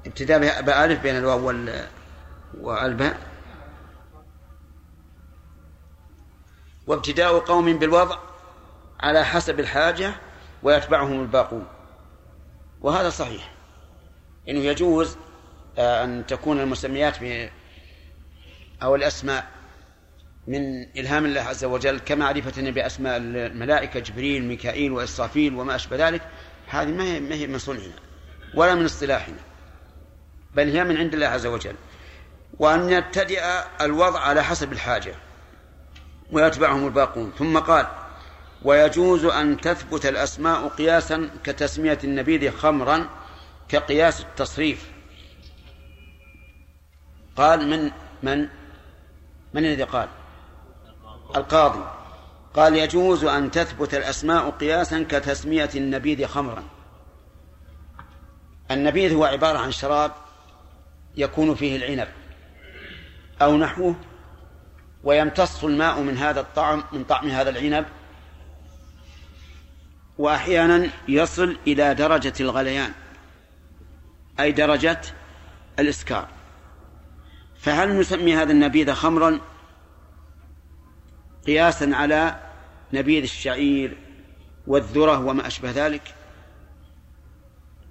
ابتداء 0.05 0.61
بألف 0.61 1.01
بين 1.01 1.18
الواو 1.18 1.45
والباء. 2.61 3.20
وابتداء 6.88 7.39
قوم 7.39 7.80
بالوضع 7.80 8.20
على 8.99 9.26
حسب 9.26 9.59
الحاجة 9.59 10.13
ويتبعهم 10.63 11.22
الباقون. 11.22 11.68
وهذا 12.82 13.09
صحيح. 13.09 13.53
إنه 14.49 14.59
يجوز 14.59 15.18
آه، 15.78 16.03
أن 16.03 16.26
تكون 16.26 16.59
المسميات 16.59 17.18
أو 18.84 18.95
الأسماء 18.95 19.55
من 20.48 20.88
إلهام 20.98 21.26
الله 21.26 21.41
عز 21.41 21.66
وجل 21.66 22.00
كمعرفتنا 22.00 22.70
باسماء 22.70 23.18
الملائكة 23.18 24.00
جبريل 24.00 24.43
ميكائيل 24.43 24.91
وإسرافيل 24.91 25.56
وما 25.56 25.76
أشبه 25.76 26.10
ذلك 26.10 26.22
هذه 26.68 26.91
ما 26.91 27.04
هي 27.04 27.20
ما 27.20 27.36
هي 27.36 27.48
من 27.48 27.58
صنعنا 27.58 27.93
ولا 28.54 28.76
من 28.76 28.86
اصطلاحنا 28.86 29.38
بل 30.56 30.70
هي 30.70 30.84
من 30.84 30.98
عند 30.98 31.14
الله 31.14 31.28
عز 31.28 31.46
وجل. 31.46 31.76
وأن 32.60 32.89
يبتدئ 32.89 33.43
الوضع 33.82 34.20
على 34.20 34.43
حسب 34.43 34.72
الحاجة 34.72 35.16
ويتبعهم 36.32 36.86
الباقون. 36.88 37.32
ثم 37.38 37.58
قال 37.60 37.88
ويجوز 38.64 39.26
أن 39.26 39.62
تثبت 39.62 40.06
الأسماء 40.06 40.68
قياسا 40.68 41.30
كتسمية 41.43 42.00
النبيذ 42.04 42.52
خمرا 42.52 43.10
كقياس 43.70 44.22
التصريف. 44.22 44.91
قال 47.36 47.70
من 47.70 47.91
من 48.24 48.48
من 49.54 49.66
الذي 49.66 49.84
قال؟ 49.84 50.10
القاضي 51.36 51.86
قال 52.53 52.75
يجوز 52.75 53.23
أن 53.23 53.51
تثبت 53.51 53.93
الأسماء 53.93 54.49
قياسا 54.49 55.05
كتسمية 55.09 55.69
النبيذ 55.75 56.25
خمرا. 56.25 56.63
النبيذ 58.71 59.13
هو 59.13 59.25
عبارة 59.25 59.57
عن 59.57 59.71
شراب 59.71 60.11
يكون 61.17 61.55
فيه 61.55 61.75
العنب 61.75 62.07
أو 63.41 63.57
نحوه 63.57 63.95
ويمتص 65.03 65.63
الماء 65.63 66.01
من 66.01 66.17
هذا 66.17 66.39
الطعم 66.39 66.83
من 66.91 67.03
طعم 67.03 67.27
هذا 67.27 67.49
العنب 67.49 67.86
وأحيانا 70.17 70.89
يصل 71.07 71.57
إلى 71.67 71.93
درجة 71.93 72.33
الغليان 72.39 72.91
أي 74.39 74.51
درجة 74.51 75.01
الإسكار. 75.79 76.27
فهل 77.59 77.99
نسمي 77.99 78.36
هذا 78.36 78.51
النبيذ 78.51 78.93
خمرا؟ 78.93 79.39
قياسا 81.48 81.91
على 81.93 82.39
نبيذ 82.93 83.24
الشعير 83.24 83.98
والذرة 84.68 85.26
وما 85.26 85.48
أشبه 85.48 85.72
ذلك؟ 85.72 86.16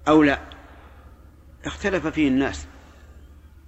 أو 0.09 0.23
لا؟ 0.23 0.39
اختلف 1.65 2.07
فيه 2.07 2.29
الناس. 2.29 2.67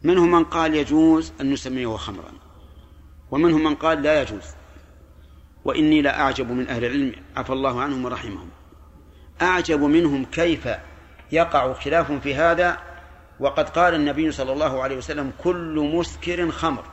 منهم 0.03 0.31
من 0.31 0.45
قال 0.45 0.75
يجوز 0.75 1.33
أن 1.41 1.53
نسميه 1.53 1.97
خمرا 1.97 2.33
ومنهم 3.31 3.65
من 3.65 3.75
قال 3.75 4.03
لا 4.03 4.23
يجوز. 4.23 4.45
وإني 5.65 6.03
لا 6.03 6.21
أعجب 6.21 6.51
من 6.51 6.69
أهل 6.69 6.85
العلم 6.85 7.13
عفى 7.37 7.51
الله 7.51 7.81
عنهم 7.81 8.05
ورحمهم. 8.05 8.49
أعجب 9.43 9.81
منهم 9.81 10.25
كيف 10.25 10.69
يقع 11.33 11.73
خلاف 11.73 12.13
في 12.13 12.35
هذا 12.35 12.79
وقد 13.41 13.69
قال 13.69 13.95
النبي 13.95 14.33
صلى 14.33 14.53
الله 14.53 14.83
عليه 14.83 14.97
وسلم 14.97 15.33
كل 15.39 15.91
مسكر 15.95 16.51
خمر. 16.51 16.85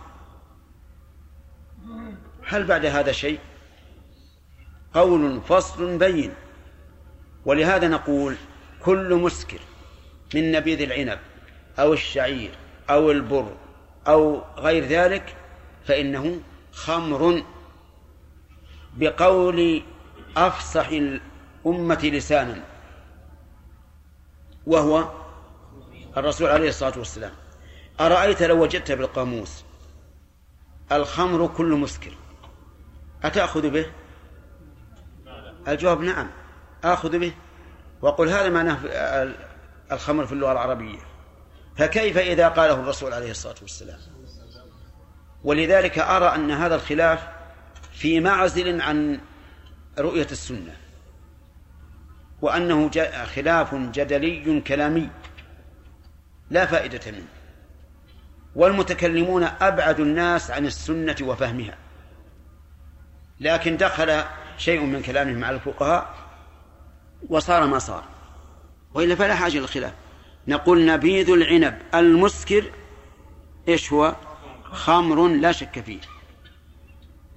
هل 2.54 2.64
بعد 2.64 2.86
هذا 2.86 3.12
شيء؟ 3.12 3.40
قول 4.94 5.42
فصل 5.42 5.98
بين. 5.98 6.34
ولهذا 7.46 7.88
نقول 7.88 8.36
كل 8.86 9.16
مسكر 9.16 9.60
من 10.36 10.52
نبيذ 10.52 10.82
العنب 10.82 11.20
أو 11.80 11.94
الشعير 11.94 12.52
أو 12.90 13.12
البر 13.12 13.56
أو 14.08 14.44
غير 14.58 14.86
ذلك 14.86 15.36
فإنه 15.86 16.42
خمر. 16.72 17.44
بقول 18.94 19.84
أفصح 20.38 20.88
الأمة 20.88 22.00
لسانا 22.04 22.64
وهو 24.68 25.12
الرسول 26.18 26.50
عليه 26.50 26.70
الصلاة 26.70 26.98
والسلام. 26.98 27.32
أرأيت 28.00 28.44
لو 28.44 28.64
وجدت 28.64 28.92
بالقاموس؟ 28.92 29.64
الخمر 30.92 31.48
كل 31.48 31.72
مسكر. 31.72 32.12
أتأخذ 33.24 33.70
به؟ 33.70 33.86
الجواب 35.68 36.02
نعم 36.02 36.30
آخذ 36.84 37.20
به. 37.20 37.34
وقل 38.02 38.30
هذا 38.30 38.50
معناه 38.50 38.78
الخمر 39.92 40.26
في 40.26 40.34
اللغة 40.34 40.52
العربية. 40.52 41.00
فكيف 41.78 42.18
إذا 42.18 42.48
قاله 42.48 42.74
الرسول 42.74 43.14
عليه 43.14 43.32
الصلاة 43.32 43.56
والسلام؟ 43.62 44.00
ولذلك 45.44 46.00
أرى 46.00 46.26
أن 46.26 46.52
هذا 46.52 46.76
الخلاف 46.76 47.28
في 47.92 48.20
معزل 48.20 48.82
عن 48.82 49.20
رؤية 50.00 50.28
السنة. 50.32 50.76
وأنه 52.42 52.92
خلاف 53.36 53.76
جدلي 53.76 54.62
كلامي. 54.62 55.10
لا 56.50 56.66
فائدة 56.66 57.12
منه. 57.12 57.28
والمتكلمون 58.56 59.44
أبعد 59.44 60.00
الناس 60.00 60.52
عن 60.52 60.66
السنة 60.66 61.16
وفهمها. 61.22 61.78
لكن 63.44 63.78
دخل 63.78 64.24
شيء 64.58 64.82
من 64.82 65.02
كلامهم 65.02 65.44
على 65.44 65.56
الفقهاء 65.56 66.16
وصار 67.30 67.68
ما 67.68 67.80
صار. 67.80 68.04
وإلا 68.94 69.16
فلا 69.16 69.36
حاجة 69.36 69.58
للخلاف. 69.58 69.94
نقول 70.48 70.86
نبيذ 70.86 71.30
العنب. 71.30 71.82
المسكر 71.96 72.72
إيش 73.68 73.94
هو؟ 73.94 74.16
خمر 74.64 75.28
لا 75.28 75.52
شك 75.52 75.80
فيه. 75.80 76.00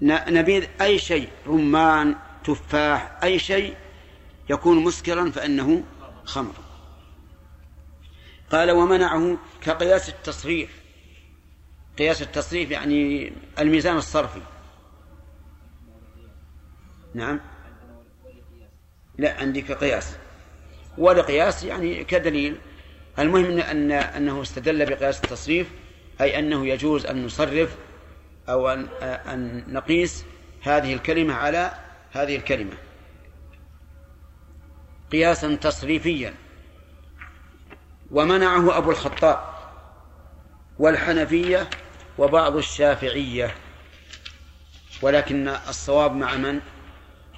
نبيذ 0.02 0.66
أي 0.80 0.98
شيء 0.98 1.28
رمان 1.46 2.16
تفاح 2.44 3.18
أي 3.22 3.38
شيء 3.38 3.76
يكون 4.50 4.84
مسكرا 4.84 5.30
فإنه 5.30 5.82
خمر. 6.24 6.54
قال 8.52 8.70
ومنعه 8.70 9.36
كقياس 9.60 10.08
التصريف. 10.08 10.70
قياس 11.98 12.22
التصريف 12.22 12.70
يعني 12.70 13.32
الميزان 13.58 13.96
الصرفي. 13.96 14.40
نعم. 17.16 17.40
لا 19.18 19.40
عندي 19.40 19.62
كقياس 19.62 20.16
ولقياس 20.98 21.64
يعني 21.64 22.04
كدليل. 22.04 22.56
المهم 23.18 23.58
أن 23.58 23.92
أنه 23.92 24.42
استدل 24.42 24.86
بقياس 24.86 25.24
التصريف 25.24 25.70
أي 26.20 26.38
أنه 26.38 26.66
يجوز 26.66 27.06
أن 27.06 27.24
نصرف 27.24 27.76
أو 28.48 28.68
أن, 28.68 28.88
أن 29.02 29.64
نقيس 29.68 30.24
هذه 30.62 30.94
الكلمة 30.94 31.34
على 31.34 31.72
هذه 32.12 32.36
الكلمة. 32.36 32.76
قياسا 35.12 35.54
تصريفيا. 35.54 36.34
ومنعه 38.10 38.78
أبو 38.78 38.90
الخطاب 38.90 39.40
والحنفية 40.78 41.70
وبعض 42.18 42.56
الشافعية. 42.56 43.54
ولكن 45.02 45.48
الصواب 45.48 46.12
مع 46.16 46.34
من؟ 46.34 46.60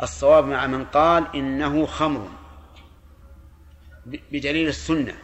الصواب 0.02 0.44
مع 0.44 0.66
من 0.66 0.84
قال 0.84 1.36
إنه 1.36 1.86
خمر 1.86 2.28
بدليل 4.06 4.68
السنة 4.68 5.14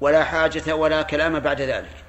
ولا 0.00 0.24
حاجة 0.24 0.76
ولا 0.76 1.02
كلام 1.02 1.40
بعد 1.40 1.60
ذلك. 1.60 2.04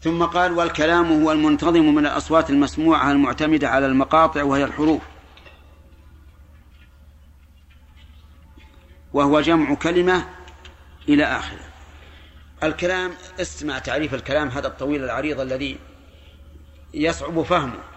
ثم 0.00 0.24
قال 0.24 0.52
والكلام 0.52 1.22
هو 1.22 1.32
المنتظم 1.32 1.94
من 1.94 2.06
الأصوات 2.06 2.50
المسموعة 2.50 3.12
المعتمدة 3.12 3.68
على 3.68 3.86
المقاطع 3.86 4.42
وهي 4.42 4.64
الحروف. 4.64 5.02
وهو 9.12 9.40
جمع 9.40 9.74
كلمة 9.74 10.28
إلى 11.08 11.24
آخره. 11.24 11.66
الكلام 12.62 13.10
اسمع 13.40 13.78
تعريف 13.78 14.14
الكلام 14.14 14.48
هذا 14.48 14.66
الطويل 14.66 15.04
العريض 15.04 15.40
الذي 15.40 15.78
يصعب 16.94 17.42
فهمه. 17.42 17.95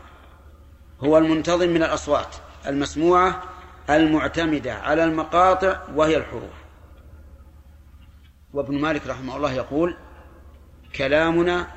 هو 1.04 1.18
المنتظم 1.18 1.70
من 1.70 1.84
الأصوات 1.84 2.36
المسموعة 2.68 3.44
المعتمدة 3.90 4.74
على 4.74 5.04
المقاطع 5.04 5.82
وهي 5.96 6.18
الحروف. 6.18 6.54
وابن 8.54 8.82
مالك 8.82 9.08
رحمه 9.08 9.38
الله 9.38 9.52
يقول 9.52 9.98
كلامنا 10.96 11.68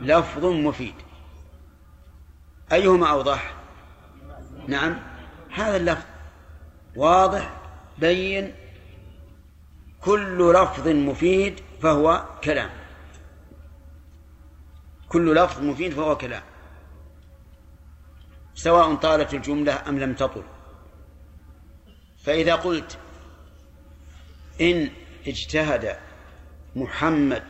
لفظ 0.00 0.44
مفيد. 0.44 0.94
أيهما 2.72 3.10
أوضح؟ 3.10 3.54
نعم 4.66 4.96
هذا 5.50 5.76
اللفظ 5.76 6.04
واضح 6.96 7.56
بين 7.98 8.54
كل 10.00 10.52
لفظ 10.52 10.88
مفيد 10.88 11.60
فهو 11.82 12.24
كلام. 12.44 12.70
كل 15.08 15.34
لفظ 15.34 15.62
مفيد 15.62 15.92
فهو 15.92 16.16
كلام. 16.16 16.42
سواء 18.54 18.94
طالت 18.94 19.34
الجملة 19.34 19.88
أم 19.88 19.98
لم 19.98 20.14
تطل 20.14 20.42
فإذا 22.24 22.54
قلت 22.54 22.98
إن 24.60 24.90
اجتهد 25.26 25.96
محمد 26.76 27.42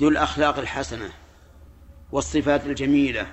ذو 0.00 0.08
الأخلاق 0.08 0.58
الحسنة 0.58 1.12
والصفات 2.12 2.66
الجميلة 2.66 3.26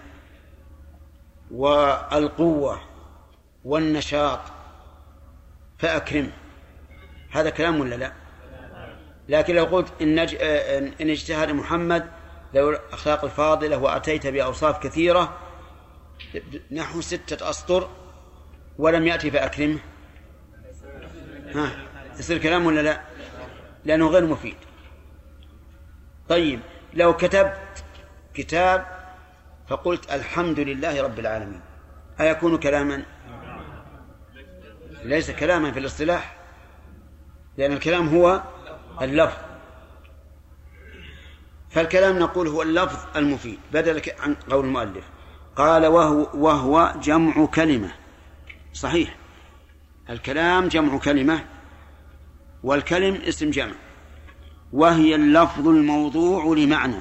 والقوة 1.51 2.82
والنشاط 3.65 4.39
فأكرمه 5.78 6.32
هذا 7.32 7.49
كلام 7.49 7.80
ولا 7.80 7.95
لا 7.95 8.13
لكن 9.30 9.55
لو 9.55 9.65
قلت 9.65 10.01
إن. 10.01 10.19
إن 11.01 11.09
اجتهد 11.09 11.49
محمد 11.49 12.11
ذو 12.55 12.69
الأخلاق 12.69 13.24
الفاضلة 13.24 13.78
وأتيت 13.78 14.28
بأوصاف 14.28 14.80
كثيرة 14.80 15.38
نحو 16.72 17.01
ستة 17.01 17.49
أسطر 17.49 17.89
ولم 18.78 19.07
يأتي 19.07 19.32
فأكرمه. 19.32 19.80
ها 21.55 21.72
يصير 22.19 22.38
كلام 22.38 22.65
ولا 22.65 22.82
لا؟ 22.82 23.01
لأنه 23.86 24.07
غير 24.07 24.26
مفيد. 24.26 24.55
طيب 26.30 26.59
لو 26.93 27.17
كتبت 27.17 27.84
كتاب 28.34 28.86
فقلت 29.67 30.11
الحمد 30.11 30.59
لله 30.59 31.03
رب 31.03 31.19
العالمين 31.19 31.61
أيكون 32.19 32.57
كلاما؟ 32.57 33.03
ليس 35.03 35.32
كلاما 35.32 35.72
في 35.72 35.80
الاصطلاح 35.80 36.38
لأن 37.57 37.74
الكلام 37.74 38.07
هو 38.07 38.43
اللفظ. 39.01 39.38
فالكلام 41.69 42.19
نقول 42.19 42.47
هو 42.47 42.61
اللفظ 42.61 43.17
المفيد 43.17 43.59
بدل 43.74 44.01
عن 44.19 44.36
قول 44.36 44.65
المؤلف. 44.65 45.03
قال 45.56 45.86
وهو, 45.86 46.28
وهو 46.34 46.93
جمع 47.04 47.45
كلمة. 47.45 47.91
صحيح. 48.74 49.16
الكلام 50.10 50.68
جمع 50.68 50.97
كلمة 50.97 51.45
والكلم 52.64 53.16
اسم 53.16 53.49
جمع. 53.49 53.74
وهي 54.74 55.16
اللفظ 55.16 55.68
الموضوع 55.68 56.58
لمعنى. 56.58 56.99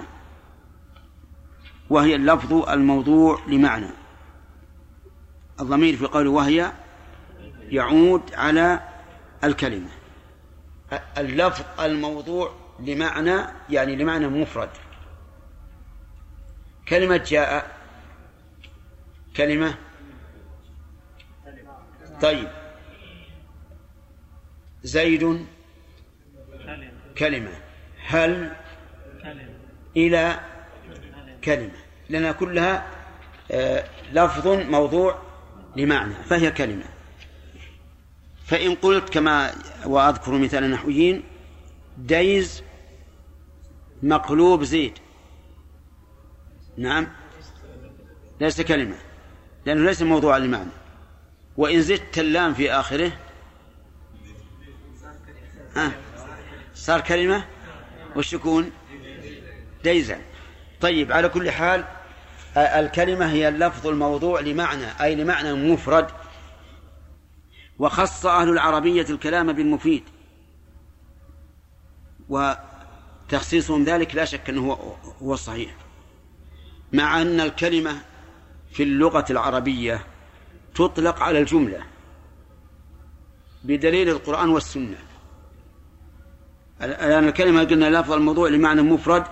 وهي 1.91 2.15
اللفظ 2.15 2.69
الموضوع 2.69 3.41
لمعنى. 3.49 3.91
الضمير 5.61 5.97
في 5.97 6.07
قوله 6.07 6.31
وهي 6.31 6.73
يعود 7.61 8.35
على 8.35 8.81
الكلمة. 9.45 9.89
اللفظ 11.19 11.65
الموضوع 11.81 12.53
لمعنى 12.81 13.37
يعني 13.71 13.97
لمعنى 13.97 14.29
مفرد. 14.29 14.71
كلمة 16.89 17.17
جاء 17.17 17.80
كلمة؟ 19.37 19.75
طيب. 22.23 22.49
زيد؟ 24.83 25.47
كلمة. 27.19 27.53
هل؟ 28.07 28.57
إلى؟ 29.97 30.41
كلمة. 31.45 31.71
لنا 32.11 32.33
كلها 32.33 32.87
آه، 33.51 33.85
لفظ 34.13 34.49
موضوع 34.49 35.23
لمعنى 35.77 36.15
فهي 36.15 36.51
كلمة. 36.51 36.85
فإن 38.45 38.75
قلت 38.75 39.09
كما 39.09 39.53
وأذكر 39.85 40.39
مثال 40.39 40.65
النحويين 40.65 41.23
ديز 41.99 42.63
مقلوب 44.03 44.63
زيد. 44.63 44.99
نعم. 46.77 47.07
ليس 48.41 48.61
كلمة. 48.61 49.10
لأنه 49.71 49.85
ليس 49.87 50.03
موضوعا 50.03 50.39
لمعنى 50.39 50.71
وإن 51.57 51.83
زدت 51.83 52.19
اللام 52.19 52.55
في 52.55 52.73
آخره 52.73 53.13
ها؟ 55.77 55.93
صار 56.75 57.01
كلمة؟ 57.01 57.45
وش 58.17 58.33
يكون؟ 58.33 58.71
ديزا 59.85 60.21
طيب 60.81 61.13
على 61.13 61.29
كل 61.29 61.51
حال 61.51 61.85
الكلمة 62.57 63.31
هي 63.33 63.49
اللفظ 63.49 63.87
الموضوع 63.87 64.41
لمعنى 64.41 64.87
أي 65.01 65.15
لمعنى 65.15 65.53
مفرد. 65.53 66.07
وخص 67.79 68.27
أهل 68.27 68.49
العربية 68.49 69.07
الكلام 69.11 69.53
بالمفيد. 69.53 70.03
وتخصيصهم 72.29 73.85
ذلك 73.85 74.15
لا 74.15 74.25
شك 74.25 74.51
أنه 74.51 74.97
هو 75.23 75.35
الصحيح. 75.35 75.75
مع 76.93 77.23
أن 77.23 77.41
الكلمة 77.41 78.10
في 78.73 78.83
اللغة 78.83 79.25
العربية 79.31 80.07
تطلق 80.75 81.23
على 81.23 81.39
الجملة 81.39 81.83
بدليل 83.65 84.09
القرآن 84.09 84.49
والسنة. 84.49 84.99
الآن 86.83 87.29
الكلمة 87.29 87.65
قلنا 87.65 88.01
لفظ 88.01 88.13
الموضوع 88.13 88.49
لمعنى 88.49 88.83
مفرد 88.83 89.25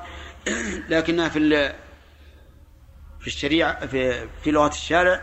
لكنها 0.90 1.28
في 1.28 1.72
في 3.20 3.26
الشريعة 3.26 3.86
في 3.86 4.28
في 4.42 4.50
لغة 4.50 4.68
الشارع 4.68 5.22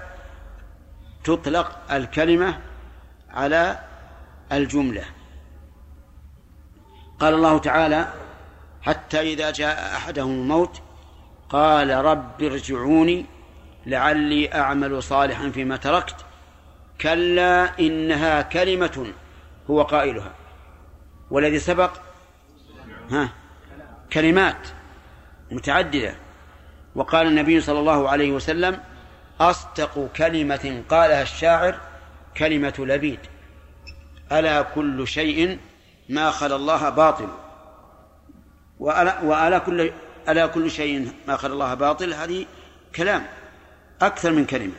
تطلق 1.23 1.91
الكلمة 1.91 2.61
على 3.29 3.79
الجملة. 4.51 5.05
قال 7.19 7.33
الله 7.33 7.57
تعالى 7.57 8.13
حتى 8.81 9.19
إذا 9.33 9.51
جاء 9.51 9.95
أحدهم 9.95 10.31
الموت 10.31 10.81
قال 11.49 11.89
رب 11.89 12.43
ارجعوني 12.43 13.25
لعلي 13.85 14.53
أعمل 14.53 15.03
صالحا 15.03 15.49
فيما 15.49 15.77
تركت. 15.77 16.15
كلا 17.01 17.79
إنها 17.79 18.41
كلمة 18.41 19.13
هو 19.69 19.81
قائلها. 19.81 20.33
والذي 21.31 21.59
سبق 21.59 21.91
ها 23.11 23.29
كلمات 24.13 24.67
متعددة. 25.51 26.15
وقال 26.95 27.27
النبي 27.27 27.61
صلى 27.61 27.79
الله 27.79 28.09
عليه 28.09 28.31
وسلم 28.31 28.79
أصدق 29.39 30.09
كلمة 30.15 30.83
قالها 30.89 31.21
الشاعر 31.21 31.79
كلمة 32.37 32.73
لبيد. 32.79 33.19
ألا 34.31 34.61
كل 34.61 35.07
شيء 35.07 35.59
ما 36.09 36.31
خلا 36.31 36.55
الله 36.55 36.89
باطل. 36.89 37.27
وألا, 38.79 39.21
وألا 39.21 39.57
كل 39.57 39.91
ألا 40.29 40.47
كل 40.47 40.71
شيء 40.71 41.11
ما 41.27 41.35
خلا 41.37 41.53
الله 41.53 41.73
باطل 41.73 42.13
هذه 42.13 42.45
كلام. 42.95 43.25
أكثر 44.01 44.31
من 44.31 44.45
كلمة. 44.45 44.73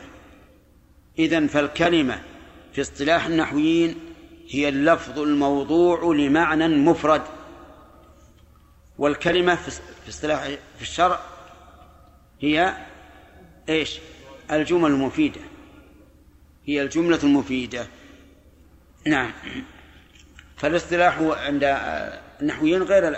إذن 1.19 1.47
فالكلمة 1.47 2.21
في 2.73 2.81
اصطلاح 2.81 3.25
النحويين 3.25 3.95
هي 4.49 4.69
اللفظ 4.69 5.19
الموضوع 5.19 6.15
لمعنى 6.15 6.67
مفرد. 6.67 7.21
والكلمة 8.97 9.55
في 9.55 10.09
اصطلاح 10.09 10.43
في 10.75 10.81
الشرع 10.81 11.19
هي 12.39 12.77
إيش؟ 13.69 13.99
الجمل 14.51 14.91
المفيدة. 14.91 15.41
هي 16.65 16.81
الجملة 16.81 17.19
المفيدة. 17.23 17.87
نعم. 19.05 19.31
فالاصطلاح 20.57 21.19
عند 21.19 21.63
النحويين 22.41 22.83
غير 22.83 23.17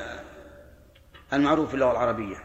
المعروف 1.33 1.67
في 1.67 1.73
اللغة 1.73 1.91
العربية. 1.91 2.43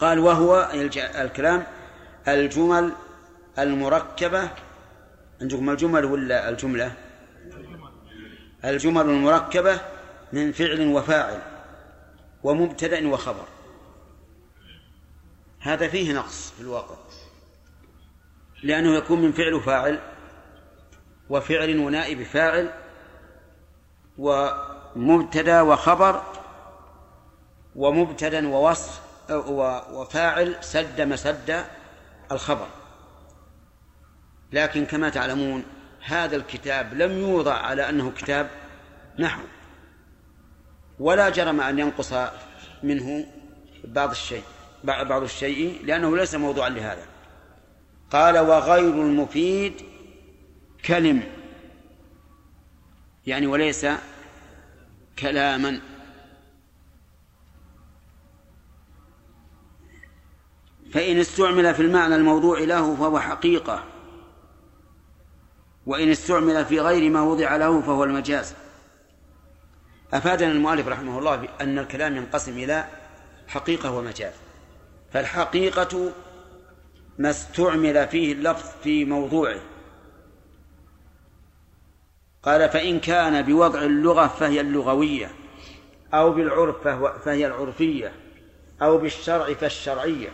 قال 0.00 0.18
وهو 0.18 0.70
الكلام 0.96 1.66
الجمل 2.28 2.92
المركبة 3.58 4.50
عندكم 5.40 5.70
الجمل 5.70 6.04
ولا 6.04 6.48
الجملة؟ 6.48 6.92
الجمل 8.64 9.02
المركبة 9.02 9.80
من 10.32 10.52
فعل 10.52 10.86
وفاعل 10.86 11.42
ومبتدأ 12.42 13.08
وخبر. 13.08 13.44
هذا 15.60 15.88
فيه 15.88 16.12
نقص 16.12 16.50
في 16.50 16.60
الواقع. 16.60 16.96
لأنه 18.62 18.94
يكون 18.94 19.22
من 19.22 19.32
فعل 19.32 19.54
وفاعل 19.54 20.00
وفعل 21.30 21.78
ونائب 21.78 22.22
فاعل 22.22 22.72
ومبتدأ 24.18 25.60
وخبر 25.60 26.22
ومبتدأ 27.76 28.48
ووصف 28.48 29.00
وفاعل 29.92 30.56
سد 30.60 31.00
مسد 31.00 31.64
الخبر. 32.32 32.68
لكن 34.52 34.86
كما 34.86 35.08
تعلمون 35.10 35.64
هذا 36.04 36.36
الكتاب 36.36 36.94
لم 36.94 37.12
يوضع 37.12 37.54
على 37.54 37.88
أنه 37.88 38.10
كتاب 38.10 38.50
نحو 39.18 39.42
ولا 40.98 41.28
جرم 41.28 41.60
أن 41.60 41.78
ينقص 41.78 42.14
منه 42.82 43.26
بعض 43.84 44.10
الشيء 44.10 44.42
بعض 44.84 45.22
الشيء 45.22 45.84
لأنه 45.84 46.16
ليس 46.16 46.34
موضوعا 46.34 46.68
لهذا. 46.68 47.06
قال 48.10 48.38
وغير 48.38 49.02
المفيد 49.02 49.72
كلم. 50.84 51.22
يعني 53.26 53.46
وليس 53.46 53.86
كلاما. 55.18 55.80
فإن 60.92 61.18
استعمل 61.18 61.74
في 61.74 61.82
المعنى 61.82 62.14
الموضوع 62.14 62.58
له 62.58 62.96
فهو 62.96 63.18
حقيقة. 63.18 63.84
وإن 65.86 66.10
استعمل 66.10 66.64
في 66.64 66.80
غير 66.80 67.10
ما 67.10 67.22
وضع 67.22 67.56
له 67.56 67.80
فهو 67.80 68.04
المجاز. 68.04 68.54
أفادنا 70.12 70.52
المؤلف 70.52 70.88
رحمه 70.88 71.18
الله 71.18 71.36
بأن 71.36 71.78
الكلام 71.78 72.16
ينقسم 72.16 72.58
إلى 72.58 72.84
حقيقة 73.48 73.92
ومجاز. 73.92 74.32
فالحقيقة 75.12 76.12
ما 77.18 77.30
استعمل 77.30 78.08
فيه 78.08 78.32
اللفظ 78.32 78.70
في 78.82 79.04
موضوعه. 79.04 79.60
قال 82.42 82.68
فإن 82.68 83.00
كان 83.00 83.42
بوضع 83.42 83.82
اللغة 83.82 84.26
فهي 84.26 84.60
اللغوية 84.60 85.30
أو 86.14 86.32
بالعرف 86.32 86.88
فهي 87.24 87.46
العرفية 87.46 88.12
أو 88.82 88.98
بالشرع 88.98 89.54
فالشرعية. 89.54 90.28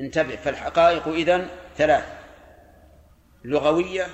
انتبه 0.00 0.36
فالحقائق 0.36 1.08
إذن 1.08 1.48
ثلاث 1.76 2.04
لغوية 3.44 4.06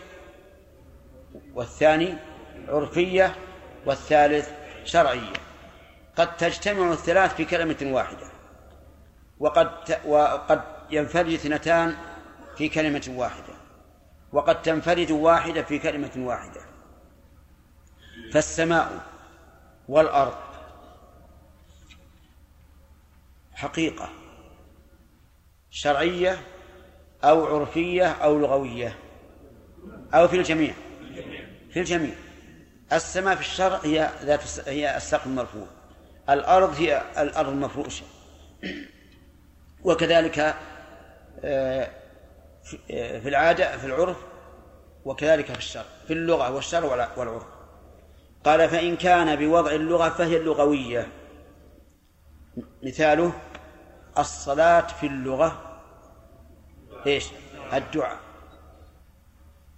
والثاني 1.55 2.15
عرفية 2.69 3.35
والثالث 3.87 4.51
شرعية. 4.85 5.33
قد 6.17 6.37
تجتمع 6.37 6.93
الثلاث 6.93 7.35
في 7.35 7.45
كلمة 7.45 7.77
واحدة 7.83 8.27
وقد 9.39 9.99
وقد 10.07 10.63
ينفرد 10.91 11.33
اثنتان 11.33 11.97
في 12.57 12.69
كلمة 12.69 13.05
واحدة 13.09 13.55
وقد 14.33 14.63
تنفرد 14.63 15.11
واحدة 15.11 15.63
في 15.63 15.79
كلمة 15.79 16.13
واحدة. 16.17 16.61
فالسماء 18.33 19.07
والأرض 19.89 20.39
حقيقة. 23.55 24.24
شرعية 25.75 26.39
أو 27.25 27.47
عرفية 27.47 28.07
أو 28.07 28.39
لغوية 28.39 28.97
أو 30.15 30.29
في 30.29 30.37
الجميع. 30.37 30.75
في 31.71 31.81
الجميع. 31.81 32.15
السماء 32.93 33.35
في 33.35 33.41
الشرع 33.41 33.81
هي 33.85 34.11
ذات 34.23 34.69
هي 34.69 34.97
السقف 34.97 35.27
المرفوع. 35.27 35.67
الأرض 36.31 36.75
هي 36.75 37.03
الأرض 37.19 37.49
المفروشة. 37.49 38.05
وكذلك 39.85 40.39
آه، 41.45 41.91
آه، 42.91 43.19
في 43.19 43.29
العادة 43.29 43.77
في 43.77 43.87
العرف 43.87 44.17
وكذلك 45.05 45.47
في 45.47 45.59
الشرع. 45.59 45.85
في 46.07 46.13
اللغة 46.13 46.55
والشرع 46.55 47.09
والعرف. 47.17 47.43
قال 48.45 48.69
فإن 48.69 48.97
كان 48.97 49.37
بوضع 49.37 49.73
اللغة 49.73 50.09
فهي 50.09 50.37
اللغوية. 50.37 51.09
مثاله 52.83 53.33
الصلاة 54.19 54.87
في 54.87 55.07
اللغة 55.07 55.81
إيش؟ 57.07 57.27
الدعاء. 57.73 58.19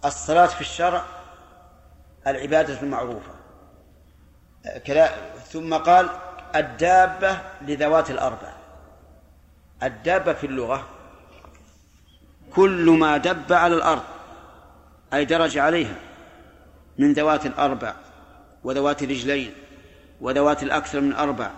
الصلاة 0.05 0.47
في 0.47 0.61
الشرع 0.61 1.05
العبادة 2.27 2.81
المعروفة. 2.81 3.35
كذا 4.85 5.33
ثم 5.53 5.75
قال 5.75 6.09
الدابة 6.55 7.39
لذوات 7.63 8.11
الأربع. 8.11 8.53
الدابة 9.83 10.33
في 10.33 10.47
اللغة 10.47 10.89
كل 12.55 12.91
ما 12.91 13.17
دب 13.17 13.53
على 13.53 13.75
الأرض 13.75 14.03
أي 15.15 15.25
درج 15.25 15.59
عليها 15.59 15.97
من 16.99 17.13
ذوات 17.13 17.47
الأربع 17.47 17.95
وذوات 18.65 19.03
الرجلين 19.03 19.55
وذوات 20.21 20.63
الأكثر 20.63 21.01
من 21.01 21.13
أربع 21.13 21.51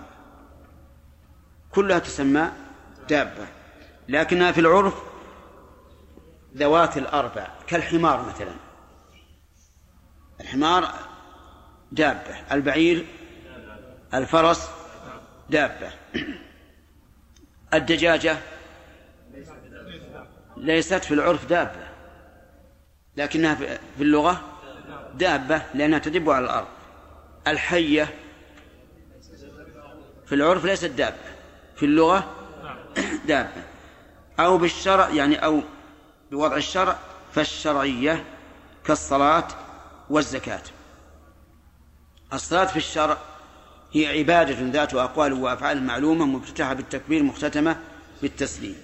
كلها 1.70 1.99
تسمى 1.99 2.51
دابة. 3.09 3.47
لكنها 4.09 4.53
في 4.53 4.61
العرف 4.61 4.95
ذوات 6.57 6.97
الأربع 6.97 7.49
كالحمار 7.67 8.29
مثلا. 8.29 8.53
الحمار 10.41 10.95
دابة 11.93 12.53
البعير 12.53 13.07
الفرس 14.15 14.71
دابة. 15.51 15.91
الدجاجة 17.75 18.37
ليست 20.57 21.05
في 21.05 21.15
العرف 21.15 21.47
دابة 21.47 21.89
لكنها 23.17 23.55
في 23.97 24.03
اللغة 24.03 24.43
دابة 25.15 25.63
لأنها 25.75 25.99
تدب 25.99 26.31
على 26.31 26.45
الأرض. 26.45 26.69
الحية 27.47 28.15
في 30.27 30.35
العرف 30.35 30.65
ليست 30.65 30.85
دابة 30.85 31.17
في 31.77 31.87
اللغة 31.87 32.38
دابة 33.29 33.62
أو 34.41 34.59
بالشرع 34.59 35.09
يعني 35.09 35.45
أو 35.45 35.61
بوضع 36.31 36.57
الشرع 36.57 36.99
فالشرعية 37.35 38.24
كالصلاة 38.85 39.49
والزكاة. 40.11 40.62
الصلاة 42.33 42.64
في 42.64 42.76
الشرع 42.76 43.16
هي 43.93 44.18
عبادة 44.18 44.57
ذات 44.61 44.95
أقوال 44.95 45.33
وأفعال 45.33 45.83
معلومة 45.83 46.26
مفتتحة 46.26 46.74
بالتكبير 46.74 47.22
مختتمة 47.22 47.76
بالتسليم. 48.22 48.76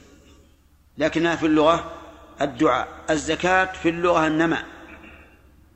لكنها 0.99 1.36
في 1.36 1.47
اللغة 1.47 1.92
الدعاء. 2.40 2.88
الزكاة 3.11 3.72
في 3.72 3.88
اللغة 3.88 4.26
النماء 4.26 4.64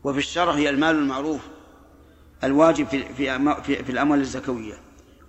وفي 0.04 0.18
الشرع 0.18 0.52
هي 0.52 0.68
المال 0.68 0.94
المعروف 0.94 1.40
الواجب 2.44 2.88
في 2.88 3.14
في 3.14 3.54
في, 3.62 3.84
في 3.84 3.92
الأموال 3.92 4.20
الزكوية. 4.20 4.74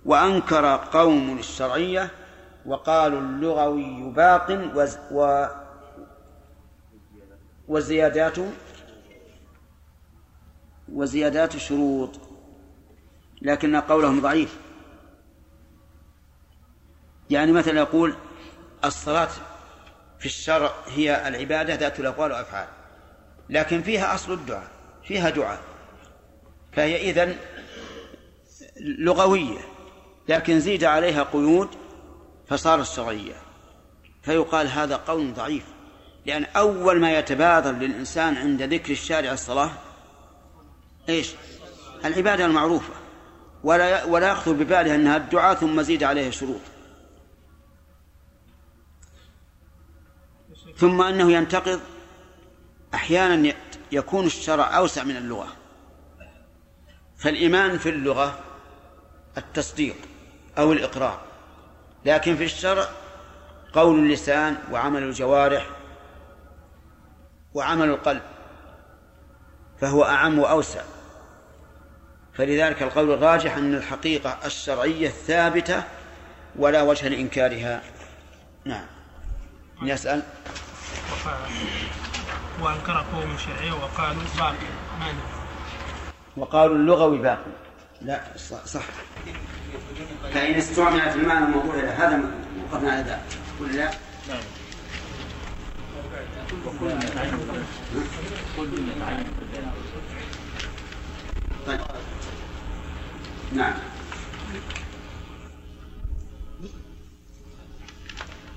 وأنكر 0.04 0.76
قوم 0.76 1.38
الشرعية 1.38 2.10
وقالوا 2.66 3.20
اللغوي 3.20 4.12
باق 4.12 4.70
وز 4.74 4.98
و 5.12 5.46
وزيادات 7.68 8.36
وزيادات 10.92 11.56
شروط 11.56 12.10
لكن 13.42 13.76
قولهم 13.76 14.20
ضعيف. 14.20 14.58
يعني 17.30 17.52
مثلا 17.52 17.80
يقول 17.80 18.14
الصلاة 18.84 19.28
في 20.18 20.26
الشرع 20.26 20.72
هي 20.86 21.28
العبادة 21.28 21.74
ذات 21.74 22.00
الأقوال 22.00 22.32
والأفعال 22.32 22.68
لكن 23.50 23.82
فيها 23.82 24.14
أصل 24.14 24.32
الدعاء 24.32 24.70
فيها 25.04 25.30
دعاء 25.30 25.60
فهي 26.72 27.10
إذن 27.10 27.36
لغوية 28.80 29.60
لكن 30.28 30.60
زيد 30.60 30.84
عليها 30.84 31.22
قيود 31.22 31.68
فصارت 32.50 32.86
شرعية 32.86 33.36
فيقال 34.22 34.68
هذا 34.68 34.96
قول 34.96 35.34
ضعيف 35.34 35.64
لأن 36.26 36.44
أول 36.44 37.00
ما 37.00 37.18
يتبادر 37.18 37.72
للإنسان 37.72 38.36
عند 38.36 38.62
ذكر 38.62 38.92
الشارع 38.92 39.32
الصلاة 39.32 39.70
إيش؟ 41.08 41.34
العبادة 42.04 42.46
المعروفة. 42.46 42.92
ولا 43.64 44.04
ولا 44.04 44.28
يخطر 44.28 44.52
بباله 44.52 44.94
أنها 44.94 45.16
الدعاء 45.16 45.54
ثم 45.54 45.82
زيد 45.82 46.02
عليها 46.02 46.30
شروط 46.30 46.60
ثم 50.76 51.02
أنه 51.02 51.32
ينتقض 51.32 51.80
أحيانا 52.94 53.52
يكون 53.92 54.26
الشرع 54.26 54.76
أوسع 54.76 55.04
من 55.04 55.16
اللغة. 55.16 55.48
فالإيمان 57.16 57.78
في 57.78 57.88
اللغة 57.88 58.38
التصديق 59.38 59.96
أو 60.58 60.72
الإقرار. 60.72 61.29
لكن 62.04 62.36
في 62.36 62.44
الشرع 62.44 62.88
قول 63.72 63.98
اللسان 63.98 64.56
وعمل 64.72 65.02
الجوارح 65.02 65.66
وعمل 67.54 67.88
القلب 67.88 68.22
فهو 69.80 70.04
أعم 70.04 70.38
وأوسع. 70.38 70.82
فلذلك 72.34 72.82
القول 72.82 73.10
الراجح 73.10 73.56
أن 73.56 73.74
الحقيقة 73.74 74.38
الشرعية 74.44 75.08
ثابتة 75.08 75.82
ولا 76.56 76.82
وجه 76.82 77.08
لإنكارها. 77.08 77.82
نعم. 78.64 78.86
يسأل 79.82 80.22
وأنكر 82.60 83.04
قوم 83.14 83.34
الشرعية 83.34 83.72
وقالوا 83.72 84.22
باقي 84.38 84.56
وقالوا 86.36 86.76
اللغوي 86.76 87.18
باقي 87.18 87.59
لا 88.02 88.22
صح. 88.66 88.82
فإن 90.34 90.54
استعملت 90.54 91.16
المعنى 91.16 91.44
الموضوع 91.44 91.74
إلى 91.74 91.88
هذا 91.88 92.30
وقفنا 92.72 92.92
على 92.92 93.02
ذلك 93.02 93.22
ولا 93.60 93.72
لا؟ 93.72 93.90
طيب. 101.66 101.80
نعم. 103.52 103.74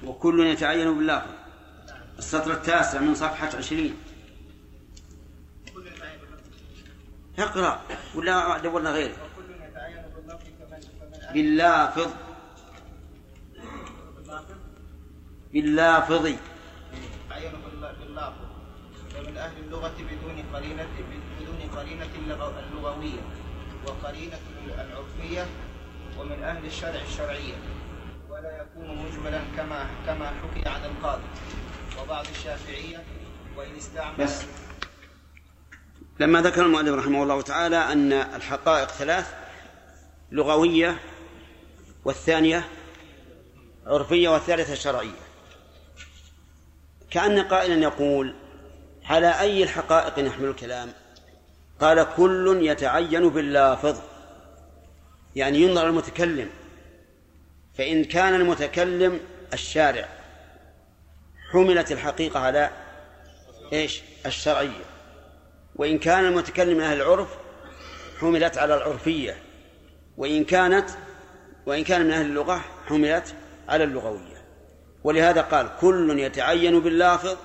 وكل 0.05 0.45
يتعين 0.47 0.97
باللافظ 0.97 1.29
السطر 2.19 2.51
التاسع 2.51 2.99
من 2.99 3.15
صفحة 3.15 3.57
عشرين. 3.57 3.95
اقرأ. 7.39 7.81
ولا 8.15 8.57
دورنا 8.57 8.91
غيره. 8.91 9.15
باللافظ. 11.33 12.09
باللافظ. 15.53 16.25
باللافظ 17.99 18.43
ومن 19.17 19.37
أهل 19.37 19.57
اللغة 19.65 19.93
بدون 19.97 20.43
قرينة 20.53 20.87
بدون 21.39 21.59
قرينة 21.77 22.09
اللغو- 22.19 22.59
اللغوية 22.59 23.21
وقرينة 23.87 24.39
العرفية 24.65 25.45
ومن 26.19 26.43
أهل 26.43 26.65
الشرع 26.65 27.01
الشرعية 27.09 27.55
ولا 28.29 28.61
يكون 28.61 28.97
مجملا 29.05 29.41
كما 29.57 29.89
كما 30.05 30.27
حكي 30.41 30.69
عن 30.69 30.85
القاضي 30.85 31.23
وبعض 32.01 32.25
الشافعية 32.35 33.03
وإن 33.57 33.75
استعمل 33.77 34.17
بس. 34.17 34.45
لما 36.19 36.41
ذكر 36.41 36.65
المؤلف 36.65 36.95
رحمه 36.95 37.23
الله 37.23 37.41
تعالى 37.41 37.77
أن 37.77 38.13
الحقائق 38.13 38.87
ثلاث 38.87 39.33
لغوية 40.31 40.99
والثانية 42.05 42.63
عرفية 43.85 44.29
والثالثة 44.29 44.73
شرعية. 44.75 45.23
كأن 47.11 47.39
قائلا 47.39 47.83
يقول 47.83 48.35
على 49.05 49.39
أي 49.39 49.63
الحقائق 49.63 50.27
يحمل 50.27 50.49
الكلام؟ 50.49 50.93
قال 51.81 52.07
كل 52.15 52.59
يتعين 52.61 53.29
باللافظ. 53.29 53.99
يعني 55.35 55.57
ينظر 55.57 55.87
المتكلم 55.87 56.49
فإن 57.77 58.03
كان 58.03 58.35
المتكلم 58.35 59.19
الشارع 59.53 60.09
حملت 61.51 61.91
الحقيقة 61.91 62.39
على 62.39 62.69
إيش؟ 63.73 64.01
الشرعية. 64.25 64.85
وإن 65.75 65.99
كان 65.99 66.25
المتكلم 66.25 66.79
أهل 66.79 67.01
العرف 67.01 67.27
حملت 68.19 68.57
على 68.57 68.75
العرفية. 68.75 69.37
وإن 70.17 70.43
كانت 70.43 70.89
وإن 71.65 71.83
كان 71.83 72.05
من 72.05 72.11
أهل 72.11 72.25
اللغة 72.25 72.61
حملت 72.87 73.35
على 73.69 73.83
اللغوية. 73.83 74.43
ولهذا 75.03 75.41
قال 75.41 75.69
كل 75.81 76.19
يتعين 76.19 76.79
باللافظ 76.79 77.37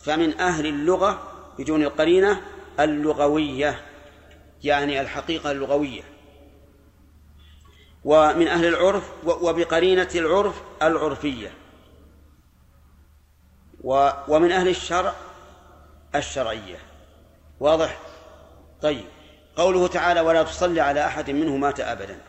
فمن 0.00 0.40
أهل 0.40 0.66
اللغة 0.66 1.32
بدون 1.58 1.82
القرينة 1.82 2.42
اللغوية 2.80 3.80
يعني 4.64 5.00
الحقيقة 5.00 5.50
اللغوية. 5.50 6.02
ومن 8.04 8.48
أهل 8.48 8.66
العرف 8.66 9.10
وبقرينة 9.24 10.08
العرف 10.14 10.62
العرفية. 10.82 11.52
ومن 14.28 14.52
أهل 14.52 14.68
الشرع 14.68 15.14
الشرعية. 16.14 16.78
واضح؟ 17.60 18.00
طيب. 18.82 19.04
قوله 19.56 19.86
تعالى 19.86 20.20
ولا 20.20 20.42
تصلي 20.42 20.80
على 20.80 21.06
أحد 21.06 21.30
منه 21.30 21.56
مات 21.56 21.80
أبدا. 21.80 22.20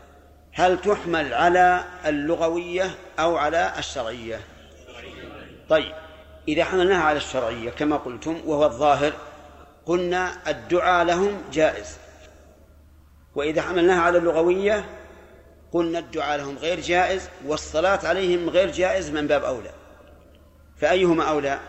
هل 0.52 0.80
تحمل 0.80 1.34
على 1.34 1.84
اللغوية 2.06 2.90
أو 3.18 3.36
على 3.36 3.72
الشرعية؟ 3.78 4.40
طيب 5.68 5.92
إذا 6.48 6.64
حملناها 6.64 7.02
على 7.02 7.16
الشرعية 7.16 7.70
كما 7.70 7.96
قلتم 7.96 8.40
وهو 8.46 8.64
الظاهر 8.64 9.12
قلنا 9.86 10.32
الدعاء 10.48 11.04
لهم 11.04 11.42
جائز. 11.52 11.98
وإذا 13.34 13.62
حملناها 13.62 14.02
على 14.02 14.18
اللغوية 14.18 14.84
قلنا 15.72 15.98
الدعاء 15.98 16.38
لهم 16.38 16.58
غير 16.58 16.80
جائز 16.80 17.28
والصلاة 17.46 18.06
عليهم 18.06 18.50
غير 18.50 18.72
جائز 18.72 19.10
من 19.10 19.26
باب 19.26 19.44
أولى. 19.44 19.70
فأيهما 20.76 21.24
أولى؟ 21.24 21.60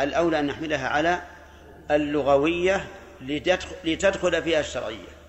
الأولى 0.00 0.40
أن 0.40 0.46
نحملها 0.46 0.88
على 0.88 1.22
اللغوية 1.90 2.86
لتدخل, 3.84 4.42
فيها 4.42 4.60
الشرعية. 4.60 5.19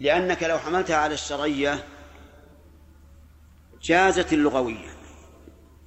لأنك 0.00 0.42
لو 0.42 0.58
حملتها 0.58 0.96
على 0.96 1.14
الشرعية 1.14 1.84
جازت 3.82 4.32
اللغوية 4.32 4.88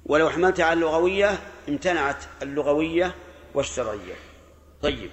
ولو 0.06 0.30
حملتها 0.30 0.64
على 0.64 0.74
اللغوية 0.74 1.38
امتنعت 1.68 2.24
اللغوية 2.42 3.14
والشرعية. 3.54 4.14
طيب. 4.82 5.10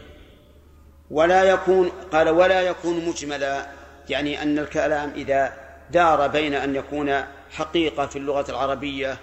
ولا 1.12 1.44
يكون 1.44 1.90
قال 1.90 2.30
ولا 2.30 2.62
يكون 2.62 3.06
مجملا 3.06 3.68
يعني 4.10 4.44
أن 4.44 4.60
الكلام 4.60 5.10
إذا 5.16 5.54
دار 5.92 6.28
بين 6.28 6.54
أن 6.54 6.76
يكون 6.76 7.24
حقيقة 7.52 8.06
في 8.06 8.16
اللغة 8.16 8.52
العربية 8.52 9.18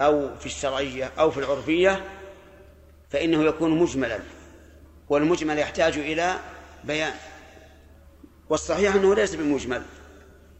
أو 0.00 0.36
في 0.36 0.46
الشرعية 0.46 1.10
أو 1.18 1.30
في 1.30 1.38
العرفية 1.38 2.04
فإنه 3.10 3.44
يكون 3.44 3.78
مجملا. 3.78 4.18
والمجمل 5.08 5.58
يحتاج 5.58 5.98
إلى 5.98 6.36
بيان. 6.84 7.14
والصحيح 8.50 8.94
أنه 8.94 9.14
ليس 9.14 9.34
بمجمل 9.34 9.82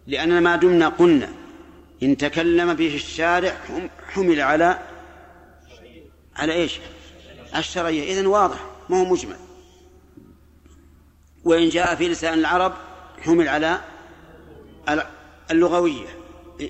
لأننا 0.06 0.40
ما 0.40 0.56
دمنا 0.56 0.88
قلنا 0.88 1.32
إن 2.02 2.16
تكلم 2.16 2.74
به 2.74 2.94
الشارع 2.94 3.50
حم- 3.68 3.88
حمل 4.08 4.40
على 4.40 4.78
على 6.36 6.52
إيش؟ 6.52 6.78
الشرعية. 7.56 8.12
إذن 8.12 8.26
واضح 8.26 8.66
ما 8.88 9.00
هو 9.00 9.04
مجمل. 9.04 9.36
وإن 11.44 11.68
جاء 11.68 11.94
في 11.94 12.08
لسان 12.08 12.38
العرب 12.38 12.74
حمل 13.20 13.48
على 13.48 13.80
اللغوية. 15.50 16.06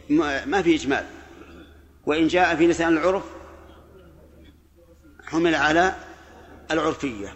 ما 0.08 0.44
ما 0.44 0.62
في 0.62 0.74
إجمال. 0.74 1.06
وإن 2.06 2.28
جاء 2.28 2.56
في 2.56 2.66
لسان 2.66 2.92
العرف 2.92 3.22
حمل 5.26 5.54
على 5.54 5.94
العرفية. 6.70 7.34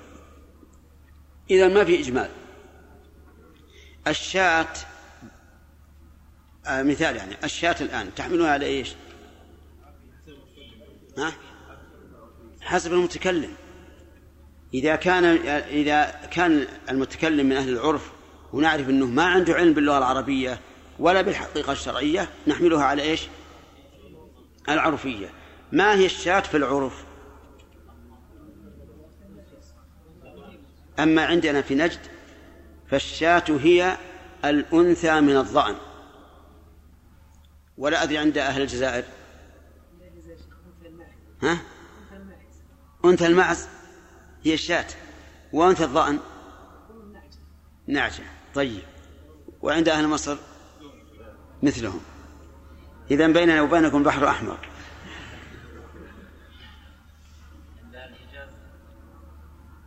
إذا 1.51 1.69
ما 1.69 1.85
في 1.85 2.01
إجمال. 2.01 2.31
الشاة 4.11 4.67
آه 6.67 6.83
مثال 6.83 7.17
يعني 7.17 7.37
الشاة 7.45 7.77
الآن 7.81 8.15
تحملها 8.15 8.51
على 8.51 8.67
إيش؟ 8.67 8.95
ها؟ 11.19 11.33
حسب 12.61 12.93
المتكلم. 12.93 13.53
إذا 14.75 14.97
كان 14.97 15.25
إذا 15.69 16.05
كان 16.31 16.67
المتكلم 16.91 17.47
من 17.47 17.57
أهل 17.57 17.69
العرف 17.69 18.11
ونعرف 18.53 18.89
أنه 18.89 19.07
ما 19.07 19.25
عنده 19.25 19.55
علم 19.55 19.75
باللغة 19.75 19.99
العربية 19.99 20.61
ولا 20.99 21.23
بالحقيقة 21.23 21.73
الشرعية 21.73 22.29
نحملها 22.47 22.85
على 22.85 23.03
إيش؟ 23.03 23.29
العرفية. 24.69 25.31
ما 25.73 25.95
هي 25.95 26.07
الشاة 26.07 26.41
في 26.41 26.57
العرف؟ 26.57 27.05
أما 30.99 31.25
عندنا 31.25 31.63
في 31.63 31.75
نجد 31.75 32.01
فالشاة 32.91 33.45
هي 33.49 33.97
الأنثى 34.45 35.21
من 35.21 35.37
الضأن. 35.37 35.77
ولا 37.79 38.03
أدري 38.03 38.19
عند 38.19 38.39
أهل 38.39 38.63
الجزائر. 38.63 39.05
ها؟ 41.43 41.59
أنثى 43.05 43.27
المعز 43.27 43.69
هي 44.45 44.55
الشاة. 44.55 44.87
وأنثى 45.53 45.85
الضأن؟ 45.85 46.19
نعجة 47.87 48.25
طيب. 48.55 48.83
وعند 49.63 49.89
أهل 49.89 50.09
مصر؟ 50.09 50.37
مثلهم. 51.63 52.01
إذا 53.11 53.27
بيننا 53.27 53.63
وبينكم 53.63 54.03
بحر 54.03 54.29
أحمر. 54.29 54.59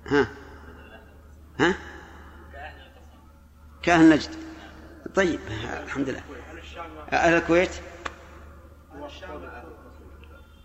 ها؟ 0.06 0.28
ها؟ 1.60 1.93
كأهل 3.84 4.10
نجد. 4.10 4.30
طيب 5.16 5.40
الحمد 5.84 6.10
لله 6.10 6.24
أهل 7.14 7.38
الكويت؟ 7.38 7.70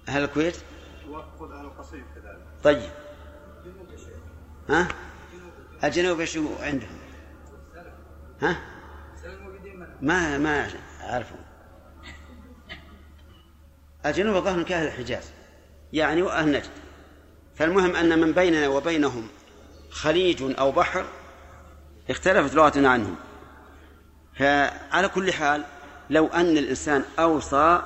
أهل 0.08 0.24
الكويت؟ 0.24 0.56
طيب. 2.64 2.90
ها؟ 4.68 4.88
الجنوب 5.84 6.20
إيش 6.20 6.38
عندهم؟ 6.60 6.98
ها؟ 8.42 8.60
ما 10.02 10.38
ما 10.38 10.70
أعرفهم. 11.00 11.38
الجنوب 14.06 14.36
الظاهر 14.36 14.62
كأهل 14.62 14.86
الحجاز. 14.86 15.30
يعني 15.92 16.22
وأهل 16.22 16.52
نجد. 16.52 16.70
فالمهم 17.56 17.96
أن 17.96 18.18
من 18.18 18.32
بيننا 18.32 18.68
وبينهم 18.68 19.28
خليج 19.90 20.58
أو 20.58 20.72
بحر 20.72 21.06
اختلفت 22.10 22.54
لغتنا 22.54 22.88
عنهم. 22.90 23.16
فعلى 24.36 25.08
كل 25.08 25.32
حال 25.32 25.64
لو 26.10 26.26
أن 26.26 26.58
الإنسان 26.58 27.04
أوصى 27.18 27.82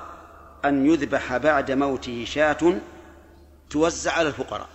أن 0.64 0.86
يذبح 0.86 1.36
بعد 1.36 1.70
موته 1.70 2.24
شاة 2.24 2.80
توزع 3.70 4.12
على 4.12 4.28
الفقراء. 4.28 4.68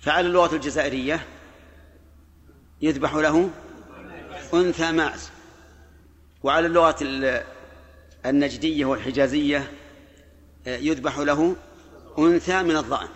فعلى 0.00 0.26
اللغة 0.26 0.54
الجزائرية 0.54 1.26
يذبح 2.82 3.14
له 3.14 3.50
أنثى 4.54 4.92
ماعز 4.92 5.30
وعلى 6.42 6.66
اللغة 6.66 6.96
ال- 7.02 7.44
النجدية 8.26 8.84
والحجازية 8.84 9.70
يذبح 10.66 11.18
له 11.18 11.56
أنثى 12.18 12.62
من 12.62 12.76
الضأن. 12.76 13.08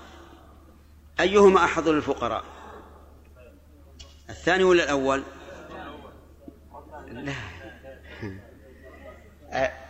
أيهما 1.21 1.65
أحظ 1.65 1.89
للفقراء؟ 1.89 2.45
الثاني 4.31 4.65
ولا 4.65 4.85
الأول؟ 4.85 5.23
لا. 7.11 7.35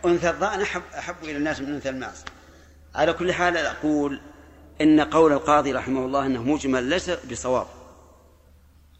أنثى 0.05 0.29
الضأن 0.29 0.61
أحب, 0.61 0.81
أحب 0.97 1.15
إلى 1.23 1.37
الناس 1.37 1.61
من 1.61 1.73
أنثى 1.73 1.89
الماس 1.89 2.25
على 2.95 3.13
كل 3.13 3.33
حال 3.33 3.57
أقول 3.57 4.21
إن 4.81 5.01
قول 5.01 5.33
القاضي 5.33 5.73
رحمه 5.73 6.05
الله 6.05 6.25
أنه 6.25 6.43
مجمل 6.43 6.83
ليس 6.83 7.09
بصواب. 7.09 7.67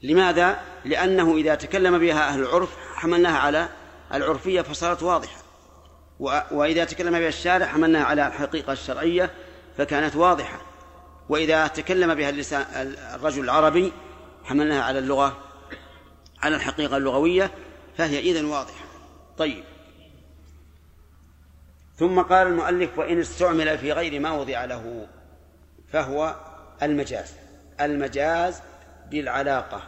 لماذا؟ 0.03 0.59
لأنه 0.85 1.35
إذا 1.35 1.55
تكلم 1.55 1.97
بها 1.97 2.29
أهل 2.29 2.39
العرف 2.39 2.77
حملناها 2.95 3.37
على 3.37 3.69
العرفية 4.13 4.61
فصارت 4.61 5.03
واضحة. 5.03 5.37
وإذا 6.51 6.85
تكلم 6.85 7.19
بها 7.19 7.27
الشارع 7.27 7.65
حملناها 7.65 8.03
على 8.03 8.27
الحقيقة 8.27 8.73
الشرعية 8.73 9.31
فكانت 9.77 10.15
واضحة. 10.15 10.61
وإذا 11.29 11.67
تكلم 11.67 12.15
بها 12.15 12.29
اللسان 12.29 12.65
الرجل 13.15 13.43
العربي 13.43 13.93
حملناها 14.45 14.83
على 14.83 14.99
اللغة 14.99 15.37
على 16.41 16.55
الحقيقة 16.55 16.97
اللغوية 16.97 17.51
فهي 17.97 18.19
إذن 18.19 18.45
واضحة. 18.45 18.85
طيب. 19.37 19.63
ثم 21.97 22.21
قال 22.21 22.47
المؤلف 22.47 22.99
وإن 22.99 23.19
استعمل 23.19 23.77
في 23.77 23.91
غير 23.91 24.19
ما 24.19 24.31
وضع 24.31 24.65
له 24.65 25.07
فهو 25.91 26.35
المجاز. 26.83 27.33
المجاز 27.81 28.61
بالعلاقة. 29.11 29.83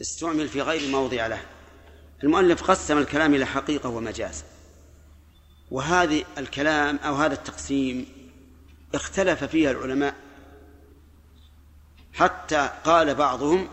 استعمل 0.00 0.48
في 0.48 0.62
غير 0.62 0.92
ما 0.92 0.98
وضع 0.98 1.26
له. 1.26 1.40
المؤلف 2.24 2.62
قسم 2.62 2.98
الكلام 2.98 3.34
إلى 3.34 3.46
حقيقة 3.46 3.88
ومجاز. 3.88 4.44
وهذه 5.70 6.24
الكلام 6.38 6.96
أو 6.96 7.14
هذا 7.14 7.34
التقسيم 7.34 8.06
اختلف 8.94 9.44
فيها 9.44 9.70
العلماء 9.70 10.14
حتى 12.12 12.70
قال 12.84 13.14
بعضهم 13.14 13.68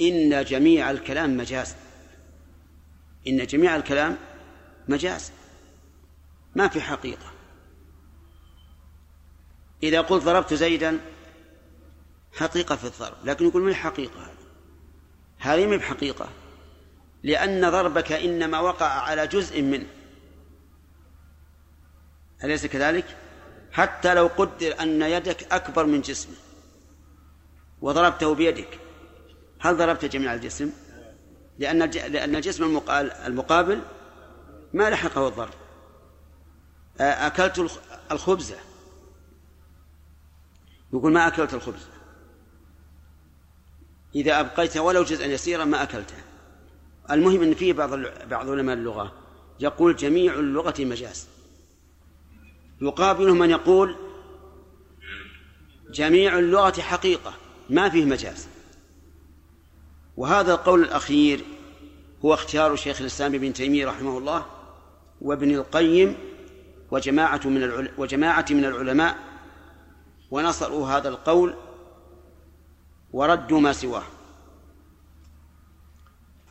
إن 0.00 0.44
جميع 0.44 0.90
الكلام 0.90 1.36
مجاز. 1.36 1.74
إن 3.26 3.46
جميع 3.46 3.76
الكلام 3.76 4.16
مجاز. 4.88 5.32
ما 6.54 6.68
في 6.68 6.80
حقيقة. 6.80 7.32
إذا 9.82 10.00
قلت 10.00 10.24
ضربت 10.24 10.54
زيدا 10.54 11.00
حقيقة 12.32 12.76
في 12.76 12.84
الضرب 12.84 13.16
لكن 13.24 13.48
يقول 13.48 13.62
من 13.62 13.68
الحقيقة 13.68 14.20
هذه؟ 14.20 14.34
هذه 15.38 15.66
ما 15.66 15.76
بحقيقة. 15.76 16.28
لأن 17.22 17.70
ضربك 17.70 18.12
إنما 18.12 18.60
وقع 18.60 18.86
على 18.86 19.26
جزء 19.26 19.62
منه. 19.62 19.86
أليس 22.44 22.66
كذلك؟ 22.66 23.16
حتى 23.72 24.14
لو 24.14 24.26
قدر 24.26 24.80
أن 24.80 25.02
يدك 25.02 25.52
أكبر 25.52 25.86
من 25.86 26.00
جسمه. 26.00 26.34
وضربته 27.80 28.34
بيدك. 28.34 28.78
هل 29.60 29.76
ضربت 29.76 30.04
جميع 30.04 30.34
الجسم؟ 30.34 30.70
لأن 31.58 31.78
لأن 31.90 32.36
الجسم 32.36 32.80
المقابل 33.26 33.82
ما 34.72 34.90
لحقه 34.90 35.28
الضرب. 35.28 35.54
أكلت 37.00 37.80
الخبزة 38.12 38.56
يقول 40.92 41.12
ما 41.12 41.26
أكلت 41.26 41.54
الخبز. 41.54 41.86
إذا 44.14 44.40
أبقيت 44.40 44.76
ولو 44.76 45.02
جزءا 45.04 45.26
يسيرا 45.26 45.64
ما 45.64 45.82
أكلته. 45.82 46.14
المهم 47.10 47.42
أن 47.42 47.54
فيه 47.54 47.72
بعض 47.72 47.90
بعض 48.30 48.50
علماء 48.50 48.76
اللغة 48.76 49.12
يقول 49.60 49.96
جميع 49.96 50.34
اللغة 50.34 50.74
مجاز. 50.78 51.28
يقابله 52.80 53.34
من 53.34 53.50
يقول 53.50 53.96
جميع 55.90 56.38
اللغة 56.38 56.80
حقيقة. 56.80 57.34
ما 57.68 57.88
فيه 57.88 58.04
مجاز. 58.04 58.48
وهذا 60.16 60.52
القول 60.52 60.82
الأخير 60.82 61.44
هو 62.24 62.34
اختيار 62.34 62.76
شيخ 62.76 63.00
الإسلام 63.00 63.34
ابن 63.34 63.52
تيمية 63.52 63.86
رحمه 63.86 64.18
الله 64.18 64.46
وابن 65.20 65.54
القيم 65.54 66.16
وجماعة 66.90 67.40
من 67.44 67.88
وجماعة 67.98 68.46
من 68.50 68.64
العلماء 68.64 69.16
ونصروا 70.30 70.88
هذا 70.88 71.08
القول 71.08 71.54
وردوا 73.12 73.60
ما 73.60 73.72
سواه. 73.72 74.04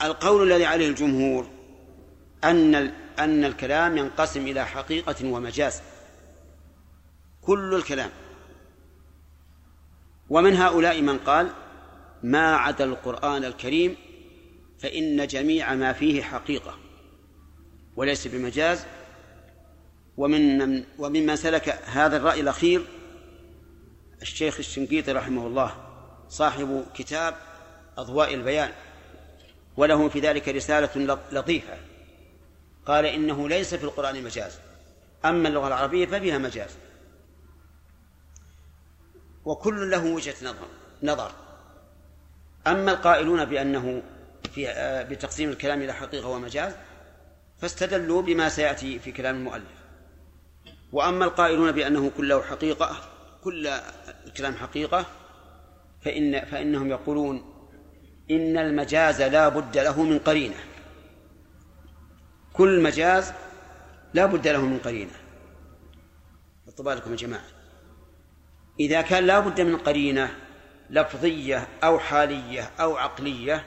القول 0.01 0.51
الذي 0.51 0.65
عليه 0.65 0.89
الجمهور 0.89 1.47
أن 2.43 2.75
أن 3.19 3.45
الكلام 3.45 3.97
ينقسم 3.97 4.47
إلى 4.47 4.65
حقيقة 4.65 5.27
ومجاز. 5.27 5.81
كل 7.41 7.75
الكلام 7.75 8.09
ومن 10.29 10.55
هؤلاء 10.55 11.01
من 11.01 11.17
قال 11.17 11.49
ما 12.23 12.55
عدا 12.55 12.83
القرآن 12.83 13.43
الكريم 13.43 13.95
فإن 14.79 15.27
جميع 15.27 15.75
ما 15.75 15.93
فيه 15.93 16.23
حقيقة 16.23 16.77
وليس 17.95 18.27
بمجاز. 18.27 18.85
ومن 20.17 20.83
وممن 20.99 21.35
سلك 21.35 21.69
هذا 21.85 22.17
الرأي 22.17 22.41
الأخير 22.41 22.81
الشيخ 24.21 24.57
الشنقيطي 24.57 25.11
رحمه 25.11 25.47
الله 25.47 25.75
صاحب 26.29 26.85
كتاب 26.95 27.35
أضواء 27.97 28.33
البيان 28.33 28.71
وله 29.77 30.09
في 30.09 30.19
ذلك 30.19 30.49
رسالة 30.49 31.19
لطيفة. 31.31 31.77
قال 32.85 33.05
إنه 33.05 33.49
ليس 33.49 33.75
في 33.75 33.83
القرآن 33.83 34.23
مجاز 34.23 34.59
أما 35.25 35.47
اللغة 35.47 35.67
العربية 35.67 36.05
ففيها 36.05 36.37
مجاز. 36.37 36.69
وكل 39.47 39.91
له 39.91 40.05
وجهة 40.05 40.35
نظر 40.43 40.67
نظر. 41.03 41.31
أما 42.67 42.91
القائلون 42.91 43.45
بأنه 43.45 44.03
في 44.53 44.67
بتقسيم 45.09 45.49
الكلام 45.49 45.81
إلى 45.81 45.93
حقيقة 45.93 46.27
ومجاز 46.27 46.73
فاستدلوا 47.61 48.21
بما 48.21 48.49
سيأتي 48.49 48.99
في 48.99 49.11
كلام 49.11 49.35
المؤلف. 49.35 49.77
وأما 50.91 51.25
القائلون 51.25 51.71
بأنه 51.71 52.11
كله 52.17 52.41
حقيقة 52.41 52.95
كل 53.43 53.67
الكلام 54.25 54.55
حقيقة 54.55 55.05
فإن 56.01 56.45
فإنهم 56.45 56.89
يقولون 56.89 57.53
إن 58.31 58.57
المجاز 58.57 59.21
لا 59.21 59.49
بد 59.49 59.77
له 59.77 60.03
من 60.03 60.19
قرينة. 60.19 60.57
كل 62.53 62.83
مجاز 62.83 63.33
لا 64.13 64.25
بد 64.25 64.47
له 64.47 64.61
من 64.61 64.79
قرينة. 64.79 65.13
حطوا 66.67 66.93
يا 66.93 67.15
جماعة. 67.15 67.56
إذا 68.79 69.01
كان 69.01 69.23
لا 69.23 69.39
بد 69.39 69.61
من 69.61 69.77
قرينة 69.77 70.35
لفظية 70.89 71.67
أو 71.83 71.99
حالية 71.99 72.71
أو 72.79 72.97
عقلية 72.97 73.65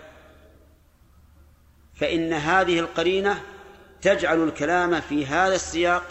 فإن 1.95 2.33
هذه 2.33 2.79
القرينة 2.79 3.43
تجعل 4.03 4.45
الكلام 4.45 5.01
في 5.01 5.27
هذا 5.27 5.55
السياق 5.55 6.03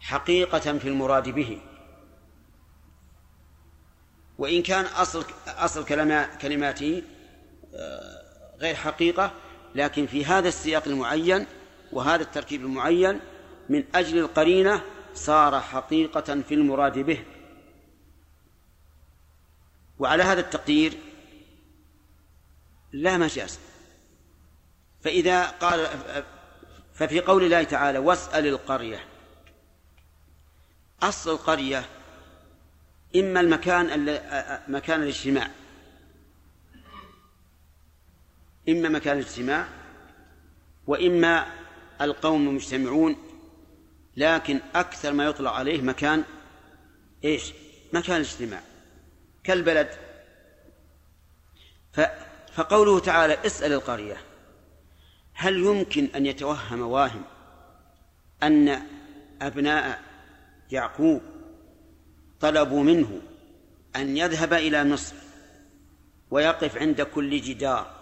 حقيقة 0.00 0.78
في 0.78 0.88
المراد 0.88 1.28
به. 1.28 1.60
وإن 4.38 4.62
كان 4.62 4.84
أصل 4.84 5.24
أصل 5.46 5.84
كلماته 6.40 7.02
آه، 7.74 8.22
غير 8.58 8.74
حقيقة 8.74 9.30
لكن 9.74 10.06
في 10.06 10.24
هذا 10.24 10.48
السياق 10.48 10.82
المعين 10.86 11.46
وهذا 11.92 12.22
التركيب 12.22 12.64
المعين 12.64 13.20
من 13.68 13.84
أجل 13.94 14.18
القرينة 14.18 14.82
صار 15.16 15.60
حقيقة 15.60 16.40
في 16.42 16.54
المراد 16.54 16.98
به. 16.98 17.24
وعلى 19.98 20.22
هذا 20.22 20.40
التقدير 20.40 20.98
لا 22.92 23.16
مجاز 23.16 23.58
فإذا 25.00 25.46
قال 25.46 25.86
ففي 26.94 27.20
قول 27.20 27.44
الله 27.44 27.62
تعالى 27.62 27.98
واسأل 27.98 28.46
القرية. 28.46 29.04
أصل 31.02 31.30
القرية 31.30 31.84
إما 33.16 33.40
المكان 33.40 33.86
مكان 34.68 35.02
الاجتماع. 35.02 35.50
إما 38.68 38.88
مكان 38.88 39.18
الاجتماع 39.18 39.68
وإما 40.86 41.46
القوم 42.00 42.48
المجتمعون 42.48 43.16
لكن 44.16 44.60
أكثر 44.74 45.12
ما 45.12 45.24
يطلع 45.24 45.56
عليه 45.56 45.82
مكان 45.82 46.24
إيش؟ 47.24 47.52
مكان 47.92 48.16
الاجتماع 48.16 48.60
كالبلد. 49.44 49.90
فقوله 52.52 53.00
تعالى 53.00 53.46
اسأل 53.46 53.72
القرية. 53.72 54.16
هل 55.32 55.56
يمكن 55.56 56.08
أن 56.14 56.26
يتوهم 56.26 56.80
واهم 56.80 57.22
أن 58.42 58.82
أبناء 59.42 60.02
يعقوب 60.70 61.22
طلبوا 62.40 62.82
منه 62.82 63.20
أن 63.96 64.16
يذهب 64.16 64.52
إلى 64.52 64.84
مصر 64.84 65.16
ويقف 66.30 66.78
عند 66.78 67.02
كل 67.02 67.40
جدار 67.40 67.96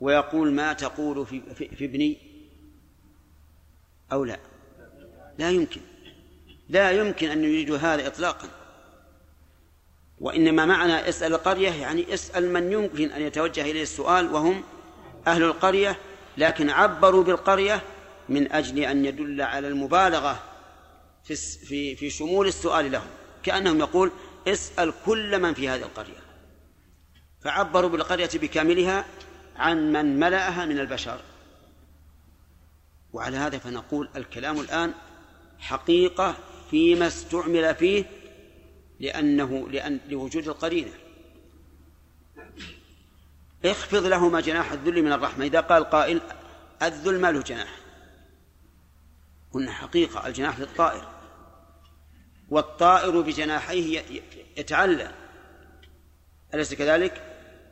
ويقول 0.00 0.52
ما 0.52 0.72
تقول 0.72 1.26
في, 1.26 1.84
ابني 1.84 2.18
أو 4.12 4.24
لا؟ 4.24 4.38
لا 5.38 5.50
يمكن. 5.50 5.80
لا 6.68 6.90
يمكن 6.90 7.30
أن 7.30 7.44
يريدوا 7.44 7.78
هذا 7.78 8.06
إطلاقا. 8.06 8.48
وإنما 10.20 10.64
معنى 10.64 11.08
اسأل 11.08 11.34
القرية 11.34 11.70
يعني 11.70 12.14
اسأل 12.14 12.52
من 12.52 12.72
يمكن 12.72 13.10
أن 13.10 13.22
يتوجه 13.22 13.60
إليه 13.60 13.82
السؤال 13.82 14.34
وهم 14.34 14.64
أهل 15.26 15.42
القرية 15.42 15.98
لكن 16.36 16.70
عبروا 16.70 17.24
بالقرية 17.24 17.82
من 18.28 18.52
أجل 18.52 18.78
أن 18.78 19.04
يدل 19.04 19.42
على 19.42 19.68
المبالغة 19.68 20.42
في 21.24 21.36
في 21.36 21.96
في 21.96 22.10
شمول 22.10 22.46
السؤال 22.46 22.92
لهم. 22.92 23.08
كأنهم 23.42 23.78
يقول 23.78 24.10
اسأل 24.48 24.92
كل 25.06 25.42
من 25.42 25.54
في 25.54 25.68
هذه 25.68 25.82
القرية. 25.82 26.28
فعبروا 27.40 27.90
بالقرية 27.90 28.30
بكاملها 28.34 29.04
عن 29.56 29.92
من 29.92 30.18
ملأها 30.20 30.66
من 30.66 30.78
البشر. 30.78 31.20
وعلى 33.12 33.36
هذا 33.36 33.58
فنقول 33.58 34.08
الكلام 34.16 34.60
الآن 34.60 34.94
حقيقة 35.58 36.36
فيما 36.70 37.06
استعمل 37.06 37.74
فيه 37.74 38.04
لأنه 39.00 39.68
لأن 39.68 40.00
لوجود 40.08 40.48
القرينة. 40.48 40.92
اخفض 43.64 44.06
لهما 44.06 44.40
جناح 44.40 44.72
الذل 44.72 45.02
من 45.02 45.12
الرحمة. 45.12 45.44
إذا 45.44 45.60
قال 45.60 45.84
قائل 45.84 46.20
الذل 46.82 47.20
ما 47.20 47.32
له 47.32 47.42
جناح؟ 47.42 47.78
قلنا 49.52 49.72
حقيقة 49.72 50.26
الجناح 50.26 50.60
للطائر. 50.60 51.08
والطائر 52.48 53.20
بجناحيه 53.20 54.02
يتعلى. 54.56 55.10
أليس 56.54 56.74
كذلك؟ 56.74 57.22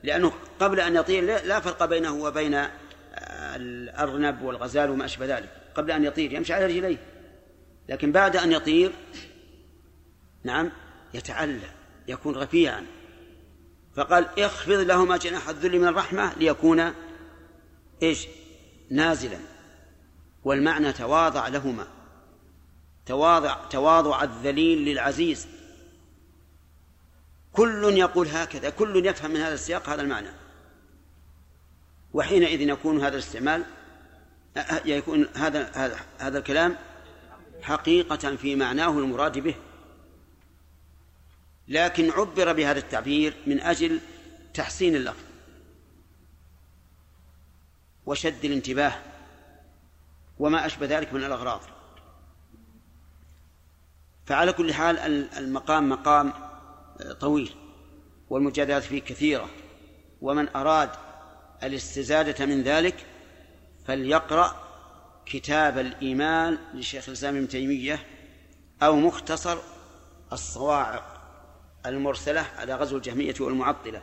لأنه 0.02 0.32
قبل 0.60 0.80
أن 0.80 0.96
يطير 0.96 1.24
لا 1.24 1.60
فرق 1.60 1.84
بينه 1.84 2.12
وبين 2.12 2.66
الأرنب 3.56 4.42
والغزال 4.42 4.90
وما 4.90 5.04
أشبه 5.04 5.38
ذلك. 5.38 5.50
قبل 5.74 5.90
أن 5.90 6.04
يطير 6.04 6.32
يمشي 6.32 6.52
على 6.52 6.66
رجليه. 6.66 7.15
لكن 7.88 8.12
بعد 8.12 8.36
أن 8.36 8.52
يطير 8.52 8.92
نعم 10.44 10.72
يتعلى 11.14 11.70
يكون 12.08 12.36
رفيعا. 12.36 12.86
فقال 13.94 14.40
اخفض 14.40 14.72
لهما 14.72 15.16
جناح 15.16 15.48
الذل 15.48 15.78
من 15.78 15.88
الرحمة 15.88 16.34
ليكون 16.34 16.92
إيش؟ 18.02 18.26
نازلا. 18.90 19.38
والمعنى 20.44 20.92
تواضع 20.92 21.48
لهما. 21.48 21.86
تواضع 23.06 23.64
تواضع 23.64 24.22
الذليل 24.22 24.84
للعزيز. 24.84 25.46
كل 27.52 27.84
يقول 27.96 28.28
هكذا 28.28 28.70
كل 28.70 29.06
يفهم 29.06 29.30
من 29.30 29.40
هذا 29.40 29.54
السياق 29.54 29.88
هذا 29.88 30.02
المعنى. 30.02 30.28
وحينئذ 32.12 32.60
يكون 32.60 33.00
هذا 33.00 33.14
الاستعمال 33.14 33.64
يكون 34.84 35.28
هذا 35.34 35.70
هذا 35.74 35.96
هذا 36.18 36.38
الكلام 36.38 36.76
حقيقة 37.66 38.36
في 38.36 38.56
معناه 38.56 38.98
المراد 38.98 39.38
به. 39.38 39.54
لكن 41.68 42.10
عبر 42.10 42.52
بهذا 42.52 42.78
التعبير 42.78 43.36
من 43.46 43.60
أجل 43.60 44.00
تحسين 44.54 44.96
اللفظ 44.96 45.24
وشد 48.06 48.44
الانتباه 48.44 49.02
وما 50.38 50.66
أشبه 50.66 50.86
ذلك 50.86 51.12
من 51.12 51.24
الأغراض. 51.24 51.60
فعلى 54.26 54.52
كل 54.52 54.74
حال 54.74 54.98
المقام 55.38 55.88
مقام 55.88 56.32
طويل 57.20 57.54
والمجادلات 58.30 58.82
فيه 58.82 59.00
كثيرة. 59.00 59.48
ومن 60.22 60.48
أراد 60.48 60.90
الاستزادة 61.62 62.46
من 62.46 62.62
ذلك 62.62 63.06
فليقرأ 63.86 64.65
كتاب 65.26 65.78
الإيمان 65.78 66.58
لشيخ 66.74 67.08
الإسلام 67.08 67.36
ابن 67.36 67.48
تيمية 67.48 68.06
أو 68.82 68.96
مختصر 68.96 69.58
الصواعق 70.32 71.16
المرسلة 71.86 72.46
على 72.56 72.74
غزو 72.74 72.96
الجهمية 72.96 73.34
والمعطلة. 73.40 74.02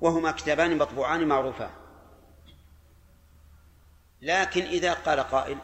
وهما 0.00 0.30
كتابان 0.30 0.78
مطبوعان 0.78 1.28
معروفان. 1.28 1.70
لكن 4.22 4.62
إذا 4.62 4.92
قال 4.92 5.20
قائل 5.20 5.58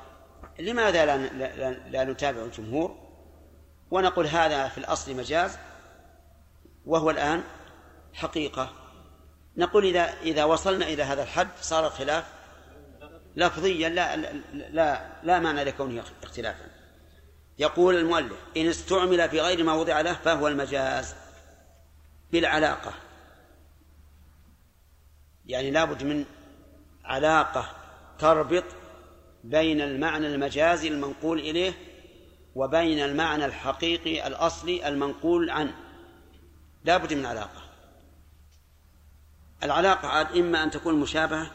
لماذا 0.58 1.06
لا, 1.06 1.16
لا, 1.16 1.70
لا 1.70 2.04
نتابع 2.04 2.44
الجمهور؟ 2.44 3.06
ونقول 3.90 4.26
هذا 4.26 4.68
في 4.68 4.78
الأصل 4.78 5.16
مجاز 5.16 5.58
وهو 6.86 7.10
الآن 7.10 7.42
حقيقة. 8.14 8.72
نقول 9.56 9.84
إذا 9.84 10.02
إذا 10.22 10.44
وصلنا 10.44 10.86
إلى 10.86 11.02
هذا 11.02 11.22
الحد 11.22 11.48
صار 11.60 11.86
الخلاف 11.86 12.35
لفظيا 13.36 13.88
لا 13.88 14.16
لا 14.52 15.06
لا, 15.22 15.40
معنى 15.40 15.64
لكونه 15.64 16.04
اختلافا. 16.22 16.66
يقول 17.58 17.96
المؤلف 17.96 18.38
إن 18.56 18.66
استعمل 18.66 19.28
في 19.28 19.40
غير 19.40 19.64
ما 19.64 19.72
وضع 19.72 20.00
له 20.00 20.12
فهو 20.12 20.48
المجاز 20.48 21.14
بالعلاقة. 22.32 22.92
يعني 25.46 25.70
لابد 25.70 26.02
من 26.02 26.24
علاقة 27.04 27.70
تربط 28.18 28.64
بين 29.44 29.80
المعنى 29.80 30.26
المجازي 30.26 30.88
المنقول 30.88 31.38
إليه 31.38 31.72
وبين 32.54 33.00
المعنى 33.00 33.44
الحقيقي 33.44 34.26
الأصلي 34.26 34.88
المنقول 34.88 35.50
عنه. 35.50 35.74
لا 36.84 36.96
بد 36.96 37.14
من 37.14 37.26
علاقة. 37.26 37.62
العلاقة 39.62 40.08
عاد 40.08 40.36
إما 40.36 40.62
أن 40.62 40.70
تكون 40.70 40.94
مشابهة 40.94 41.50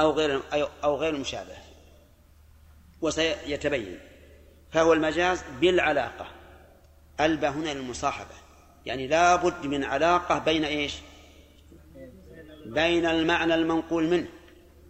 أو 0.00 0.10
غير 0.10 0.42
أو 0.84 0.96
غير 0.96 1.16
مشابهة 1.16 1.62
وسيتبين. 3.00 3.98
فهو 4.72 4.92
المجاز 4.92 5.44
بالعلاقة. 5.60 6.26
ألبى 7.20 7.46
هنا 7.46 7.74
للمصاحبة. 7.74 8.34
يعني 8.86 9.06
لا 9.06 9.36
بد 9.36 9.66
من 9.66 9.84
علاقة 9.84 10.38
بين 10.38 10.64
إيش؟ 10.64 10.94
بين 12.66 13.06
المعنى 13.06 13.54
المنقول 13.54 14.08
منه 14.08 14.28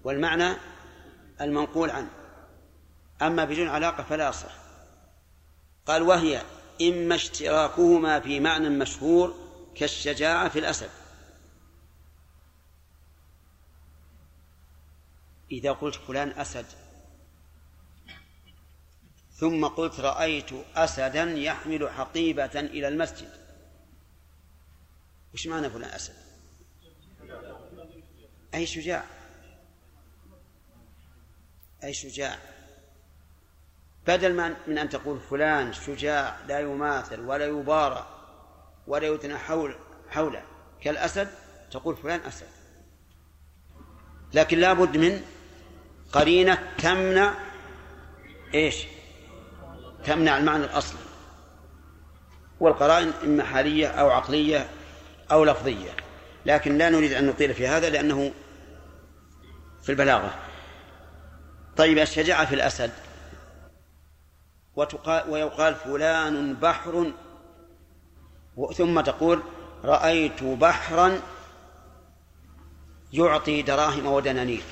والمعنى 0.04 0.56
المنقول 1.40 1.90
عنه. 1.90 2.10
أما 3.22 3.44
بدون 3.44 3.68
علاقة 3.68 4.02
فلا 4.02 4.28
يصح. 4.28 4.52
قال 5.86 6.02
وهي 6.02 6.42
إما 6.82 7.14
اشتراكهما 7.14 8.20
في 8.20 8.40
معنى 8.40 8.68
مشهور 8.68 9.34
كالشجاعة 9.74 10.48
في 10.48 10.58
الأسد. 10.58 10.90
إذا 15.52 15.72
قلت 15.72 15.94
فلان 15.94 16.28
أسد. 16.28 16.66
ثم 19.32 19.66
قلت 19.66 20.00
رأيت 20.00 20.50
أسدا 20.76 21.24
يحمل 21.24 21.90
حقيبة 21.90 22.60
إلى 22.60 22.88
المسجد. 22.88 23.32
وش 25.34 25.46
معنى 25.46 25.70
فلان 25.70 25.90
أسد؟ 25.90 26.14
أي 28.54 28.66
شجاع. 28.66 29.04
أي 31.84 31.94
شجاع. 31.94 32.38
بدل 34.06 34.54
من 34.66 34.78
أن 34.78 34.88
تقول 34.88 35.20
فلان 35.20 35.72
شجاع 35.72 36.40
لا 36.46 36.60
يماثل 36.60 37.20
ولا 37.20 37.46
يبارى 37.46 38.06
ولا 38.86 39.06
يثنى 39.06 39.38
حول 39.38 39.78
حوله 40.08 40.42
كالأسد 40.80 41.28
تقول 41.70 41.96
فلان 41.96 42.20
أسد. 42.20 42.46
لكن 44.34 44.58
لا 44.58 44.72
بد 44.72 44.96
من 44.96 45.24
قرينة 46.12 46.58
تمنع 46.78 47.34
إيش؟ 48.54 48.86
تمنع 50.04 50.38
المعنى 50.38 50.64
الأصلي. 50.64 50.98
والقرائن 52.60 53.12
إما 53.24 53.44
حالية 53.44 53.86
أو 53.86 54.10
عقلية 54.10 54.68
أو 55.32 55.44
لفظية. 55.44 55.90
لكن 56.46 56.78
لا 56.78 56.90
نريد 56.90 57.12
أن 57.12 57.26
نطيل 57.26 57.54
في 57.54 57.66
هذا 57.66 57.90
لأنه 57.90 58.32
في 59.82 59.88
البلاغة. 59.88 60.34
طيب 61.76 61.98
الشجاعة 61.98 62.46
في 62.46 62.54
الأسد. 62.54 62.92
ويقال 65.28 65.74
فلان 65.74 66.54
بحر. 66.54 67.12
ثم 68.76 69.00
تقول 69.00 69.42
رأيت 69.84 70.42
بحرا 70.42 71.20
يعطي 73.12 73.62
دراهم 73.62 74.06
ودنانير. 74.06 74.62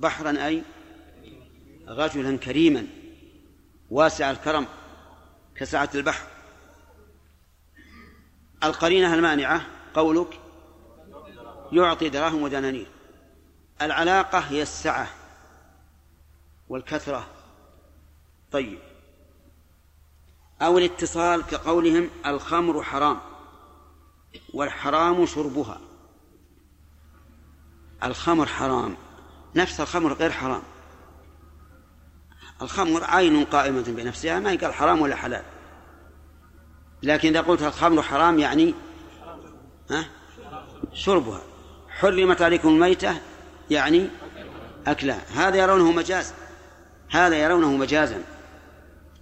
بحرا 0.00 0.46
أي 0.46 0.62
رجلا 1.88 2.36
كريما 2.36 2.86
واسع 3.90 4.30
الكرم 4.30 4.66
كسعة 5.54 5.90
البحر. 5.94 6.26
القرينة 8.64 9.14
المانعة 9.14 9.66
قولك 9.94 10.40
يعطي 11.72 12.08
دراهم 12.08 12.42
ودنانير 12.42 12.86
العلاقة 13.82 14.38
هي 14.38 14.62
السعة 14.62 15.08
والكثرة. 16.68 17.26
طيب. 18.52 18.78
أو 20.62 20.78
الاتصال 20.78 21.46
كقولهم 21.46 22.10
الخمر 22.26 22.82
حرام 22.82 23.20
والحرام 24.54 25.26
شربها. 25.26 25.80
الخمر 28.04 28.46
حرام. 28.46 28.96
نفس 29.54 29.80
الخمر 29.80 30.12
غير 30.12 30.30
حرام. 30.30 30.62
الخمر 32.62 33.04
عين 33.04 33.44
قائمة 33.44 33.84
بنفسها 33.86 34.40
ما 34.40 34.52
يقال 34.52 34.74
حرام 34.74 35.00
ولا 35.00 35.16
حلال. 35.16 35.42
لكن 37.02 37.28
إذا 37.28 37.40
قلت 37.40 37.62
الخمر 37.62 38.02
حرام 38.02 38.38
يعني 38.38 38.74
ها؟ 39.90 40.04
شربها. 40.92 41.40
حرمت 41.88 42.42
عليكم 42.42 42.68
الميتة 42.68 43.20
يعني 43.70 44.08
أكلها. 44.86 45.22
هذا 45.34 45.56
يرونه 45.56 45.92
مجاز. 45.92 46.32
هذا 47.10 47.36
يرونه 47.36 47.76
مجازا. 47.76 48.22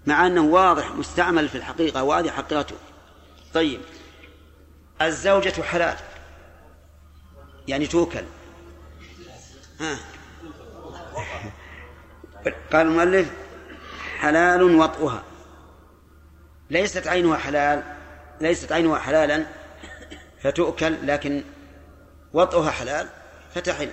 مع 0.07 0.27
أنه 0.27 0.41
واضح 0.41 0.91
مستعمل 0.91 1.49
في 1.49 1.59
الحقيقة 1.59 2.03
وهذه 2.03 2.31
حقيقته. 2.31 2.77
طيب. 3.55 3.81
الزوجة 5.03 5.63
حلال. 5.63 5.97
يعني 7.69 7.87
توكل. 7.87 8.25
ها؟ 9.81 9.99
قال 12.73 12.87
المؤلف 12.87 13.31
حلال 14.19 14.63
وطئها 14.63 15.23
ليست 16.71 17.07
عينها 17.07 17.37
حلال 17.37 17.83
ليست 18.41 18.73
عينها 18.73 18.99
حلالا 18.99 19.47
فتؤكل 20.43 21.07
لكن 21.07 21.43
وطئها 22.33 22.71
حلال 22.71 23.09
فتحل. 23.55 23.91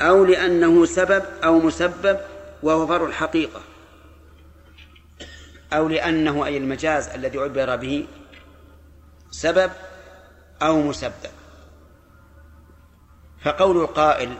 أو 0.00 0.24
لأنه 0.24 0.84
سبب 0.84 1.22
أو 1.44 1.58
مسبب 1.58 2.20
وهو 2.62 2.86
فرع 2.86 3.06
الحقيقة. 3.06 3.60
أو 5.72 5.88
لأنه 5.88 6.46
أي 6.46 6.56
المجاز 6.56 7.08
الذي 7.08 7.38
عبر 7.38 7.76
به 7.76 8.06
سبب 9.30 9.70
أو 10.62 10.82
مسبب. 10.82 11.30
فقول 13.44 13.76
القائل 13.76 14.36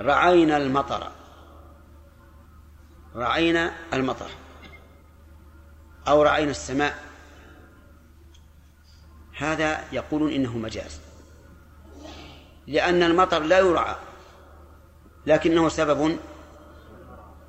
رعينا 0.00 0.56
المطر. 0.56 1.15
رعينا 3.16 3.72
المطر 3.92 4.30
أو 6.08 6.22
رعينا 6.22 6.50
السماء 6.50 7.04
هذا 9.36 9.84
يقولون 9.92 10.32
إنه 10.32 10.58
مجاز 10.58 11.00
لأن 12.66 13.02
المطر 13.02 13.38
لا 13.38 13.58
يرعى 13.58 13.94
لكنه 15.26 15.68
سبب 15.68 16.18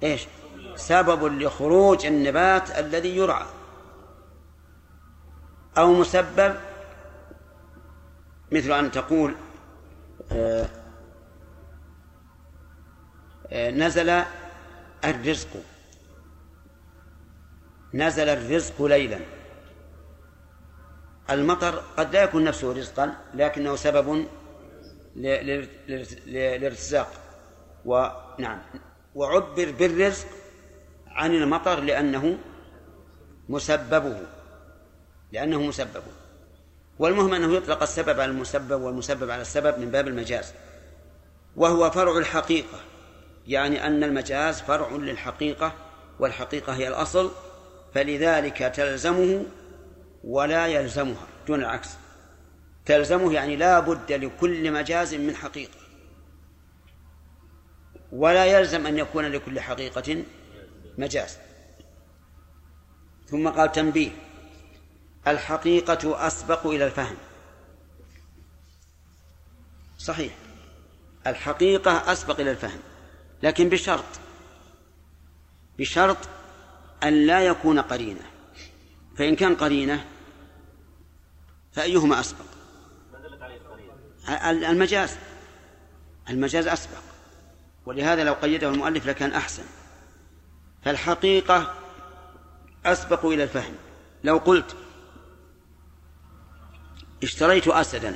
إيش؟ 0.03 0.27
سبب 0.75 1.23
لخروج 1.23 2.05
النبات 2.05 2.71
الذي 2.71 3.15
يرعى 3.15 3.45
أو 5.77 5.93
مسبب 5.93 6.55
مثل 8.51 8.71
أن 8.71 8.91
تقول 8.91 9.35
آه، 10.31 10.69
آه، 13.47 13.71
نزل 13.71 14.23
الرزق. 15.05 15.47
نزل 17.93 18.29
الرزق 18.29 18.81
ليلا. 18.81 19.19
المطر 21.29 21.83
قد 21.97 22.13
لا 22.13 22.23
يكون 22.23 22.43
نفسه 22.43 22.73
رزقا 22.73 23.15
لكنه 23.33 23.75
سبب 23.75 24.27
للارتزاق 26.25 27.11
ونعم 27.85 28.59
وعبر 29.15 29.71
بالرزق 29.71 30.27
عن 31.07 31.35
المطر 31.35 31.79
لأنه 31.79 32.37
مسببه. 33.49 34.21
لأنه 35.31 35.61
مسببه. 35.61 36.11
والمهم 36.99 37.33
أنه 37.33 37.53
يطلق 37.53 37.81
السبب 37.81 38.19
على 38.19 38.31
المسبب 38.31 38.81
والمسبب 38.81 39.29
على 39.29 39.41
السبب 39.41 39.79
من 39.79 39.91
باب 39.91 40.07
المجاز. 40.07 40.53
وهو 41.55 41.91
فرع 41.91 42.17
الحقيقة. 42.17 42.79
يعني 43.47 43.87
أن 43.87 44.03
المجاز 44.03 44.61
فرع 44.61 44.91
للحقيقة 44.91 45.73
والحقيقة 46.19 46.73
هي 46.73 46.87
الأصل 46.87 47.31
فلذلك 47.93 48.57
تلزمه 48.57 49.45
ولا 50.23 50.67
يلزمها 50.67 51.27
دون 51.47 51.59
العكس. 51.59 51.89
تلزمه 52.85 53.33
يعني 53.33 53.55
لا 53.55 53.79
بد 53.79 54.11
لكل 54.11 54.71
مجاز 54.71 55.15
من 55.15 55.35
حقيقة. 55.35 55.77
ولا 58.11 58.45
يلزم 58.45 58.87
أن 58.87 58.97
يكون 58.97 59.25
لكل 59.25 59.59
حقيقة 59.59 60.23
مجاز. 60.97 61.37
ثم 63.27 63.49
قال 63.49 63.71
تنبيه 63.71 64.11
الحقيقة 65.27 66.27
أسبق 66.27 66.67
إلى 66.67 66.85
الفهم. 66.85 67.17
صحيح. 69.97 70.35
الحقيقة 71.27 72.11
أسبق 72.11 72.39
إلى 72.39 72.51
الفهم. 72.51 72.79
لكن 73.43 73.69
بشرط. 73.69 74.05
بشرط 75.79 76.17
أن 77.03 77.27
لا 77.27 77.41
يكون 77.41 77.79
قرينة. 77.79 78.21
فإن 79.17 79.35
كان 79.35 79.55
قرينة 79.55 80.05
فأيهما 81.73 82.19
أسبق؟ 82.19 82.45
المجاز. 84.45 85.17
المجاز 86.29 86.67
أسبق. 86.67 87.01
ولهذا 87.85 88.23
لو 88.23 88.33
قيده 88.33 88.69
المؤلف 88.69 89.07
لكان 89.07 89.31
أحسن. 89.31 89.63
فالحقيقة 90.85 91.73
أسبق 92.85 93.25
إلى 93.25 93.43
الفهم. 93.43 93.75
لو 94.23 94.37
قلت 94.37 94.75
اشتريت 97.23 97.67
أسدا 97.67 98.15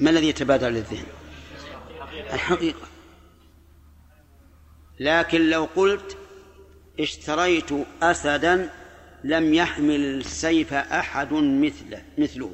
ما 0.00 0.10
الذي 0.10 0.28
يتبادر 0.28 0.68
للذهن؟ 0.68 1.06
الحقيقة. 2.32 2.86
لكن 5.00 5.50
لو 5.50 5.68
قلت 5.76 6.16
اشتريت 7.00 7.70
أسدا 8.02 8.70
لم 9.24 9.54
يحمل 9.54 10.00
السيف 10.00 10.74
أحد 10.74 11.32
مثله 11.32 12.02
مثله. 12.18 12.52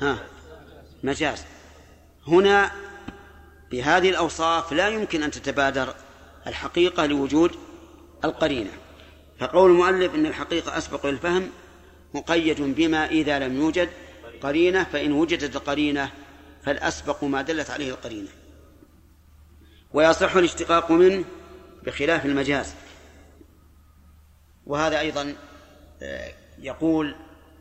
ها 0.00 0.18
مجاز. 1.02 1.44
هنا 2.26 2.70
بهذه 3.70 4.10
الأوصاف 4.10 4.72
لا 4.72 4.88
يمكن 4.88 5.22
أن 5.22 5.30
تتبادر 5.30 5.94
الحقيقة 6.46 7.06
لوجود 7.06 7.50
القرينة. 8.24 8.70
فقول 9.38 9.70
المؤلف 9.70 10.14
إن 10.14 10.26
الحقيقة 10.26 10.78
أسبق 10.78 11.06
للفهم 11.06 11.50
مقيد 12.14 12.62
بما 12.62 13.06
إذا 13.06 13.38
لم 13.38 13.56
يوجد 13.56 13.88
قرينة 14.42 14.84
فإن 14.84 15.12
وجدت 15.12 15.56
القرينة 15.56 16.10
فالأسبق 16.66 17.24
ما 17.24 17.42
دلت 17.42 17.70
عليه 17.70 17.90
القرينة. 17.90 18.28
ويصح 19.92 20.36
الاشتقاق 20.36 20.90
منه 20.90 21.24
بخلاف 21.82 22.26
المجاز. 22.26 22.74
وهذا 24.66 25.00
أيضا 25.00 25.34
آه، 26.02 26.32
يقول 26.58 27.16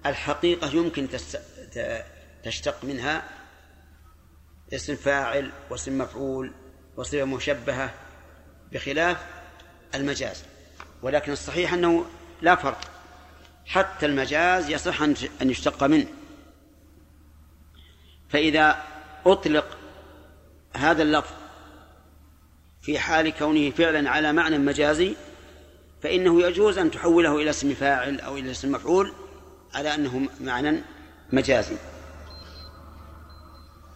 الحقيقة 0.05 0.75
يمكن 0.75 1.07
تشتق 2.43 2.85
منها 2.85 3.29
اسم 4.73 4.95
فاعل 4.95 5.51
واسم 5.69 5.97
مفعول 5.97 6.51
وصفة 6.97 7.23
مشبهة 7.23 7.93
بخلاف 8.71 9.25
المجاز. 9.95 10.43
ولكن 11.01 11.31
الصحيح 11.31 11.73
أنه 11.73 12.05
لا 12.41 12.55
فرق. 12.55 12.91
حتى 13.65 14.05
المجاز 14.05 14.69
يصح 14.69 15.01
أن 15.01 15.49
يشتق 15.49 15.83
منه. 15.83 16.07
فإذا 18.29 18.94
أطلق 19.25 19.77
هذا 20.75 21.03
اللفظ 21.03 21.33
في 22.81 22.99
حال 22.99 23.29
كونه 23.29 23.71
فعلا 23.71 24.09
على 24.09 24.33
معنى 24.33 24.57
مجازي 24.57 25.15
فإنه 26.03 26.41
يجوز 26.41 26.77
أن 26.77 26.91
تحوله 26.91 27.41
إلى 27.41 27.49
اسم 27.49 27.73
فاعل 27.73 28.19
أو 28.19 28.37
إلى 28.37 28.51
اسم 28.51 28.71
مفعول 28.71 29.13
على 29.73 29.95
أنه 29.95 30.29
معنى 30.41 30.83
مجازي. 31.33 31.75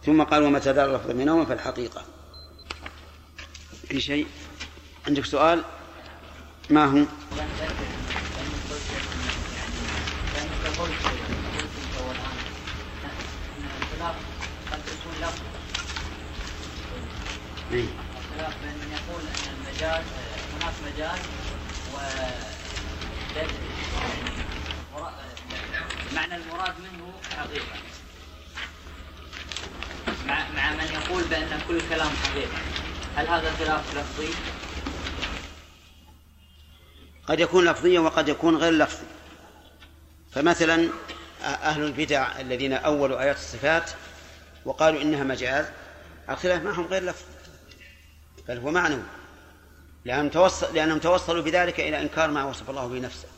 ثم 0.06 0.22
قال 0.22 0.42
ومتى 0.42 0.72
دار 0.72 0.88
اللفظ 0.90 1.10
منهما 1.10 1.44
فالحقيقة. 1.44 2.04
في 3.88 4.00
شيء؟ 4.00 4.26
عندك 5.06 5.24
سؤال؟ 5.24 5.62
ما 6.70 6.84
هو؟ 6.84 7.04
الخلاف 17.70 18.54
بين 18.62 18.74
من 18.74 18.92
يقول 18.92 19.22
ان 19.22 19.54
المجاز 19.54 20.04
هناك 20.54 20.74
مجاز 20.86 21.18
و 21.94 21.98
معنى 26.14 26.36
المراد 26.36 26.74
منه 26.78 27.12
حقيقة. 27.36 27.66
مع 30.26 30.48
مع 30.56 30.72
من 30.72 30.84
يقول 30.94 31.22
بأن 31.22 31.60
كل 31.68 31.80
كلام 31.88 32.10
حقيقة. 32.24 32.58
هل 33.16 33.26
هذا 33.26 33.52
خلاف 33.52 33.96
لفظي؟ 33.96 34.34
قد 37.26 37.40
يكون 37.40 37.64
لفظيا 37.64 38.00
وقد 38.00 38.28
يكون 38.28 38.56
غير 38.56 38.72
لفظي. 38.72 39.06
فمثلا 40.32 40.88
أهل 41.42 41.84
البدع 41.84 42.40
الذين 42.40 42.72
أولوا 42.72 43.20
آيات 43.20 43.36
الصفات 43.36 43.90
وقالوا 44.64 45.02
إنها 45.02 45.24
مجاز 45.24 45.66
الخلاف 46.30 46.62
معهم 46.62 46.86
غير 46.86 47.02
لفظ 47.02 47.29
بل 48.50 48.58
هو 48.58 48.70
معنوي 48.70 49.02
لأنهم, 50.04 50.28
توصل 50.28 50.74
لأنهم 50.74 50.98
توصلوا 50.98 51.42
بذلك 51.42 51.80
إلى 51.80 52.02
إنكار 52.02 52.30
ما 52.30 52.44
وصف 52.44 52.70
الله 52.70 52.86
به 52.86 52.98
نفسه. 52.98 53.28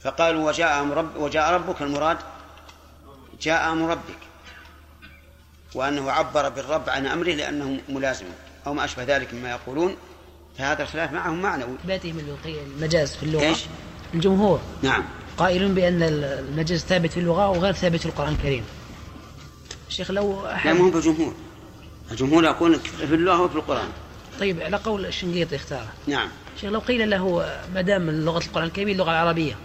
فقالوا 0.00 0.48
وجاء 0.48 0.86
رب 0.86 1.16
وجاء 1.16 1.52
ربك 1.52 1.82
المراد 1.82 2.18
جاء 3.40 3.72
أمر 3.72 3.90
ربك 3.90 4.18
وأنه 5.74 6.10
عبر 6.10 6.48
بالرب 6.48 6.90
عن 6.90 7.06
أمره 7.06 7.32
لأنه 7.32 7.80
ملازم 7.88 8.26
أو 8.66 8.74
ما 8.74 8.84
أشبه 8.84 9.02
ذلك 9.02 9.34
مما 9.34 9.50
يقولون. 9.50 9.96
فهذا 10.58 10.82
الخلاف 10.82 11.12
معهم 11.12 11.42
معنوي 11.42 11.76
باتهم 11.84 12.38
المجاز 12.46 13.16
في 13.16 13.22
اللغة. 13.22 13.42
إيش؟ 13.42 13.64
الجمهور. 14.14 14.60
نعم. 14.82 15.04
قائلون 15.36 15.74
بأن 15.74 16.02
المجاز 16.02 16.80
ثابت 16.80 17.12
في 17.12 17.20
اللغة 17.20 17.48
وغير 17.48 17.72
ثابت 17.72 18.00
في 18.00 18.06
القرآن 18.06 18.32
الكريم. 18.32 18.64
شيخ 19.88 20.10
لو 20.10 20.42
لا 20.42 20.54
أحد 20.54 20.70
ما 20.70 20.80
هو 20.80 20.90
بالجمهور 20.90 21.34
الجمهور 22.10 22.44
يقول 22.44 22.80
في 22.80 23.14
اللغة 23.14 23.42
وفي 23.42 23.56
القرآن. 23.56 23.88
طيب 24.40 24.60
على 24.60 24.76
قول 24.76 25.06
الشنقيطي 25.06 25.56
اختاره 25.56 25.92
نعم. 26.06 26.28
شيخ 26.60 26.70
لو 26.70 26.78
قيل 26.80 27.10
له 27.10 27.46
ما 27.74 27.80
دام 27.80 28.10
لغة 28.10 28.38
القرآن 28.46 28.64
الكريم 28.66 28.88
اللغة 28.88 29.10
العربية 29.10 29.56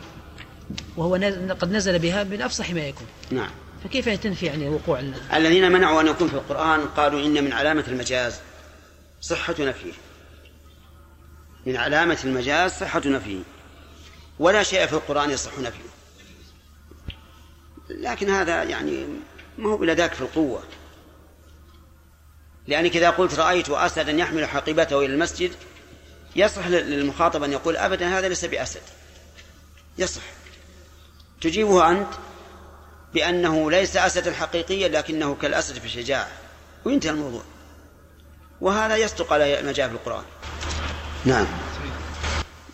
وهو 0.97 1.13
قد 1.59 1.71
نزل 1.71 1.99
بها 1.99 2.23
من 2.23 2.41
أفصح 2.41 2.71
ما 2.71 2.81
يكون. 2.87 3.07
نعم. 3.31 3.49
فكيف 3.83 4.09
تنفي 4.09 4.45
يعني 4.45 4.69
وقوع 4.69 4.99
ال- 4.99 5.13
الذين 5.33 5.71
منعوا 5.71 6.01
أن 6.01 6.07
يكون 6.07 6.27
في 6.27 6.33
القرآن 6.33 6.81
قالوا 6.85 7.25
إن 7.25 7.43
من 7.43 7.53
علامة 7.53 7.83
المجاز 7.87 8.39
صحة 9.21 9.55
نفيه 9.59 9.91
من 11.65 11.77
علامة 11.77 12.17
المجاز 12.23 12.71
صحة 12.71 13.01
نفيه 13.05 13.39
ولا 14.39 14.63
شيء 14.63 14.85
في 14.85 14.93
القرآن 14.93 15.29
يصح 15.29 15.59
نفيه 15.59 15.89
لكن 17.89 18.29
هذا 18.29 18.63
يعني 18.63 19.05
ما 19.57 19.69
هو 19.69 19.83
إلا 19.83 19.93
ذاك 19.93 20.13
في 20.13 20.21
القوة. 20.21 20.63
لأنك 22.67 22.97
إذا 22.97 23.09
قلت 23.09 23.33
رأيت 23.33 23.69
أسدا 23.69 24.11
يحمل 24.11 24.45
حقيبته 24.45 24.99
إلى 24.99 25.13
المسجد 25.13 25.51
يصح 26.35 26.67
للمخاطب 26.67 27.43
أن 27.43 27.51
يقول 27.51 27.77
أبدا 27.77 28.19
هذا 28.19 28.29
ليس 28.29 28.45
بأسد. 28.45 28.81
يصح. 29.97 30.21
تجيبه 31.41 31.91
أنت 31.91 32.13
بأنه 33.13 33.71
ليس 33.71 33.97
أسدا 33.97 34.33
حقيقيا 34.33 34.87
لكنه 34.87 35.35
كالأسد 35.35 35.79
في 35.79 35.85
الشجاعة. 35.85 36.31
وينتهي 36.85 37.09
الموضوع. 37.09 37.43
وهذا 38.61 38.97
يصدق 38.97 39.33
على 39.33 39.61
ما 39.61 39.71
جاء 39.71 39.87
في 39.87 39.93
القرآن. 39.93 40.23
نعم. 41.25 41.47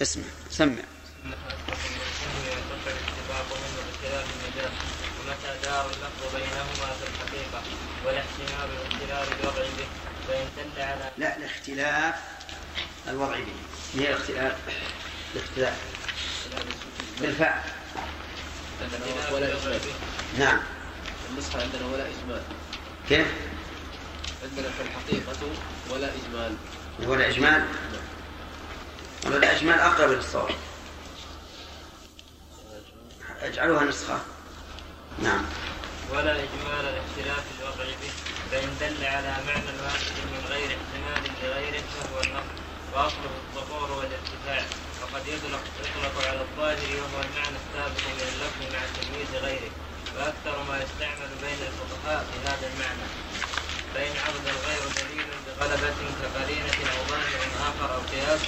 اسمع. 0.02 0.24
سمع. 0.50 0.74
بينهما 6.34 6.94
في 7.00 7.06
الحقيقة؟ 7.08 7.62
والاحتمال 8.06 8.70
به 9.78 9.88
فإن 10.28 10.48
دل 10.58 10.79
على 10.79 10.79
لا 11.18 11.38
الاختلاف 11.38 12.16
الوضعي 13.08 13.42
به. 13.42 13.54
هي 14.02 14.10
الاختلاف 14.10 14.58
الاختلاف. 15.36 15.74
بالفعل. 17.22 17.62
ولا 19.32 19.48
إجمال 19.48 19.80
نعم. 20.40 20.60
النسخة 21.30 21.62
عندنا 21.62 21.86
ولا 21.86 22.06
إجمال. 22.08 22.42
كيف؟ 23.10 23.28
عندنا 24.44 24.70
في 24.70 24.82
الحقيقة 24.82 25.38
ولا 25.90 26.08
إجمال. 26.08 26.56
هو 27.08 27.14
الإجمال 27.14 27.66
والله 29.24 29.38
الإجمال 29.38 29.80
أقرب 29.80 30.10
للصواب 30.10 30.56
اجعلوها 33.42 33.84
نسخة. 33.84 34.20
نعم. 35.24 35.46
ولا 36.12 36.32
إجمال 36.32 36.86
الاختلاف 36.86 37.44
الوضع 37.60 37.84
به. 37.86 38.29
فإن 38.52 38.70
دل 38.82 39.06
على 39.06 39.34
معنى 39.48 39.72
واحد 39.84 40.16
من 40.34 40.42
غير 40.50 40.70
احتمال 40.78 41.24
لغيره 41.44 41.84
فهو 41.94 42.22
النقل 42.22 42.56
وأصله 42.94 43.34
الظهور 43.40 43.92
والارتفاع. 43.92 44.64
وقد 45.02 45.28
يطلق 45.28 45.64
يطلق 45.82 46.16
على 46.30 46.42
الظاهر 46.42 46.90
وهو 47.02 47.20
المعنى 47.28 47.58
السابق 47.64 48.04
من 48.18 48.26
اللفظ 48.32 48.62
مع 48.74 48.82
تمييز 48.98 49.44
غيره. 49.46 49.72
وأكثر 50.16 50.56
ما 50.70 50.76
يستعمل 50.84 51.30
بين 51.44 51.62
الفقهاء 51.70 52.26
في 52.30 52.38
هذا 52.48 52.66
المعنى. 52.72 53.08
فإن 53.94 54.14
عرض 54.26 54.46
الغير 54.56 54.84
دليل 55.00 55.30
بغلبة 55.46 56.00
كقرينة 56.22 56.78
أو 56.92 57.00
ظاهر 57.12 57.42
آخر 57.70 57.96
أو 57.96 58.02
قياس 58.12 58.42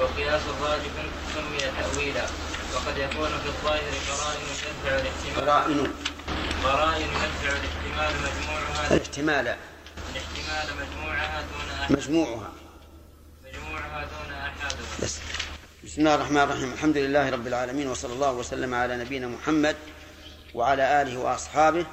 أو 0.00 0.06
قياس 0.06 0.42
راجح 0.62 0.94
سمي 1.34 1.58
تأويلا. 1.78 2.26
وقد 2.74 2.98
يكون 2.98 3.28
في 3.42 3.48
الظاهر 3.54 3.92
قرائن 4.08 4.46
تدفع 4.62 4.94
الاحتمال 5.00 5.90
الاحتمال 6.28 8.14
مجموعها 8.22 8.96
الاحتمال. 8.96 9.56
الاحتمال 10.12 10.86
مجموعها 10.86 11.42
دون 11.42 11.70
أحد. 11.80 11.92
مجموعها. 11.92 12.52
مجموعها 13.44 14.04
دون 14.04 14.32
أحد. 14.34 14.74
بس. 15.02 15.18
بسم 15.84 16.00
الله 16.00 16.14
الرحمن 16.14 16.40
الرحيم. 16.40 16.72
الحمد 16.72 16.96
لله 16.96 17.30
رب 17.30 17.46
العالمين 17.46 17.88
وصلى 17.88 18.12
الله 18.12 18.32
وسلم 18.32 18.74
على 18.74 18.96
نبينا 18.96 19.26
محمد 19.26 19.76
وعلى 20.54 21.02
آله 21.02 21.18
وأصحابه 21.18 21.86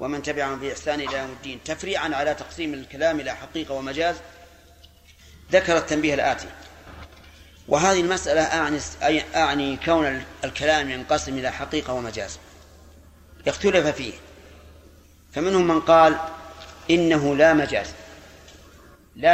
ومن 0.00 0.22
تبعهم 0.22 0.60
بإحسان 0.60 1.00
إلى 1.00 1.18
يوم 1.18 1.30
الدين. 1.30 1.60
تفريعا 1.64 2.14
على 2.14 2.34
تقسيم 2.34 2.74
الكلام 2.74 3.20
إلى 3.20 3.34
حقيقة 3.34 3.74
ومجاز. 3.74 4.16
ذكر 5.52 5.76
التنبيه 5.76 6.14
الآتي. 6.14 6.48
وهذه 7.68 8.00
المسألة 8.00 8.42
أعني, 8.42 8.80
أعني 9.34 9.76
كون 9.76 10.24
الكلام 10.44 10.90
ينقسم 10.90 11.38
إلى 11.38 11.52
حقيقة 11.52 11.92
ومجاز. 11.92 12.38
اختلف 13.46 13.86
فيه. 13.86 14.12
فمنهم 15.32 15.68
من 15.68 15.80
قال 15.80 16.16
إنه 16.90 17.36
لا 17.36 17.54
مجاز. 17.54 17.86
لا 19.16 19.32